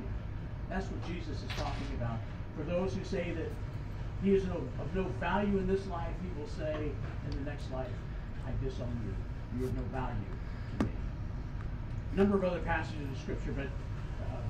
That's 0.69 0.85
what 0.85 1.03
Jesus 1.07 1.43
is 1.43 1.51
talking 1.57 1.87
about. 1.97 2.19
For 2.59 2.65
those 2.65 2.93
who 2.93 3.03
say 3.05 3.33
that 3.33 3.51
he 4.23 4.35
is 4.35 4.45
of 4.45 4.95
no 4.95 5.05
value 5.19 5.57
in 5.57 5.67
this 5.67 5.87
life, 5.87 6.13
he 6.21 6.39
will 6.39 6.49
say 6.49 6.91
in 7.25 7.45
the 7.45 7.51
next 7.51 7.73
life, 7.73 7.89
I 8.49 8.65
disown 8.65 8.89
you. 9.05 9.61
You 9.61 9.67
of 9.67 9.77
no 9.77 9.83
value 9.93 10.15
to 10.79 10.85
me. 10.85 10.91
A 12.13 12.17
number 12.17 12.37
of 12.37 12.45
other 12.45 12.61
passages 12.61 13.01
in 13.01 13.17
scripture, 13.17 13.53
but 13.53 13.67
uh, 14.25 14.41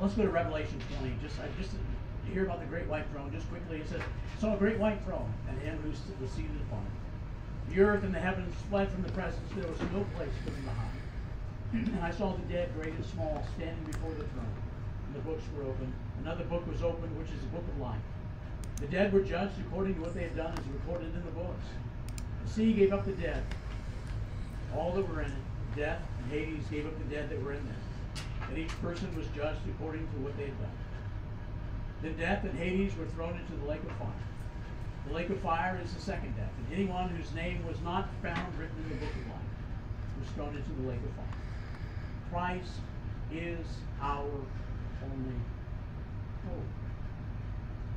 let's 0.00 0.14
go 0.14 0.22
to 0.22 0.30
Revelation 0.30 0.80
20. 0.98 1.14
Just, 1.22 1.38
I 1.38 1.46
just 1.60 1.72
hear 2.32 2.44
about 2.44 2.60
the 2.60 2.66
great 2.66 2.86
white 2.86 3.06
throne. 3.12 3.30
Just 3.32 3.48
quickly, 3.50 3.78
it 3.78 3.88
says, 3.88 4.02
saw 4.40 4.54
a 4.54 4.58
great 4.58 4.78
white 4.78 5.02
throne, 5.04 5.32
and 5.48 5.58
him 5.60 5.78
who 5.82 5.90
was 5.90 6.30
seated 6.30 6.58
upon 6.68 6.82
it. 6.82 7.74
The 7.74 7.80
earth 7.82 8.04
and 8.04 8.14
the 8.14 8.20
heavens 8.20 8.54
fled 8.70 8.90
from 8.90 9.02
the 9.02 9.12
presence. 9.12 9.42
There 9.54 9.66
was 9.66 9.80
no 9.92 10.06
place 10.16 10.30
for 10.44 10.50
them 10.50 10.64
to 10.64 10.70
hide. 10.70 11.94
And 11.94 12.04
I 12.04 12.10
saw 12.10 12.32
the 12.32 12.46
dead, 12.52 12.70
great 12.78 12.94
and 12.94 13.04
small, 13.04 13.44
standing 13.56 13.84
before 13.84 14.10
the 14.10 14.26
throne. 14.34 14.54
And 15.06 15.14
the 15.14 15.20
books 15.20 15.42
were 15.56 15.64
opened. 15.64 15.92
Another 16.22 16.44
book 16.44 16.66
was 16.66 16.82
opened, 16.82 17.16
which 17.18 17.28
is 17.30 17.40
the 17.40 17.48
book 17.48 17.64
of 17.66 17.80
life. 17.80 18.00
The 18.76 18.86
dead 18.86 19.12
were 19.12 19.20
judged 19.20 19.54
according 19.66 19.94
to 19.96 20.00
what 20.02 20.14
they 20.14 20.22
had 20.22 20.36
done, 20.36 20.52
as 20.52 20.64
recorded 20.68 21.14
in 21.14 21.24
the 21.24 21.32
books. 21.32 21.66
The 22.46 22.52
sea 22.52 22.72
gave 22.72 22.92
up 22.92 23.04
the 23.04 23.12
dead, 23.12 23.42
all 24.74 24.92
that 24.92 25.08
were 25.08 25.20
in 25.20 25.30
it. 25.30 25.76
Death 25.76 26.00
and 26.22 26.32
Hades 26.32 26.64
gave 26.70 26.86
up 26.86 26.96
the 26.96 27.14
dead 27.14 27.28
that 27.28 27.42
were 27.42 27.52
in 27.52 27.64
them. 27.66 27.76
And 28.48 28.56
each 28.56 28.70
person 28.80 29.14
was 29.16 29.26
judged 29.34 29.60
according 29.68 30.06
to 30.06 30.16
what 30.18 30.36
they 30.38 30.44
had 30.44 30.58
done. 30.60 30.70
Then 32.02 32.16
death 32.16 32.44
and 32.44 32.56
Hades 32.58 32.96
were 32.96 33.06
thrown 33.06 33.36
into 33.38 33.52
the 33.60 33.68
lake 33.68 33.82
of 33.82 33.90
fire. 33.98 34.08
The 35.08 35.14
lake 35.14 35.28
of 35.30 35.40
fire 35.40 35.80
is 35.84 35.92
the 35.92 36.00
second 36.00 36.36
death, 36.36 36.50
and 36.58 36.72
anyone 36.72 37.08
whose 37.10 37.32
name 37.34 37.66
was 37.66 37.80
not 37.82 38.08
found 38.22 38.58
written 38.58 38.76
in 38.84 38.88
the 38.90 38.94
book 38.96 39.14
of 39.14 39.26
life 39.26 39.46
was 40.20 40.28
thrown 40.30 40.56
into 40.56 40.70
the 40.82 40.88
lake 40.88 41.00
of 41.04 41.12
fire. 41.14 41.26
Christ 42.30 42.72
is 43.32 43.66
our 44.00 44.30
only 45.02 45.36
hope. 46.48 46.64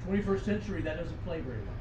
21st 0.07 0.45
century, 0.45 0.81
that 0.81 0.97
doesn't 0.97 1.23
play 1.23 1.39
very 1.39 1.59
well. 1.59 1.78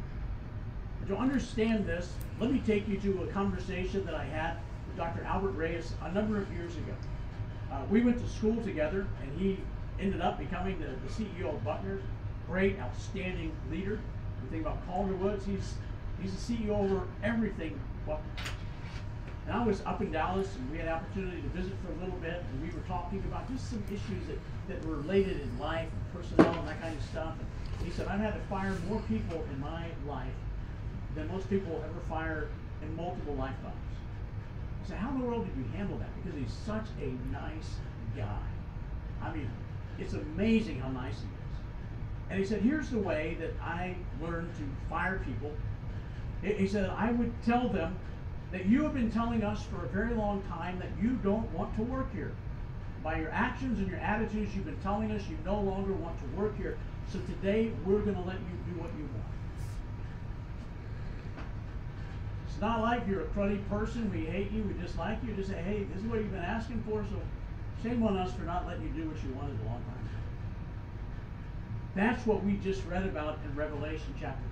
To 1.06 1.16
understand 1.16 1.86
this, 1.86 2.12
let 2.38 2.52
me 2.52 2.62
take 2.66 2.86
you 2.86 2.98
to 2.98 3.22
a 3.22 3.26
conversation 3.28 4.04
that 4.04 4.14
I 4.14 4.24
had 4.24 4.56
with 4.86 4.96
Dr. 4.96 5.24
Albert 5.24 5.52
Reyes 5.52 5.92
a 6.02 6.12
number 6.12 6.36
of 6.38 6.52
years 6.52 6.76
ago. 6.76 6.92
Uh, 7.72 7.80
we 7.90 8.02
went 8.02 8.18
to 8.18 8.28
school 8.28 8.56
together, 8.62 9.06
and 9.22 9.40
he 9.40 9.58
ended 10.00 10.20
up 10.20 10.38
becoming 10.38 10.78
the, 10.78 10.86
the 10.86 11.12
CEO 11.12 11.54
of 11.54 11.64
Buckner's. 11.64 12.02
Great, 12.46 12.78
outstanding 12.78 13.52
leader. 13.70 14.00
You 14.42 14.50
think 14.50 14.62
about 14.62 14.86
Calder 14.86 15.14
Woods, 15.14 15.44
he's 15.44 15.74
he's 16.22 16.32
the 16.34 16.54
CEO 16.54 16.70
over 16.70 17.02
everything. 17.22 17.78
And 18.08 19.56
I 19.56 19.64
was 19.64 19.80
up 19.86 20.02
in 20.02 20.12
Dallas, 20.12 20.54
and 20.56 20.70
we 20.70 20.78
had 20.78 20.88
opportunity 20.88 21.40
to 21.40 21.48
visit 21.48 21.72
for 21.84 21.92
a 21.92 22.04
little 22.04 22.18
bit, 22.20 22.42
and 22.50 22.62
we 22.62 22.68
were 22.74 22.86
talking 22.86 23.18
about 23.20 23.50
just 23.50 23.70
some 23.70 23.82
issues 23.88 24.26
that, 24.28 24.38
that 24.68 24.84
were 24.86 24.96
related 24.96 25.40
in 25.40 25.58
life 25.58 25.88
and 25.90 26.22
personnel 26.22 26.52
and 26.58 26.68
that 26.68 26.80
kind 26.82 26.94
of 26.94 27.02
stuff. 27.04 27.34
And 27.78 27.86
he 27.86 27.92
said, 27.92 28.08
I've 28.08 28.20
had 28.20 28.34
to 28.34 28.40
fire 28.48 28.74
more 28.88 29.00
people 29.08 29.42
in 29.50 29.60
my 29.60 29.86
life 30.06 30.32
than 31.18 31.28
most 31.28 31.50
people 31.50 31.72
will 31.72 31.82
ever 31.82 32.00
fire 32.08 32.48
in 32.80 32.94
multiple 32.96 33.34
lifetimes. 33.34 33.74
I 34.84 34.88
said, 34.88 34.98
how 34.98 35.10
in 35.10 35.20
the 35.20 35.26
world 35.26 35.46
did 35.46 35.56
you 35.56 35.68
handle 35.76 35.98
that? 35.98 36.08
Because 36.22 36.38
he's 36.38 36.52
such 36.64 36.86
a 37.02 37.06
nice 37.32 37.74
guy. 38.16 38.38
I 39.22 39.32
mean, 39.34 39.50
it's 39.98 40.14
amazing 40.14 40.80
how 40.80 40.90
nice 40.90 41.14
he 41.14 41.26
is. 41.26 41.58
And 42.30 42.38
he 42.38 42.44
said, 42.44 42.62
here's 42.62 42.90
the 42.90 42.98
way 42.98 43.36
that 43.40 43.52
I 43.60 43.96
learned 44.22 44.54
to 44.54 44.62
fire 44.88 45.20
people. 45.24 45.50
He 46.42 46.68
said, 46.68 46.88
I 46.90 47.10
would 47.10 47.32
tell 47.44 47.68
them 47.68 47.98
that 48.52 48.66
you 48.66 48.84
have 48.84 48.94
been 48.94 49.10
telling 49.10 49.42
us 49.42 49.64
for 49.64 49.84
a 49.84 49.88
very 49.88 50.14
long 50.14 50.42
time 50.42 50.78
that 50.78 50.90
you 51.02 51.16
don't 51.16 51.50
want 51.52 51.74
to 51.76 51.82
work 51.82 52.12
here. 52.14 52.32
By 53.02 53.18
your 53.18 53.30
actions 53.30 53.78
and 53.78 53.88
your 53.88 53.98
attitudes, 53.98 54.54
you've 54.54 54.66
been 54.66 54.80
telling 54.82 55.10
us 55.10 55.22
you 55.28 55.36
no 55.44 55.60
longer 55.60 55.92
want 55.94 56.16
to 56.20 56.40
work 56.40 56.56
here. 56.56 56.78
So 57.12 57.18
today, 57.20 57.72
we're 57.84 58.00
going 58.00 58.16
to 58.16 58.22
let 58.22 58.36
you 58.36 58.72
do 58.72 58.80
what 58.80 58.90
you 58.96 59.04
want. 59.04 59.27
It's 62.58 62.62
not 62.64 62.80
like 62.80 63.06
you're 63.06 63.20
a 63.20 63.26
cruddy 63.26 63.60
person, 63.68 64.10
we 64.10 64.24
hate 64.24 64.50
you, 64.50 64.64
we 64.64 64.72
dislike 64.82 65.18
you. 65.24 65.32
Just 65.32 65.50
say, 65.50 65.62
hey, 65.62 65.86
this 65.94 66.02
is 66.02 66.08
what 66.08 66.18
you've 66.18 66.32
been 66.32 66.40
asking 66.40 66.82
for, 66.88 67.04
so 67.08 67.20
shame 67.88 68.02
on 68.02 68.16
us 68.16 68.32
for 68.32 68.42
not 68.42 68.66
letting 68.66 68.82
you 68.82 68.88
do 69.00 69.08
what 69.08 69.22
you 69.22 69.32
wanted 69.34 69.60
a 69.60 69.64
long 69.64 69.80
time 69.84 69.94
ago. 69.94 70.18
That's 71.94 72.26
what 72.26 72.42
we 72.42 72.54
just 72.54 72.84
read 72.86 73.04
about 73.04 73.38
in 73.44 73.54
Revelation 73.54 74.12
chapter 74.20 74.42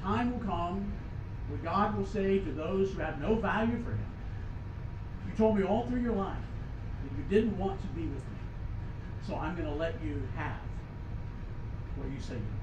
20. 0.00 0.02
Time 0.02 0.32
will 0.32 0.46
come 0.46 0.90
where 1.50 1.58
God 1.58 1.94
will 1.94 2.06
say 2.06 2.38
to 2.38 2.52
those 2.52 2.92
who 2.92 3.00
have 3.00 3.20
no 3.20 3.34
value 3.34 3.76
for 3.84 3.90
Him, 3.90 4.12
You 5.28 5.36
told 5.36 5.58
me 5.58 5.62
all 5.62 5.86
through 5.86 6.00
your 6.00 6.14
life 6.14 6.38
that 7.02 7.18
you 7.18 7.24
didn't 7.28 7.58
want 7.58 7.78
to 7.82 7.86
be 7.88 8.04
with 8.04 8.24
me, 8.30 8.38
so 9.28 9.36
I'm 9.36 9.56
going 9.56 9.68
to 9.68 9.74
let 9.74 10.02
you 10.02 10.22
have 10.36 10.56
what 11.96 12.08
you 12.08 12.18
say 12.18 12.32
you 12.32 12.40
want. 12.40 12.62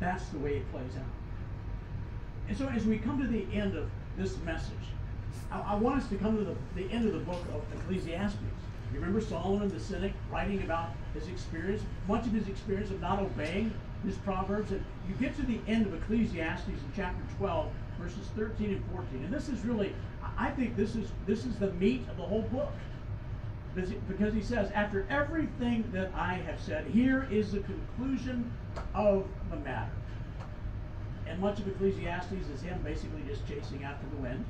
That's 0.00 0.24
the 0.30 0.38
way 0.38 0.56
it 0.56 0.72
plays 0.72 0.96
out. 0.98 1.13
And 2.48 2.56
so, 2.56 2.68
as 2.68 2.84
we 2.84 2.98
come 2.98 3.20
to 3.20 3.26
the 3.26 3.46
end 3.52 3.76
of 3.76 3.88
this 4.16 4.36
message, 4.38 4.72
I, 5.50 5.60
I 5.60 5.74
want 5.76 6.02
us 6.02 6.08
to 6.10 6.16
come 6.16 6.36
to 6.36 6.44
the, 6.44 6.54
the 6.74 6.90
end 6.92 7.06
of 7.06 7.12
the 7.12 7.20
book 7.20 7.42
of 7.54 7.62
Ecclesiastes. 7.80 8.38
You 8.92 9.00
remember 9.00 9.20
Solomon 9.20 9.68
the 9.68 9.80
cynic 9.80 10.12
writing 10.30 10.62
about 10.62 10.90
his 11.14 11.26
experience, 11.28 11.82
much 12.06 12.26
of 12.26 12.32
his 12.32 12.48
experience 12.48 12.90
of 12.90 13.00
not 13.00 13.18
obeying 13.20 13.72
his 14.04 14.16
proverbs. 14.18 14.70
And 14.70 14.84
you 15.08 15.14
get 15.16 15.34
to 15.36 15.42
the 15.42 15.58
end 15.66 15.86
of 15.86 15.94
Ecclesiastes 15.94 16.68
in 16.68 16.76
chapter 16.94 17.20
12, 17.38 17.70
verses 17.98 18.28
13 18.36 18.70
and 18.70 18.84
14. 18.92 19.24
And 19.24 19.32
this 19.32 19.48
is 19.48 19.64
really, 19.64 19.94
I 20.38 20.50
think 20.50 20.76
this 20.76 20.94
is 20.94 21.08
this 21.26 21.44
is 21.44 21.56
the 21.56 21.72
meat 21.72 22.06
of 22.10 22.16
the 22.18 22.22
whole 22.22 22.42
book. 22.42 22.70
Because 23.74 23.90
he- 23.90 23.96
Because 24.06 24.32
he 24.34 24.42
says, 24.42 24.70
after 24.72 25.06
everything 25.10 25.84
that 25.92 26.12
I 26.14 26.34
have 26.34 26.60
said, 26.60 26.86
here 26.86 27.26
is 27.32 27.50
the 27.52 27.60
conclusion 27.60 28.52
of 28.94 29.26
the 29.50 29.56
matter. 29.56 29.90
And 31.26 31.38
much 31.40 31.58
of 31.58 31.68
Ecclesiastes 31.68 32.32
is 32.54 32.62
him 32.62 32.80
basically 32.82 33.22
just 33.26 33.46
chasing 33.48 33.84
after 33.84 34.06
the 34.14 34.22
wind. 34.22 34.44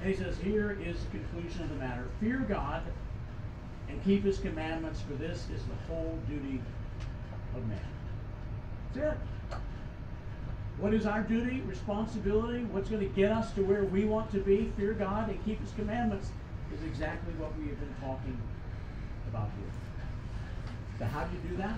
And 0.00 0.10
he 0.10 0.16
says, 0.16 0.36
here 0.38 0.78
is 0.84 0.96
the 1.04 1.18
conclusion 1.18 1.62
of 1.62 1.68
the 1.70 1.76
matter. 1.76 2.06
Fear 2.20 2.46
God 2.48 2.82
and 3.88 4.02
keep 4.04 4.24
his 4.24 4.38
commandments, 4.38 5.00
for 5.00 5.14
this 5.14 5.46
is 5.54 5.62
the 5.64 5.92
whole 5.92 6.18
duty 6.28 6.60
of 7.56 7.66
man. 7.66 7.78
That's 8.94 9.14
it. 9.14 9.58
What 10.78 10.94
is 10.94 11.06
our 11.06 11.22
duty, 11.22 11.62
responsibility? 11.62 12.64
What's 12.64 12.88
going 12.88 13.02
to 13.02 13.14
get 13.14 13.32
us 13.32 13.52
to 13.54 13.62
where 13.62 13.84
we 13.84 14.04
want 14.04 14.30
to 14.32 14.38
be? 14.38 14.70
Fear 14.76 14.92
God 14.94 15.28
and 15.28 15.44
keep 15.44 15.60
his 15.60 15.72
commandments 15.72 16.30
is 16.72 16.84
exactly 16.84 17.32
what 17.34 17.50
we 17.58 17.68
have 17.68 17.80
been 17.80 17.94
talking 18.00 18.38
about 19.28 19.50
here. 19.58 19.72
So 20.98 21.04
how 21.06 21.24
do 21.24 21.36
you 21.36 21.50
do 21.50 21.56
that? 21.56 21.74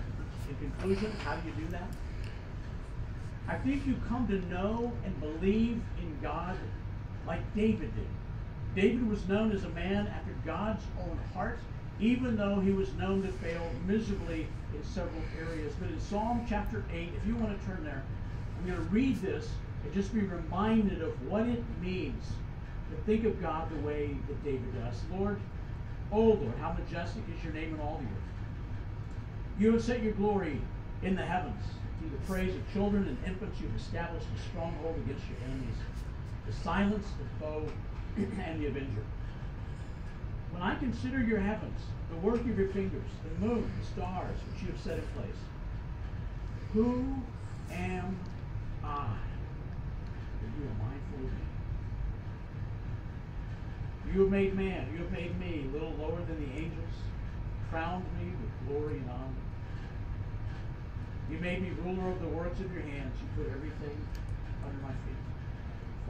In 0.48 0.56
conclusion, 0.56 1.12
how 1.24 1.36
do 1.36 1.48
you 1.48 1.54
do 1.54 1.70
that? 1.72 1.88
I 3.50 3.56
think 3.56 3.84
you 3.84 3.96
come 4.08 4.28
to 4.28 4.48
know 4.48 4.92
and 5.04 5.20
believe 5.20 5.82
in 5.98 6.18
God 6.22 6.56
like 7.26 7.40
David 7.52 7.92
did. 7.96 8.06
David 8.80 9.10
was 9.10 9.26
known 9.26 9.50
as 9.50 9.64
a 9.64 9.68
man 9.70 10.06
after 10.06 10.32
God's 10.46 10.84
own 11.00 11.18
heart, 11.34 11.58
even 11.98 12.36
though 12.36 12.60
he 12.60 12.70
was 12.70 12.94
known 12.94 13.22
to 13.22 13.32
fail 13.32 13.68
miserably 13.88 14.46
in 14.72 14.84
several 14.84 15.22
areas. 15.36 15.74
But 15.80 15.90
in 15.90 15.98
Psalm 15.98 16.46
chapter 16.48 16.84
8, 16.92 17.10
if 17.16 17.26
you 17.26 17.34
want 17.34 17.60
to 17.60 17.66
turn 17.66 17.82
there, 17.82 18.04
I'm 18.56 18.66
going 18.70 18.78
to 18.78 18.94
read 18.94 19.20
this 19.20 19.48
and 19.82 19.92
just 19.92 20.14
be 20.14 20.20
reminded 20.20 21.02
of 21.02 21.10
what 21.28 21.42
it 21.46 21.64
means 21.82 22.24
to 22.90 23.02
think 23.04 23.24
of 23.24 23.42
God 23.42 23.68
the 23.68 23.84
way 23.84 24.16
that 24.28 24.44
David 24.44 24.80
does. 24.80 24.94
Lord, 25.12 25.40
oh 26.12 26.20
Lord, 26.20 26.54
how 26.60 26.72
majestic 26.72 27.24
is 27.36 27.42
your 27.42 27.52
name 27.52 27.74
in 27.74 27.80
all 27.80 28.00
the 28.00 28.04
earth. 28.04 29.58
You 29.58 29.72
have 29.72 29.82
set 29.82 30.04
your 30.04 30.12
glory 30.12 30.60
in 31.02 31.16
the 31.16 31.26
heavens. 31.26 31.64
Through 32.00 32.10
the 32.10 32.26
praise 32.26 32.54
of 32.54 32.72
children 32.72 33.06
and 33.06 33.18
infants, 33.26 33.60
you 33.60 33.68
have 33.68 33.76
established 33.76 34.26
a 34.34 34.48
stronghold 34.48 34.96
against 35.04 35.28
your 35.28 35.36
enemies, 35.44 35.76
to 36.46 36.52
silence 36.64 37.06
the 37.18 37.44
foe 37.44 37.68
and 38.16 38.58
the 38.58 38.68
avenger. 38.68 39.04
When 40.50 40.62
I 40.62 40.76
consider 40.76 41.20
your 41.22 41.40
heavens, 41.40 41.78
the 42.10 42.16
work 42.16 42.40
of 42.40 42.58
your 42.58 42.68
fingers, 42.68 43.04
the 43.22 43.46
moon, 43.46 43.70
the 43.78 43.86
stars, 43.86 44.34
which 44.50 44.62
you 44.62 44.72
have 44.72 44.80
set 44.80 44.98
in 44.98 45.04
place, 45.14 45.40
who 46.72 47.04
am 47.70 48.18
I 48.82 49.16
that 50.40 50.50
you 50.58 50.64
are 50.64 50.78
mindful 50.86 51.18
of 51.18 51.32
me? 51.32 51.46
You 54.14 54.20
have 54.22 54.30
made 54.30 54.54
man, 54.56 54.88
you 54.90 55.02
have 55.02 55.12
made 55.12 55.38
me 55.38 55.66
little 55.70 55.92
lower 55.92 56.24
than 56.24 56.40
the 56.40 56.58
angels, 56.58 56.94
crowned 57.70 58.06
me 58.18 58.32
with 58.40 58.68
glory 58.68 58.96
and 58.96 59.10
honor. 59.10 59.39
You 61.30 61.38
made 61.38 61.62
me 61.62 61.70
ruler 61.84 62.10
of 62.10 62.20
the 62.20 62.28
works 62.28 62.58
of 62.60 62.72
your 62.72 62.82
hands. 62.82 63.14
You 63.20 63.44
put 63.44 63.52
everything 63.52 63.96
under 64.64 64.82
my 64.82 64.90
feet 64.90 65.20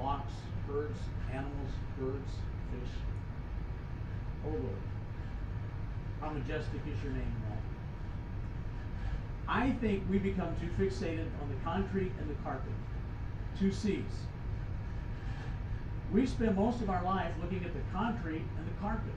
flocks, 0.01 0.33
herds, 0.67 0.99
animals, 1.31 1.73
birds, 1.99 2.31
fish. 2.71 2.93
Oh 4.47 4.51
Lord, 4.51 4.83
how 6.21 6.31
majestic 6.31 6.81
is 6.91 7.03
your 7.03 7.13
name 7.13 7.35
all. 7.51 7.59
I 9.47 9.73
think 9.73 10.05
we 10.09 10.19
become 10.19 10.55
too 10.57 10.71
fixated 10.83 11.27
on 11.43 11.51
the 11.51 11.57
concrete 11.65 12.13
and 12.19 12.31
the 12.31 12.43
carpet, 12.43 12.73
two 13.59 13.73
C's. 13.73 14.05
We 16.13 16.27
spend 16.27 16.57
most 16.57 16.81
of 16.81 16.89
our 16.89 17.03
life 17.05 17.33
looking 17.43 17.65
at 17.65 17.75
the 17.75 17.81
concrete 17.93 18.45
and 18.57 18.67
the 18.67 18.81
carpet 18.81 19.13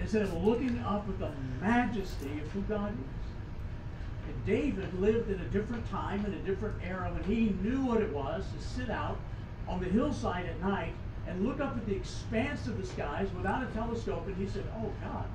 instead 0.00 0.22
of 0.22 0.32
looking 0.44 0.78
up 0.80 1.08
at 1.08 1.18
the 1.20 1.30
majesty 1.60 2.40
of 2.40 2.50
who 2.50 2.62
God 2.62 2.92
is. 2.92 3.13
And 4.26 4.46
David 4.46 5.00
lived 5.00 5.30
in 5.30 5.40
a 5.40 5.48
different 5.48 5.88
time, 5.90 6.24
in 6.24 6.34
a 6.34 6.38
different 6.38 6.76
era, 6.82 7.12
and 7.14 7.24
he 7.26 7.56
knew 7.62 7.84
what 7.84 8.00
it 8.00 8.12
was 8.12 8.44
to 8.56 8.64
sit 8.64 8.90
out 8.90 9.18
on 9.68 9.80
the 9.80 9.86
hillside 9.86 10.46
at 10.46 10.60
night 10.60 10.94
and 11.26 11.46
look 11.46 11.60
up 11.60 11.76
at 11.76 11.86
the 11.86 11.94
expanse 11.94 12.66
of 12.66 12.78
the 12.78 12.86
skies 12.86 13.28
without 13.36 13.62
a 13.62 13.66
telescope, 13.66 14.26
and 14.26 14.36
he 14.36 14.46
said, 14.46 14.64
Oh 14.76 14.90
God, 15.02 15.26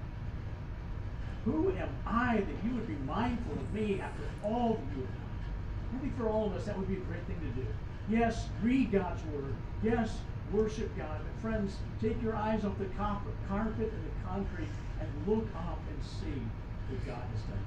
who 1.45 1.71
am 1.71 1.89
I 2.05 2.37
that 2.37 2.65
you 2.65 2.75
would 2.75 2.87
be 2.87 2.97
mindful 3.05 3.53
of 3.53 3.73
me 3.73 3.99
after 3.99 4.23
all 4.43 4.73
that 4.73 4.95
you 4.95 5.01
have 5.01 5.13
done? 5.13 5.95
I 5.95 5.99
think 5.99 6.17
for 6.17 6.27
all 6.27 6.47
of 6.47 6.53
us 6.53 6.65
that 6.65 6.77
would 6.77 6.87
be 6.87 6.95
a 6.95 6.99
great 6.99 7.25
thing 7.25 7.39
to 7.39 7.61
do. 7.61 7.67
Yes, 8.09 8.47
read 8.61 8.91
God's 8.91 9.23
word. 9.25 9.55
Yes, 9.83 10.17
worship 10.51 10.95
God. 10.97 11.21
But 11.23 11.41
friends, 11.41 11.75
take 12.01 12.21
your 12.21 12.35
eyes 12.35 12.65
off 12.65 12.77
the 12.77 12.85
carpet, 12.97 13.33
carpet 13.47 13.91
and 13.91 14.03
the 14.03 14.27
concrete 14.27 14.69
and 14.99 15.09
look 15.27 15.47
up 15.55 15.79
and 15.89 16.03
see 16.03 16.41
what 16.89 17.05
God 17.05 17.23
has 17.33 17.41
done. 17.43 17.65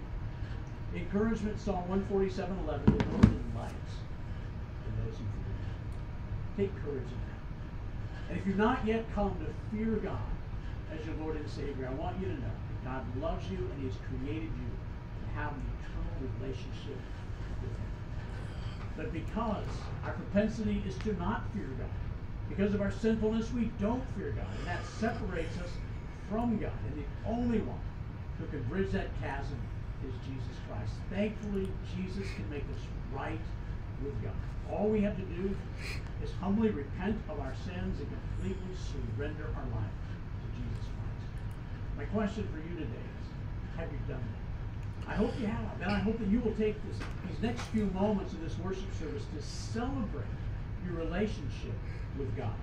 Encouragement, 0.94 1.58
Psalm 1.58 1.88
147 1.88 2.58
11, 2.64 2.84
the 2.84 2.92
Lord 2.92 3.22
delights 3.22 3.92
in. 4.98 5.26
Take 6.56 6.74
courage 6.84 7.08
in 7.08 7.20
that. 7.24 8.30
And 8.30 8.38
if 8.38 8.46
you've 8.46 8.58
not 8.58 8.86
yet 8.86 9.04
come 9.14 9.34
to 9.40 9.74
fear 9.74 9.96
God 9.96 10.20
as 10.92 11.04
your 11.06 11.14
Lord 11.16 11.36
and 11.36 11.48
Savior, 11.48 11.88
I 11.90 11.94
want 11.94 12.20
you 12.20 12.26
to 12.26 12.34
know 12.34 12.40
that 12.40 12.84
God 12.84 13.22
loves 13.22 13.48
you 13.50 13.56
and 13.56 13.80
He 13.80 13.86
has 13.86 13.96
created 14.08 14.52
you 14.52 14.68
to 14.68 15.34
have 15.34 15.52
an 15.52 15.64
eternal 15.80 16.28
relationship 16.38 17.00
with 17.62 17.70
Him. 17.70 17.92
But 18.96 19.12
because 19.14 19.64
our 20.04 20.12
propensity 20.12 20.82
is 20.86 20.96
to 20.98 21.14
not 21.14 21.44
fear 21.54 21.68
God, 21.78 21.88
because 22.50 22.74
of 22.74 22.82
our 22.82 22.92
sinfulness, 22.92 23.50
we 23.52 23.70
don't 23.80 24.02
fear 24.14 24.32
God. 24.32 24.46
And 24.58 24.66
that 24.66 24.84
separates 25.00 25.56
us 25.56 25.70
from 26.28 26.58
God. 26.58 26.72
And 26.86 27.02
the 27.02 27.30
only 27.30 27.60
one 27.60 27.80
who 28.38 28.46
can 28.48 28.62
bridge 28.64 28.90
that 28.92 29.08
chasm 29.22 29.56
is 30.08 30.14
Jesus 30.26 30.56
Christ. 30.68 30.92
Thankfully, 31.10 31.68
Jesus 31.96 32.26
can 32.34 32.48
make 32.50 32.64
us 32.74 32.82
right 33.14 33.40
with 34.02 34.14
God. 34.22 34.34
All 34.70 34.88
we 34.88 35.00
have 35.02 35.16
to 35.16 35.22
do 35.22 35.54
is 36.22 36.30
humbly 36.40 36.70
repent 36.70 37.16
of 37.28 37.40
our 37.40 37.54
sins 37.64 38.00
and 38.00 38.08
completely 38.08 38.74
surrender 38.76 39.48
our 39.56 39.68
life 39.74 39.96
to 40.42 40.46
Jesus 40.56 40.86
Christ. 40.96 41.28
My 41.96 42.04
question 42.04 42.48
for 42.52 42.58
you 42.58 42.74
today 42.76 43.06
is, 43.20 43.26
have 43.76 43.92
you 43.92 43.98
done 44.08 44.22
that? 44.22 45.12
I 45.12 45.14
hope 45.14 45.32
you 45.40 45.46
have. 45.46 45.80
And 45.80 45.90
I 45.90 45.98
hope 45.98 46.18
that 46.18 46.28
you 46.28 46.40
will 46.40 46.54
take 46.54 46.76
this, 46.88 46.98
these 47.28 47.42
next 47.42 47.62
few 47.72 47.86
moments 47.86 48.32
of 48.32 48.40
this 48.40 48.58
worship 48.58 48.92
service 48.98 49.24
to 49.34 49.42
celebrate 49.42 50.24
your 50.86 50.94
relationship 50.94 51.74
with 52.18 52.34
God. 52.36 52.54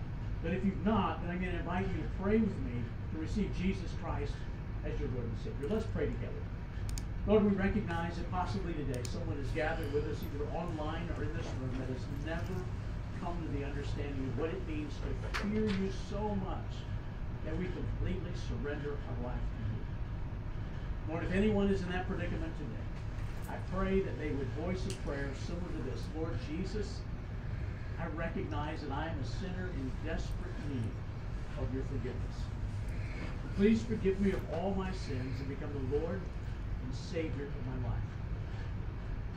But 0.42 0.54
if 0.54 0.64
you've 0.64 0.86
not, 0.86 1.22
then 1.22 1.32
I'm 1.32 1.42
going 1.42 1.52
to 1.52 1.60
invite 1.60 1.86
you 1.88 2.02
to 2.02 2.10
pray 2.22 2.38
with 2.38 2.58
me 2.60 2.82
to 3.14 3.20
receive 3.20 3.52
Jesus 3.58 3.92
Christ 4.02 4.34
as 4.86 4.98
your 5.00 5.10
Lord 5.10 5.26
and 5.26 5.38
Savior. 5.44 5.68
Let's 5.70 5.86
pray 5.88 6.06
together. 6.06 6.42
Lord, 7.30 7.46
we 7.46 7.52
recognize 7.52 8.18
that 8.18 8.26
possibly 8.32 8.74
today 8.74 9.02
someone 9.14 9.38
is 9.38 9.52
gathered 9.52 9.94
with 9.94 10.02
us 10.10 10.18
either 10.18 10.50
online 10.50 11.08
or 11.16 11.22
in 11.22 11.30
this 11.38 11.46
room 11.62 11.70
that 11.78 11.86
has 11.94 12.02
never 12.26 12.58
come 13.22 13.38
to 13.38 13.50
the 13.54 13.64
understanding 13.64 14.34
of 14.34 14.40
what 14.40 14.50
it 14.50 14.58
means 14.68 14.92
to 14.98 15.38
fear 15.38 15.62
you 15.62 15.94
so 16.10 16.18
much 16.42 16.74
that 17.46 17.56
we 17.56 17.66
completely 17.66 18.34
surrender 18.50 18.98
our 18.98 19.30
life 19.30 19.46
to 19.46 19.62
you. 19.62 21.14
Lord, 21.14 21.24
if 21.24 21.32
anyone 21.32 21.70
is 21.70 21.84
in 21.84 21.92
that 21.92 22.10
predicament 22.10 22.52
today, 22.58 23.54
I 23.54 23.62
pray 23.78 24.00
that 24.00 24.18
they 24.18 24.32
would 24.32 24.50
voice 24.66 24.82
a 24.90 24.96
prayer 25.06 25.30
similar 25.46 25.70
to 25.70 25.92
this. 25.92 26.02
Lord 26.18 26.34
Jesus, 26.50 26.98
I 28.02 28.08
recognize 28.18 28.82
that 28.82 28.92
I 28.92 29.06
am 29.06 29.20
a 29.22 29.28
sinner 29.38 29.70
in 29.78 29.92
desperate 30.04 30.58
need 30.66 31.62
of 31.62 31.72
your 31.76 31.84
forgiveness. 31.94 32.38
Please 33.56 33.84
forgive 33.84 34.20
me 34.20 34.32
of 34.32 34.42
all 34.52 34.74
my 34.74 34.90
sins 34.90 35.38
and 35.38 35.48
become 35.48 35.70
the 35.78 36.00
Lord 36.00 36.22
and 36.90 36.98
Savior 36.98 37.46
of 37.46 37.82
my 37.82 37.90
life. 37.90 38.00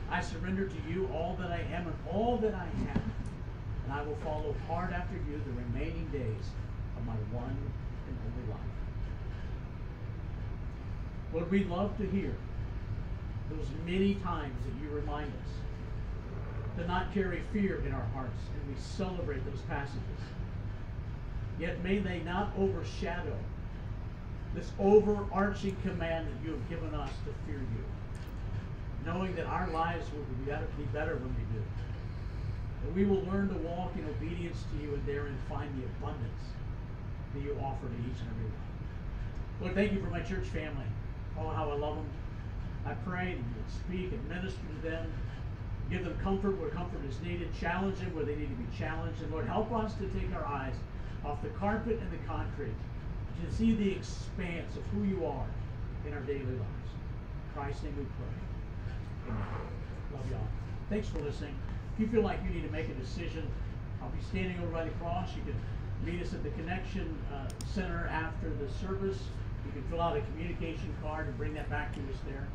I 0.09 0.21
surrender 0.21 0.67
to 0.67 0.75
you 0.89 1.07
all 1.13 1.35
that 1.39 1.51
I 1.51 1.61
am 1.73 1.87
and 1.87 1.95
all 2.11 2.37
that 2.37 2.53
I 2.53 2.65
have, 2.87 3.01
and 3.83 3.93
I 3.93 4.03
will 4.03 4.17
follow 4.23 4.55
hard 4.67 4.91
after 4.91 5.15
you 5.15 5.39
the 5.45 5.51
remaining 5.51 6.07
days 6.11 6.49
of 6.97 7.05
my 7.05 7.13
one 7.31 7.57
and 8.07 8.17
only 8.25 8.51
life. 8.51 8.59
Lord, 11.33 11.51
we 11.51 11.63
love 11.65 11.95
to 11.97 12.07
hear 12.07 12.35
those 13.49 13.67
many 13.85 14.15
times 14.15 14.55
that 14.65 14.83
you 14.83 14.89
remind 14.95 15.27
us 15.27 16.77
to 16.77 16.87
not 16.87 17.13
carry 17.13 17.43
fear 17.51 17.83
in 17.85 17.93
our 17.93 18.05
hearts, 18.13 18.39
and 18.53 18.75
we 18.75 18.81
celebrate 18.81 19.45
those 19.45 19.61
passages. 19.69 20.01
Yet 21.59 21.83
may 21.83 21.99
they 21.99 22.19
not 22.21 22.51
overshadow 22.57 23.37
this 24.55 24.71
overarching 24.79 25.75
command 25.81 26.27
that 26.27 26.45
you 26.45 26.51
have 26.51 26.69
given 26.69 26.93
us 26.93 27.09
to 27.25 27.33
fear 27.45 27.59
you, 27.59 27.83
knowing 29.05 29.35
that 29.35 29.45
our 29.45 29.67
lives 29.71 30.05
will 30.11 30.23
be 30.23 30.51
better, 30.51 30.67
be 30.77 30.83
better 30.85 31.15
when 31.15 31.35
we 31.35 31.43
do. 31.53 31.63
That 32.83 32.93
we 32.93 33.05
will 33.05 33.23
learn 33.31 33.49
to 33.49 33.55
walk 33.67 33.93
in 33.95 34.05
obedience 34.05 34.63
to 34.71 34.83
you 34.83 34.93
and 34.93 35.05
therein 35.05 35.37
find 35.49 35.69
the 35.81 35.85
abundance 35.97 36.43
that 37.33 37.41
you 37.41 37.57
offer 37.63 37.87
to 37.87 37.93
each 37.93 38.19
and 38.19 38.29
every 38.29 38.45
one. 38.45 38.63
Lord, 39.61 39.75
thank 39.75 39.91
you 39.93 39.99
for 39.99 40.09
my 40.09 40.21
church 40.21 40.45
family. 40.47 40.85
Oh, 41.39 41.49
how 41.49 41.71
I 41.71 41.75
love 41.75 41.95
them. 41.95 42.09
I 42.85 42.93
pray 43.05 43.33
that 43.33 43.37
you 43.37 43.55
would 43.55 43.71
speak 43.71 44.11
and 44.11 44.29
minister 44.29 44.59
to 44.59 44.89
them. 44.89 45.11
Give 45.89 46.03
them 46.03 46.17
comfort 46.21 46.59
where 46.59 46.69
comfort 46.69 46.99
is 47.07 47.19
needed. 47.21 47.49
Challenge 47.59 47.97
them 47.97 48.13
where 48.15 48.25
they 48.25 48.35
need 48.35 48.49
to 48.49 48.55
be 48.55 48.77
challenged. 48.77 49.21
And 49.21 49.31
Lord, 49.31 49.47
help 49.47 49.71
us 49.71 49.93
to 49.95 50.07
take 50.09 50.33
our 50.35 50.45
eyes 50.45 50.75
off 51.25 51.41
the 51.41 51.49
carpet 51.49 51.99
and 52.01 52.11
the 52.11 52.27
concrete 52.27 52.75
to 53.41 53.53
see 53.53 53.73
the 53.75 53.91
expanse 53.91 54.75
of 54.75 54.83
who 54.93 55.03
you 55.03 55.25
are 55.25 55.47
in 56.07 56.13
our 56.13 56.21
daily 56.21 56.43
lives. 56.43 56.89
In 56.89 57.61
Christ's 57.61 57.83
name 57.83 57.95
we 57.97 58.03
pray. 58.03 59.33
Amen. 59.33 59.47
Love 60.13 60.31
y'all. 60.31 60.47
Thanks 60.89 61.07
for 61.07 61.19
listening. 61.19 61.55
If 61.93 61.99
you 61.99 62.07
feel 62.07 62.21
like 62.21 62.39
you 62.43 62.49
need 62.49 62.65
to 62.65 62.71
make 62.71 62.89
a 62.89 62.93
decision, 62.93 63.47
I'll 64.01 64.09
be 64.09 64.21
standing 64.29 64.57
over 64.59 64.71
by 64.71 64.85
the 64.85 64.91
cross. 64.91 65.29
You 65.35 65.43
can 65.43 65.59
meet 66.05 66.21
us 66.21 66.33
at 66.33 66.43
the 66.43 66.49
Connection 66.51 67.17
uh, 67.33 67.47
Center 67.73 68.07
after 68.11 68.49
the 68.49 68.71
service. 68.73 69.19
You 69.65 69.71
can 69.71 69.83
fill 69.89 70.01
out 70.01 70.17
a 70.17 70.21
communication 70.21 70.93
card 71.01 71.27
and 71.27 71.37
bring 71.37 71.53
that 71.53 71.69
back 71.69 71.93
to 71.93 71.99
us 72.01 72.19
there. 72.27 72.47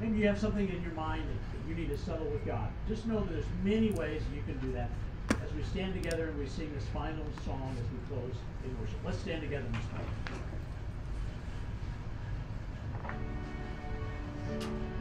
Maybe 0.00 0.18
you 0.18 0.26
have 0.26 0.38
something 0.38 0.68
in 0.68 0.82
your 0.82 0.92
mind 0.92 1.22
that, 1.22 1.68
you 1.68 1.74
need 1.74 1.88
to 1.88 1.98
settle 1.98 2.26
with 2.26 2.46
God. 2.46 2.68
Just 2.86 3.06
know 3.06 3.18
that 3.18 3.28
there's 3.28 3.44
many 3.64 3.90
ways 3.90 4.22
you 4.32 4.40
can 4.42 4.56
do 4.64 4.72
that 4.74 4.88
as 5.30 5.52
we 5.54 5.62
stand 5.62 5.94
together 5.94 6.28
and 6.28 6.38
we 6.38 6.46
sing 6.46 6.72
this 6.74 6.84
final 6.92 7.24
song 7.44 7.76
as 7.78 7.84
we 7.92 7.98
close 8.08 8.36
in 8.64 8.78
worship. 8.80 8.98
Let's 9.04 9.18
stand 9.18 9.42
together 9.42 9.66
in 9.66 9.72
this 9.72 9.82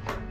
moment. 0.08 0.22